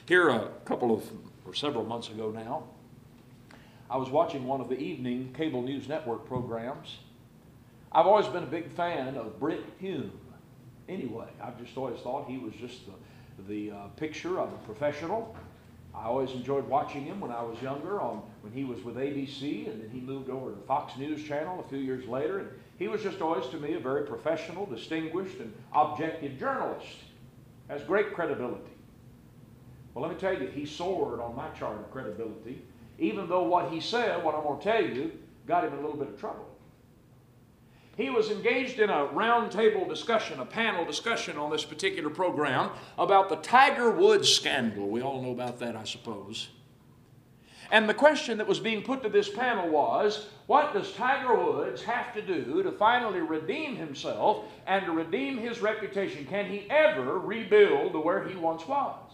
Here, 0.05 0.27
a 0.27 0.49
couple 0.65 0.93
of, 0.93 1.09
or 1.45 1.53
several 1.53 1.85
months 1.85 2.09
ago 2.09 2.31
now, 2.31 2.65
I 3.89 3.95
was 3.95 4.09
watching 4.09 4.45
one 4.45 4.59
of 4.59 4.67
the 4.67 4.77
evening 4.77 5.33
cable 5.37 5.61
news 5.61 5.87
network 5.87 6.27
programs. 6.27 6.97
I've 7.93 8.07
always 8.07 8.27
been 8.27 8.43
a 8.43 8.47
big 8.47 8.69
fan 8.71 9.15
of 9.15 9.39
Brit 9.39 9.63
Hume. 9.79 10.11
Anyway, 10.89 11.27
I've 11.41 11.57
just 11.57 11.77
always 11.77 11.99
thought 12.01 12.27
he 12.27 12.37
was 12.37 12.53
just 12.55 12.81
the, 12.85 13.69
the 13.69 13.71
uh, 13.71 13.87
picture 13.95 14.39
of 14.41 14.51
a 14.51 14.57
professional. 14.65 15.33
I 15.95 16.05
always 16.05 16.31
enjoyed 16.31 16.67
watching 16.67 17.05
him 17.05 17.21
when 17.21 17.31
I 17.31 17.41
was 17.43 17.61
younger, 17.61 18.01
on, 18.01 18.21
when 18.41 18.51
he 18.51 18.65
was 18.65 18.83
with 18.83 18.95
ABC, 18.95 19.71
and 19.71 19.81
then 19.81 19.89
he 19.91 20.01
moved 20.01 20.29
over 20.29 20.51
to 20.51 20.57
Fox 20.63 20.97
News 20.97 21.23
Channel 21.23 21.63
a 21.65 21.69
few 21.69 21.77
years 21.77 22.05
later. 22.05 22.39
And 22.39 22.49
he 22.83 22.89
was 22.89 23.01
just 23.01 23.21
always, 23.21 23.47
to 23.47 23.55
me, 23.55 23.75
a 23.75 23.79
very 23.79 24.05
professional, 24.05 24.65
distinguished, 24.65 25.39
and 25.39 25.53
objective 25.73 26.37
journalist. 26.37 26.97
Has 27.69 27.81
great 27.83 28.13
credibility. 28.13 28.73
Well, 29.93 30.05
let 30.05 30.13
me 30.13 30.19
tell 30.19 30.33
you, 30.37 30.49
he 30.49 30.65
soared 30.65 31.21
on 31.21 31.33
my 31.33 31.47
chart 31.51 31.79
of 31.79 31.89
credibility, 31.91 32.61
even 32.99 33.29
though 33.29 33.43
what 33.43 33.71
he 33.71 33.79
said, 33.79 34.21
what 34.21 34.35
I'm 34.35 34.43
going 34.43 34.59
to 34.59 34.63
tell 34.65 34.83
you, 34.83 35.13
got 35.47 35.63
him 35.63 35.71
in 35.71 35.79
a 35.79 35.81
little 35.81 35.95
bit 35.95 36.09
of 36.09 36.19
trouble. 36.19 36.45
He 37.95 38.09
was 38.09 38.29
engaged 38.29 38.79
in 38.79 38.89
a 38.89 39.07
roundtable 39.13 39.87
discussion, 39.87 40.41
a 40.41 40.45
panel 40.45 40.83
discussion 40.83 41.37
on 41.37 41.51
this 41.51 41.63
particular 41.63 42.09
program 42.09 42.69
about 42.97 43.29
the 43.29 43.37
Tiger 43.37 43.91
Woods 43.91 44.27
scandal. 44.27 44.89
We 44.89 45.01
all 45.01 45.21
know 45.21 45.31
about 45.31 45.57
that, 45.59 45.77
I 45.77 45.85
suppose. 45.85 46.49
And 47.73 47.89
the 47.89 47.93
question 47.95 48.37
that 48.37 48.45
was 48.45 48.59
being 48.59 48.83
put 48.83 49.01
to 49.01 49.09
this 49.09 49.27
panel 49.27 49.67
was 49.67 50.27
what 50.45 50.73
does 50.73 50.93
Tiger 50.93 51.33
Woods 51.33 51.81
have 51.81 52.13
to 52.13 52.21
do 52.21 52.61
to 52.61 52.71
finally 52.71 53.19
redeem 53.19 53.75
himself 53.75 54.45
and 54.67 54.85
to 54.85 54.91
redeem 54.91 55.39
his 55.39 55.59
reputation? 55.59 56.27
Can 56.27 56.45
he 56.45 56.67
ever 56.69 57.17
rebuild 57.17 57.93
to 57.93 57.99
where 57.99 58.27
he 58.27 58.35
once 58.35 58.67
was? 58.67 59.13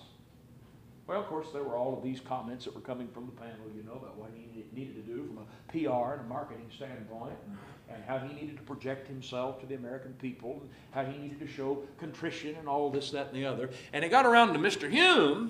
Well, 1.07 1.21
of 1.21 1.27
course, 1.27 1.47
there 1.53 1.63
were 1.63 1.77
all 1.77 1.97
of 1.97 2.03
these 2.03 2.19
comments 2.19 2.65
that 2.65 2.75
were 2.75 2.81
coming 2.81 3.07
from 3.07 3.27
the 3.27 3.31
panel, 3.31 3.65
you 3.73 3.81
know, 3.83 3.93
about 3.93 4.17
what 4.17 4.29
he 4.35 4.65
needed 4.73 4.95
to 4.95 5.01
do 5.09 5.25
from 5.25 5.37
a 5.37 5.71
PR 5.71 6.15
and 6.15 6.21
a 6.21 6.27
marketing 6.27 6.69
standpoint, 6.75 7.33
and, 7.47 7.57
and 7.95 8.03
how 8.03 8.19
he 8.19 8.33
needed 8.33 8.57
to 8.57 8.63
project 8.63 9.07
himself 9.07 9.61
to 9.61 9.67
the 9.67 9.75
American 9.75 10.11
people, 10.15 10.59
and 10.61 10.69
how 10.91 11.09
he 11.09 11.17
needed 11.17 11.39
to 11.39 11.47
show 11.47 11.81
contrition 11.97 12.55
and 12.59 12.67
all 12.67 12.91
this, 12.91 13.09
that, 13.11 13.27
and 13.27 13.35
the 13.37 13.45
other. 13.45 13.69
And 13.93 14.03
it 14.03 14.09
got 14.09 14.25
around 14.25 14.51
to 14.53 14.59
Mr. 14.59 14.87
Hume, 14.87 15.49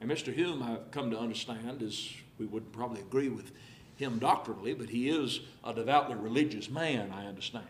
and 0.00 0.10
Mr. 0.10 0.32
Hume, 0.32 0.62
I've 0.62 0.90
come 0.90 1.10
to 1.10 1.18
understand, 1.18 1.82
is 1.82 2.12
we 2.38 2.46
would 2.46 2.72
probably 2.72 3.00
agree 3.00 3.28
with 3.28 3.52
him 3.96 4.18
doctrinally, 4.18 4.74
but 4.74 4.90
he 4.90 5.08
is 5.08 5.40
a 5.64 5.72
devoutly 5.72 6.16
religious 6.16 6.68
man, 6.68 7.12
I 7.12 7.26
understand. 7.26 7.66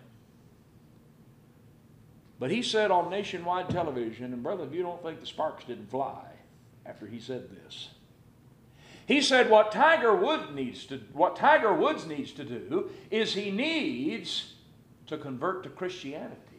But 2.38 2.50
he 2.50 2.62
said 2.62 2.90
on 2.90 3.10
nationwide 3.10 3.70
television, 3.70 4.32
and 4.32 4.42
brother, 4.42 4.64
if 4.64 4.74
you 4.74 4.82
don't 4.82 5.02
think 5.02 5.20
the 5.20 5.26
sparks 5.26 5.64
didn't 5.64 5.90
fly, 5.90 6.24
after 6.84 7.06
he 7.06 7.18
said 7.18 7.48
this. 7.50 7.88
He 9.06 9.20
said 9.20 9.48
what 9.48 9.70
Tiger 9.70 10.14
Woods 10.14 10.52
needs 10.52 10.84
to 10.86 10.98
what 11.12 11.36
Tiger 11.36 11.72
Woods 11.72 12.06
needs 12.06 12.32
to 12.32 12.44
do 12.44 12.90
is 13.10 13.34
he 13.34 13.50
needs 13.50 14.54
to 15.06 15.16
convert 15.16 15.62
to 15.62 15.68
Christianity. 15.70 16.55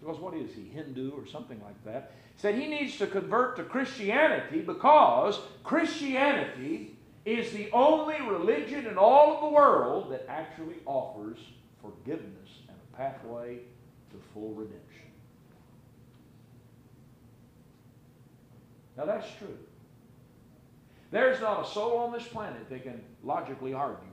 Because 0.00 0.18
what 0.18 0.34
is 0.34 0.54
he, 0.54 0.68
Hindu 0.68 1.12
or 1.12 1.26
something 1.26 1.60
like 1.62 1.82
that? 1.84 2.12
Said 2.36 2.54
he 2.54 2.66
needs 2.66 2.96
to 2.98 3.06
convert 3.06 3.56
to 3.56 3.64
Christianity 3.64 4.60
because 4.60 5.40
Christianity 5.64 6.96
is 7.24 7.52
the 7.52 7.70
only 7.72 8.20
religion 8.22 8.86
in 8.86 8.96
all 8.96 9.34
of 9.34 9.40
the 9.40 9.48
world 9.48 10.12
that 10.12 10.24
actually 10.28 10.76
offers 10.86 11.38
forgiveness 11.82 12.50
and 12.68 12.76
a 12.76 12.96
pathway 12.96 13.58
to 14.10 14.16
full 14.32 14.54
redemption. 14.54 14.84
Now 18.96 19.04
that's 19.04 19.26
true. 19.38 19.58
There's 21.10 21.40
not 21.40 21.66
a 21.66 21.70
soul 21.70 21.98
on 21.98 22.12
this 22.12 22.26
planet 22.26 22.68
that 22.70 22.82
can 22.82 23.00
logically 23.24 23.72
argue. 23.72 24.08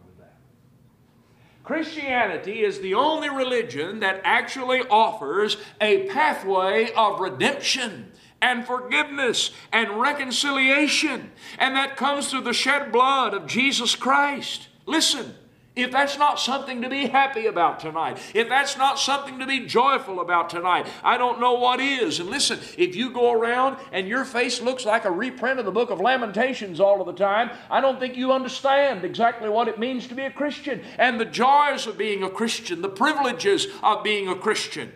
Christianity 1.66 2.64
is 2.64 2.80
the 2.80 2.94
only 2.94 3.30
religion 3.30 4.00
that 4.02 4.22
actually 4.24 4.82
offers 4.82 5.58
a 5.82 6.06
pathway 6.08 6.92
of 6.94 7.20
redemption 7.20 8.12
and 8.40 8.66
forgiveness 8.66 9.50
and 9.74 10.00
reconciliation, 10.00 11.32
and 11.58 11.76
that 11.76 11.98
comes 11.98 12.30
through 12.30 12.42
the 12.42 12.54
shed 12.54 12.92
blood 12.92 13.34
of 13.34 13.48
Jesus 13.48 13.96
Christ. 13.96 14.68
Listen, 14.86 15.34
if 15.76 15.92
that's 15.92 16.18
not 16.18 16.40
something 16.40 16.82
to 16.82 16.90
be 16.90 17.08
happy 17.08 17.46
about 17.46 17.80
tonight, 17.80 18.18
if 18.34 18.48
that's 18.48 18.78
not 18.78 19.00
something 19.00 19.40
to 19.40 19.46
be 19.46 19.66
joyful 19.66 20.20
about 20.20 20.50
tonight, 20.50 20.88
I 21.04 21.18
don't 21.18 21.40
know 21.40 21.54
what 21.54 21.80
is. 21.80 22.20
And 22.20 22.30
listen, 22.30 22.60
if 22.78 22.96
you 22.96 23.12
go 23.12 23.32
around 23.32 23.78
and 23.92 24.08
your 24.08 24.26
face 24.26 24.62
looks 24.62 24.86
like 24.86 25.06
a 25.06 25.12
reprint 25.12 25.60
of 25.60 25.66
the 25.66 25.72
book 25.72 25.90
of 25.90 26.00
Lamentations 26.00 26.80
all 26.80 27.02
of 27.02 27.08
the 27.08 27.14
time, 27.14 27.52
I 27.70 27.82
don't 27.82 28.00
think 28.00 28.16
you 28.16 28.32
understand 28.32 29.04
exactly 29.04 29.50
what 29.50 29.68
it 29.68 29.80
means 29.80 30.08
to 30.08 30.16
be 30.16 30.24
a 30.24 30.32
Christian 30.32 30.82
and 30.98 31.20
the 31.20 31.26
joys 31.26 31.88
of 31.88 31.98
being 31.98 32.24
a 32.24 32.30
Christian, 32.30 32.82
the 32.82 32.90
privileges 32.90 33.68
of 33.84 34.04
being 34.04 34.28
a 34.28 34.36
Christian. 34.36 34.92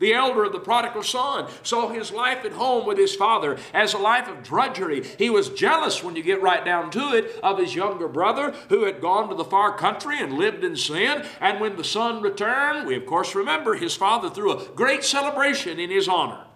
The 0.00 0.14
elder 0.14 0.44
of 0.44 0.52
the 0.52 0.58
prodigal 0.58 1.02
son 1.02 1.48
saw 1.62 1.90
his 1.90 2.10
life 2.10 2.46
at 2.46 2.52
home 2.52 2.86
with 2.86 2.96
his 2.96 3.14
father 3.14 3.58
as 3.74 3.92
a 3.92 3.98
life 3.98 4.28
of 4.28 4.42
drudgery. 4.42 5.04
He 5.18 5.28
was 5.28 5.50
jealous, 5.50 6.02
when 6.02 6.16
you 6.16 6.22
get 6.22 6.40
right 6.40 6.64
down 6.64 6.90
to 6.92 7.12
it, 7.12 7.38
of 7.42 7.58
his 7.58 7.74
younger 7.74 8.08
brother 8.08 8.52
who 8.70 8.86
had 8.86 9.02
gone 9.02 9.28
to 9.28 9.34
the 9.34 9.44
far 9.44 9.76
country 9.76 10.18
and 10.18 10.32
lived 10.32 10.64
in 10.64 10.74
sin. 10.74 11.26
And 11.38 11.60
when 11.60 11.76
the 11.76 11.84
son 11.84 12.22
returned, 12.22 12.86
we 12.86 12.96
of 12.96 13.04
course 13.04 13.34
remember 13.34 13.74
his 13.74 13.94
father 13.94 14.30
threw 14.30 14.52
a 14.52 14.64
great 14.70 15.04
celebration 15.04 15.78
in 15.78 15.90
his 15.90 16.08
honor. 16.08 16.46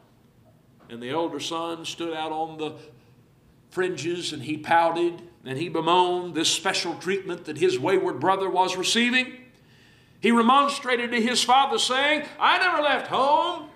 And 0.89 1.03
the 1.03 1.11
elder 1.11 1.41
son 1.41 1.85
stood 1.85 2.15
out 2.15 2.33
on 2.33 2.57
the 2.57 2.77
fringes 3.69 4.33
and 4.33 4.43
he 4.43 4.57
pouted 4.57 5.21
and 5.45 5.59
he 5.59 5.69
bemoaned 5.69 6.35
this 6.35 6.49
special 6.49 6.95
treatment 6.95 7.45
that 7.45 7.59
his 7.59 7.79
wayward 7.79 8.21
brother 8.21 8.49
was 8.49 8.77
receiving. 8.77 9.44
He 10.25 10.31
remonstrated 10.31 11.11
to 11.11 11.21
his 11.21 11.45
father, 11.45 11.79
saying, 11.79 12.25
I 12.41 12.57
never 12.57 12.81
left 12.81 13.09
home. 13.09 13.69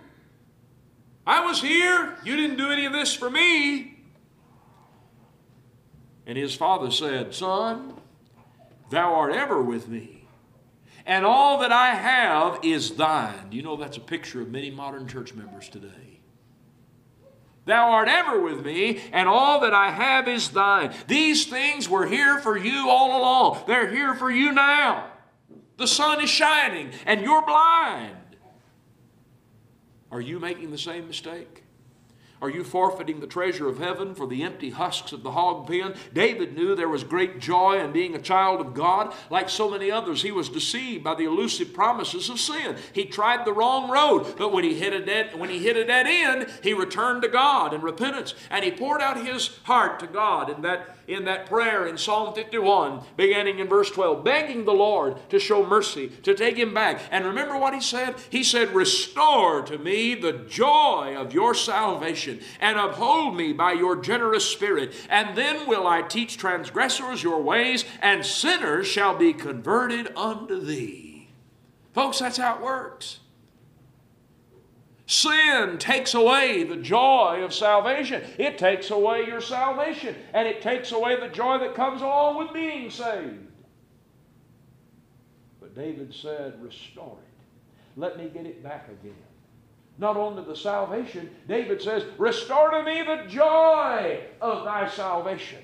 I 1.26 1.44
was 1.44 1.60
here. 1.60 2.16
You 2.24 2.36
didn't 2.36 2.56
do 2.56 2.70
any 2.70 2.86
of 2.86 2.92
this 2.94 3.12
for 3.12 3.28
me. 3.28 3.98
And 6.26 6.38
his 6.38 6.54
father 6.54 6.90
said, 6.90 7.34
Son, 7.34 8.00
thou 8.88 9.12
art 9.12 9.34
ever 9.34 9.62
with 9.62 9.88
me, 9.88 10.26
and 11.04 11.26
all 11.26 11.58
that 11.58 11.70
I 11.70 11.88
have 11.94 12.60
is 12.64 12.92
thine. 12.92 13.48
You 13.50 13.60
know 13.60 13.76
that's 13.76 13.98
a 13.98 14.00
picture 14.00 14.40
of 14.40 14.48
many 14.48 14.70
modern 14.70 15.06
church 15.06 15.34
members 15.34 15.68
today. 15.68 16.20
Thou 17.66 17.90
art 17.90 18.08
ever 18.08 18.40
with 18.40 18.64
me, 18.64 19.02
and 19.12 19.28
all 19.28 19.60
that 19.60 19.74
I 19.74 19.90
have 19.90 20.26
is 20.26 20.48
thine. 20.48 20.94
These 21.08 21.44
things 21.44 21.90
were 21.90 22.06
here 22.06 22.38
for 22.38 22.56
you 22.56 22.88
all 22.88 23.20
along. 23.20 23.64
They're 23.66 23.90
here 23.90 24.14
for 24.14 24.30
you 24.30 24.52
now. 24.52 25.12
The 25.78 25.86
sun 25.86 26.20
is 26.20 26.28
shining 26.28 26.90
and 27.06 27.22
you're 27.22 27.44
blind. 27.46 28.36
Are 30.10 30.20
you 30.20 30.38
making 30.38 30.70
the 30.70 30.78
same 30.78 31.06
mistake? 31.06 31.62
Are 32.40 32.50
you 32.50 32.62
forfeiting 32.62 33.20
the 33.20 33.26
treasure 33.26 33.68
of 33.68 33.78
heaven 33.78 34.14
for 34.14 34.26
the 34.26 34.42
empty 34.42 34.70
husks 34.70 35.12
of 35.12 35.22
the 35.22 35.32
hog 35.32 35.66
pen? 35.66 35.94
David 36.12 36.54
knew 36.54 36.74
there 36.74 36.88
was 36.88 37.02
great 37.02 37.40
joy 37.40 37.80
in 37.80 37.92
being 37.92 38.14
a 38.14 38.20
child 38.20 38.60
of 38.60 38.74
God. 38.74 39.12
Like 39.28 39.48
so 39.48 39.70
many 39.70 39.90
others, 39.90 40.22
he 40.22 40.30
was 40.30 40.48
deceived 40.48 41.02
by 41.02 41.14
the 41.14 41.24
elusive 41.24 41.72
promises 41.72 42.28
of 42.28 42.38
sin. 42.38 42.76
He 42.92 43.06
tried 43.06 43.44
the 43.44 43.52
wrong 43.52 43.90
road, 43.90 44.36
but 44.36 44.52
when 44.52 44.64
he 44.64 44.74
hit 44.74 44.92
a 44.92 45.04
dead, 45.04 45.38
when 45.38 45.50
he 45.50 45.58
hit 45.58 45.76
a 45.76 45.84
dead 45.84 46.06
end, 46.06 46.48
he 46.62 46.72
returned 46.74 47.22
to 47.22 47.28
God 47.28 47.74
in 47.74 47.80
repentance, 47.80 48.34
and 48.50 48.64
he 48.64 48.70
poured 48.70 49.00
out 49.00 49.24
his 49.24 49.58
heart 49.64 49.98
to 50.00 50.06
God 50.06 50.50
in 50.50 50.62
that 50.62 50.98
in 51.08 51.24
that 51.24 51.46
prayer 51.46 51.86
in 51.86 51.96
Psalm 51.96 52.34
51, 52.34 53.00
beginning 53.16 53.58
in 53.58 53.66
verse 53.66 53.90
12, 53.90 54.22
begging 54.22 54.66
the 54.66 54.72
Lord 54.72 55.16
to 55.30 55.40
show 55.40 55.64
mercy, 55.64 56.10
to 56.22 56.34
take 56.34 56.56
him 56.56 56.74
back. 56.74 57.00
And 57.10 57.24
remember 57.24 57.56
what 57.56 57.74
he 57.74 57.80
said? 57.80 58.16
He 58.28 58.44
said, 58.44 58.74
Restore 58.74 59.62
to 59.62 59.78
me 59.78 60.14
the 60.14 60.34
joy 60.34 61.16
of 61.16 61.32
your 61.32 61.54
salvation, 61.54 62.27
and 62.60 62.78
uphold 62.78 63.36
me 63.36 63.52
by 63.52 63.72
your 63.72 63.96
generous 63.96 64.44
spirit. 64.44 64.92
And 65.08 65.36
then 65.36 65.66
will 65.66 65.86
I 65.86 66.02
teach 66.02 66.36
transgressors 66.36 67.22
your 67.22 67.42
ways, 67.42 67.84
and 68.02 68.24
sinners 68.24 68.86
shall 68.86 69.16
be 69.16 69.32
converted 69.32 70.12
unto 70.16 70.60
thee. 70.60 71.28
Folks, 71.92 72.18
that's 72.18 72.36
how 72.36 72.56
it 72.56 72.62
works. 72.62 73.20
Sin 75.08 75.78
takes 75.78 76.12
away 76.12 76.64
the 76.64 76.76
joy 76.76 77.40
of 77.42 77.54
salvation. 77.54 78.22
It 78.38 78.58
takes 78.58 78.90
away 78.90 79.26
your 79.26 79.40
salvation, 79.40 80.14
and 80.34 80.46
it 80.46 80.60
takes 80.60 80.92
away 80.92 81.18
the 81.18 81.28
joy 81.28 81.58
that 81.60 81.74
comes 81.74 82.02
along 82.02 82.36
with 82.36 82.52
being 82.52 82.90
saved. 82.90 83.46
But 85.60 85.74
David 85.74 86.14
said, 86.14 86.62
Restore 86.62 87.16
it. 87.22 87.98
Let 87.98 88.18
me 88.18 88.28
get 88.28 88.44
it 88.44 88.62
back 88.62 88.88
again. 88.88 89.14
Not 89.98 90.16
only 90.16 90.44
the 90.44 90.56
salvation, 90.56 91.30
David 91.48 91.82
says, 91.82 92.04
Restore 92.16 92.70
to 92.70 92.82
me 92.84 93.02
the 93.02 93.28
joy 93.28 94.20
of 94.40 94.64
thy 94.64 94.88
salvation. 94.88 95.58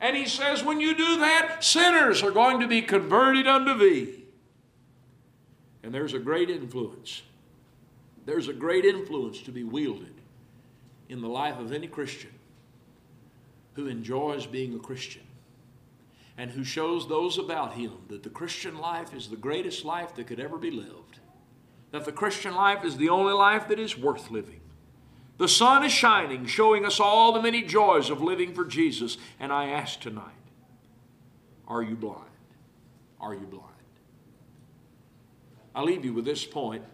And 0.00 0.16
he 0.16 0.26
says, 0.26 0.64
When 0.64 0.80
you 0.80 0.96
do 0.96 1.18
that, 1.18 1.62
sinners 1.62 2.22
are 2.22 2.30
going 2.30 2.60
to 2.60 2.66
be 2.66 2.82
converted 2.82 3.46
unto 3.46 3.76
thee. 3.76 4.24
And 5.82 5.92
there's 5.92 6.14
a 6.14 6.18
great 6.18 6.50
influence 6.50 7.22
there's 8.26 8.48
a 8.48 8.52
great 8.52 8.84
influence 8.84 9.40
to 9.42 9.52
be 9.52 9.62
wielded 9.62 10.12
in 11.08 11.22
the 11.22 11.28
life 11.28 11.58
of 11.58 11.72
any 11.72 11.86
Christian 11.86 12.32
who 13.74 13.86
enjoys 13.86 14.46
being 14.46 14.74
a 14.74 14.80
Christian 14.80 15.22
and 16.36 16.50
who 16.50 16.64
shows 16.64 17.08
those 17.08 17.38
about 17.38 17.74
him 17.74 17.92
that 18.08 18.24
the 18.24 18.28
Christian 18.28 18.78
life 18.78 19.14
is 19.14 19.28
the 19.28 19.36
greatest 19.36 19.84
life 19.84 20.14
that 20.16 20.26
could 20.26 20.40
ever 20.40 20.58
be 20.58 20.72
lived, 20.72 21.05
that 21.96 22.04
the 22.04 22.12
Christian 22.12 22.54
life 22.54 22.84
is 22.84 22.96
the 22.96 23.08
only 23.08 23.32
life 23.32 23.68
that 23.68 23.80
is 23.80 23.98
worth 23.98 24.30
living. 24.30 24.60
The 25.38 25.48
sun 25.48 25.84
is 25.84 25.92
shining, 25.92 26.46
showing 26.46 26.84
us 26.84 27.00
all 27.00 27.32
the 27.32 27.42
many 27.42 27.62
joys 27.62 28.08
of 28.10 28.22
living 28.22 28.54
for 28.54 28.64
Jesus. 28.64 29.18
And 29.40 29.52
I 29.52 29.68
ask 29.70 30.00
tonight, 30.00 30.24
are 31.66 31.82
you 31.82 31.96
blind? 31.96 32.22
Are 33.20 33.34
you 33.34 33.46
blind? 33.46 33.64
I 35.74 35.82
leave 35.82 36.04
you 36.04 36.14
with 36.14 36.24
this 36.24 36.44
point 36.44 36.84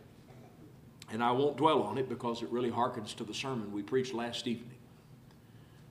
and 1.13 1.23
I 1.23 1.31
won't 1.31 1.59
dwell 1.59 1.83
on 1.83 1.99
it 1.99 2.09
because 2.09 2.43
it 2.43 2.49
really 2.49 2.71
harkens 2.71 3.15
to 3.17 3.25
the 3.25 3.35
sermon 3.35 3.71
we 3.73 3.83
preached 3.83 4.15
last 4.15 4.47
evening. 4.47 4.79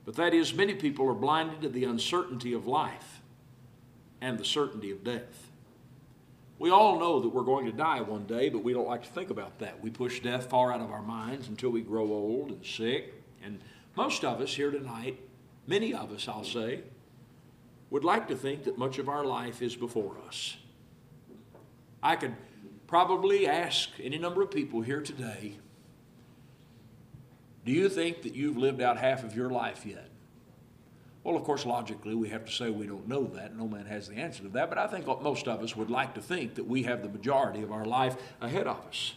But 0.04 0.16
that 0.16 0.34
is, 0.34 0.52
many 0.52 0.74
people 0.74 1.08
are 1.08 1.14
blinded 1.14 1.62
to 1.62 1.68
the 1.68 1.84
uncertainty 1.84 2.52
of 2.52 2.66
life 2.66 3.22
and 4.20 4.36
the 4.36 4.44
certainty 4.44 4.90
of 4.90 5.04
death. 5.04 5.51
We 6.62 6.70
all 6.70 7.00
know 7.00 7.18
that 7.18 7.28
we're 7.28 7.42
going 7.42 7.66
to 7.66 7.72
die 7.72 8.02
one 8.02 8.24
day, 8.24 8.48
but 8.48 8.62
we 8.62 8.72
don't 8.72 8.86
like 8.86 9.02
to 9.02 9.08
think 9.08 9.30
about 9.30 9.58
that. 9.58 9.82
We 9.82 9.90
push 9.90 10.20
death 10.20 10.48
far 10.48 10.72
out 10.72 10.80
of 10.80 10.92
our 10.92 11.02
minds 11.02 11.48
until 11.48 11.70
we 11.70 11.80
grow 11.80 12.04
old 12.04 12.50
and 12.50 12.64
sick. 12.64 13.20
And 13.42 13.58
most 13.96 14.24
of 14.24 14.40
us 14.40 14.54
here 14.54 14.70
tonight, 14.70 15.18
many 15.66 15.92
of 15.92 16.12
us, 16.12 16.28
I'll 16.28 16.44
say, 16.44 16.82
would 17.90 18.04
like 18.04 18.28
to 18.28 18.36
think 18.36 18.62
that 18.62 18.78
much 18.78 19.00
of 19.00 19.08
our 19.08 19.24
life 19.24 19.60
is 19.60 19.74
before 19.74 20.14
us. 20.28 20.56
I 22.00 22.14
could 22.14 22.36
probably 22.86 23.48
ask 23.48 23.88
any 24.00 24.18
number 24.18 24.40
of 24.40 24.52
people 24.52 24.82
here 24.82 25.00
today 25.00 25.56
do 27.64 27.72
you 27.72 27.88
think 27.88 28.22
that 28.22 28.36
you've 28.36 28.56
lived 28.56 28.80
out 28.80 28.98
half 28.98 29.24
of 29.24 29.34
your 29.34 29.50
life 29.50 29.84
yet? 29.84 30.11
Well, 31.24 31.36
of 31.36 31.44
course, 31.44 31.64
logically, 31.64 32.14
we 32.14 32.30
have 32.30 32.44
to 32.46 32.52
say 32.52 32.70
we 32.70 32.86
don't 32.86 33.06
know 33.06 33.26
that. 33.34 33.56
No 33.56 33.68
man 33.68 33.86
has 33.86 34.08
the 34.08 34.16
answer 34.16 34.42
to 34.42 34.48
that. 34.50 34.68
But 34.68 34.78
I 34.78 34.88
think 34.88 35.06
most 35.06 35.46
of 35.46 35.62
us 35.62 35.76
would 35.76 35.90
like 35.90 36.14
to 36.14 36.20
think 36.20 36.56
that 36.56 36.66
we 36.66 36.82
have 36.82 37.02
the 37.02 37.08
majority 37.08 37.62
of 37.62 37.70
our 37.70 37.84
life 37.84 38.16
ahead 38.40 38.66
of 38.66 38.84
us. 38.88 39.14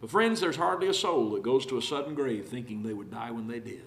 But, 0.00 0.10
friends, 0.10 0.40
there's 0.40 0.56
hardly 0.56 0.88
a 0.88 0.94
soul 0.94 1.30
that 1.32 1.42
goes 1.42 1.66
to 1.66 1.78
a 1.78 1.82
sudden 1.82 2.14
grave 2.14 2.48
thinking 2.48 2.82
they 2.82 2.94
would 2.94 3.10
die 3.10 3.30
when 3.30 3.46
they 3.46 3.60
did. 3.60 3.84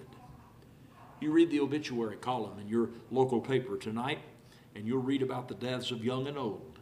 You 1.20 1.32
read 1.32 1.50
the 1.50 1.60
obituary 1.60 2.16
column 2.16 2.60
in 2.60 2.68
your 2.68 2.90
local 3.10 3.40
paper 3.40 3.76
tonight, 3.76 4.20
and 4.76 4.86
you'll 4.86 5.02
read 5.02 5.22
about 5.22 5.48
the 5.48 5.54
deaths 5.54 5.90
of 5.90 6.04
young 6.04 6.28
and 6.28 6.38
old. 6.38 6.78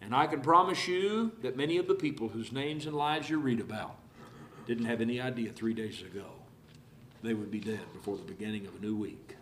And 0.00 0.14
I 0.14 0.28
can 0.28 0.40
promise 0.40 0.86
you 0.86 1.32
that 1.42 1.56
many 1.56 1.76
of 1.76 1.88
the 1.88 1.94
people 1.94 2.28
whose 2.28 2.52
names 2.52 2.86
and 2.86 2.94
lives 2.94 3.28
you 3.28 3.40
read 3.40 3.58
about 3.58 3.96
didn't 4.64 4.84
have 4.84 5.00
any 5.00 5.20
idea 5.20 5.50
three 5.50 5.74
days 5.74 6.02
ago 6.02 6.37
they 7.22 7.34
would 7.34 7.50
be 7.50 7.60
dead 7.60 7.92
before 7.92 8.16
the 8.16 8.22
beginning 8.22 8.66
of 8.66 8.76
a 8.76 8.80
new 8.80 8.96
week. 8.96 9.36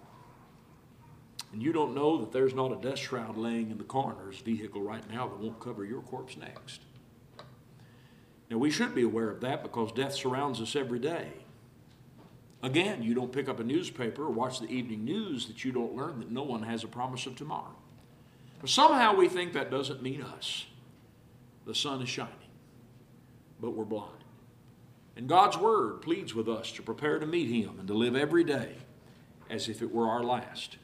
And 1.52 1.62
you 1.62 1.72
don't 1.72 1.94
know 1.94 2.18
that 2.18 2.32
there's 2.32 2.54
not 2.54 2.72
a 2.72 2.76
dust 2.76 3.02
shroud 3.02 3.36
laying 3.36 3.70
in 3.70 3.78
the 3.78 3.84
coroner's 3.84 4.40
vehicle 4.40 4.82
right 4.82 5.08
now 5.10 5.28
that 5.28 5.38
won't 5.38 5.60
cover 5.60 5.84
your 5.84 6.02
corpse 6.02 6.36
next. 6.36 6.80
Now, 8.50 8.58
we 8.58 8.70
should 8.70 8.94
be 8.94 9.02
aware 9.02 9.30
of 9.30 9.40
that 9.40 9.62
because 9.62 9.92
death 9.92 10.14
surrounds 10.14 10.60
us 10.60 10.76
every 10.76 10.98
day. 10.98 11.28
Again, 12.62 13.02
you 13.02 13.14
don't 13.14 13.32
pick 13.32 13.48
up 13.48 13.60
a 13.60 13.64
newspaper 13.64 14.24
or 14.24 14.30
watch 14.30 14.60
the 14.60 14.68
evening 14.68 15.04
news 15.04 15.46
that 15.46 15.64
you 15.64 15.72
don't 15.72 15.94
learn 15.94 16.20
that 16.20 16.30
no 16.30 16.42
one 16.42 16.62
has 16.62 16.84
a 16.84 16.88
promise 16.88 17.26
of 17.26 17.36
tomorrow. 17.36 17.76
But 18.60 18.70
somehow 18.70 19.14
we 19.14 19.28
think 19.28 19.52
that 19.52 19.70
doesn't 19.70 20.02
mean 20.02 20.22
us. 20.22 20.66
The 21.66 21.74
sun 21.74 22.00
is 22.02 22.08
shining, 22.08 22.32
but 23.60 23.70
we're 23.70 23.84
blind. 23.84 24.25
And 25.16 25.28
God's 25.28 25.56
Word 25.56 26.02
pleads 26.02 26.34
with 26.34 26.48
us 26.48 26.70
to 26.72 26.82
prepare 26.82 27.18
to 27.18 27.26
meet 27.26 27.48
Him 27.48 27.78
and 27.78 27.88
to 27.88 27.94
live 27.94 28.14
every 28.14 28.44
day 28.44 28.74
as 29.48 29.68
if 29.68 29.82
it 29.82 29.92
were 29.92 30.08
our 30.08 30.22
last. 30.22 30.76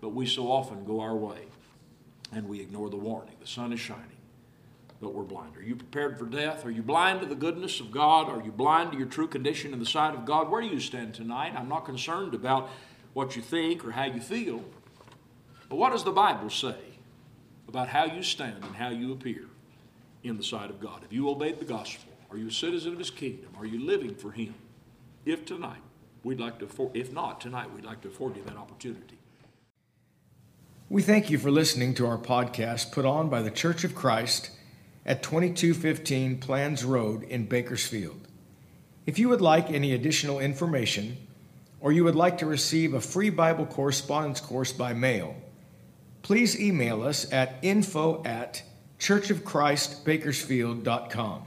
But 0.00 0.10
we 0.10 0.26
so 0.26 0.50
often 0.50 0.84
go 0.84 1.00
our 1.00 1.16
way 1.16 1.46
and 2.32 2.48
we 2.48 2.60
ignore 2.60 2.90
the 2.90 2.96
warning. 2.96 3.34
The 3.40 3.46
sun 3.46 3.72
is 3.72 3.80
shining, 3.80 4.04
but 5.00 5.14
we're 5.14 5.22
blind. 5.22 5.56
Are 5.56 5.62
you 5.62 5.76
prepared 5.76 6.18
for 6.18 6.26
death? 6.26 6.64
Are 6.64 6.70
you 6.70 6.82
blind 6.82 7.20
to 7.20 7.26
the 7.26 7.34
goodness 7.34 7.80
of 7.80 7.90
God? 7.90 8.28
Are 8.28 8.42
you 8.42 8.52
blind 8.52 8.92
to 8.92 8.98
your 8.98 9.08
true 9.08 9.28
condition 9.28 9.72
in 9.72 9.78
the 9.78 9.86
sight 9.86 10.14
of 10.14 10.24
God? 10.24 10.50
Where 10.50 10.60
do 10.60 10.68
you 10.68 10.80
stand 10.80 11.14
tonight? 11.14 11.54
I'm 11.56 11.68
not 11.68 11.84
concerned 11.84 12.34
about 12.34 12.68
what 13.14 13.34
you 13.34 13.42
think 13.42 13.84
or 13.84 13.90
how 13.90 14.04
you 14.04 14.20
feel. 14.20 14.62
But 15.68 15.76
what 15.76 15.92
does 15.92 16.04
the 16.04 16.12
Bible 16.12 16.50
say? 16.50 16.76
about 17.70 17.86
how 17.86 18.04
you 18.04 18.20
stand 18.20 18.64
and 18.64 18.74
how 18.74 18.88
you 18.88 19.12
appear 19.12 19.44
in 20.24 20.36
the 20.36 20.42
sight 20.42 20.70
of 20.70 20.80
God. 20.80 21.02
Have 21.02 21.12
you 21.12 21.30
obeyed 21.30 21.60
the 21.60 21.64
gospel? 21.64 22.09
Are 22.30 22.36
you 22.36 22.48
a 22.48 22.52
citizen 22.52 22.92
of 22.92 22.98
his 22.98 23.10
kingdom? 23.10 23.50
Are 23.58 23.66
you 23.66 23.84
living 23.84 24.14
for 24.14 24.30
him? 24.30 24.54
If 25.24 25.44
tonight, 25.44 25.82
we'd 26.22 26.38
like 26.38 26.58
to, 26.60 26.90
if 26.94 27.12
not 27.12 27.40
tonight, 27.40 27.74
we'd 27.74 27.84
like 27.84 28.00
to 28.02 28.08
afford 28.08 28.36
you 28.36 28.44
that 28.44 28.56
opportunity. 28.56 29.18
We 30.88 31.02
thank 31.02 31.30
you 31.30 31.38
for 31.38 31.50
listening 31.50 31.94
to 31.94 32.06
our 32.06 32.18
podcast 32.18 32.92
put 32.92 33.04
on 33.04 33.28
by 33.28 33.42
the 33.42 33.50
Church 33.50 33.84
of 33.84 33.94
Christ 33.94 34.50
at 35.04 35.22
2215 35.22 36.38
Planz 36.38 36.86
Road 36.86 37.24
in 37.24 37.46
Bakersfield. 37.46 38.28
If 39.06 39.18
you 39.18 39.28
would 39.28 39.40
like 39.40 39.70
any 39.70 39.92
additional 39.92 40.38
information, 40.38 41.16
or 41.80 41.92
you 41.92 42.04
would 42.04 42.14
like 42.14 42.38
to 42.38 42.46
receive 42.46 42.94
a 42.94 43.00
free 43.00 43.30
Bible 43.30 43.66
correspondence 43.66 44.40
course 44.40 44.72
by 44.72 44.92
mail, 44.92 45.34
please 46.22 46.60
email 46.60 47.02
us 47.02 47.32
at 47.32 47.56
info 47.62 48.22
at 48.24 48.62
churchofchristbakersfield.com. 48.98 51.46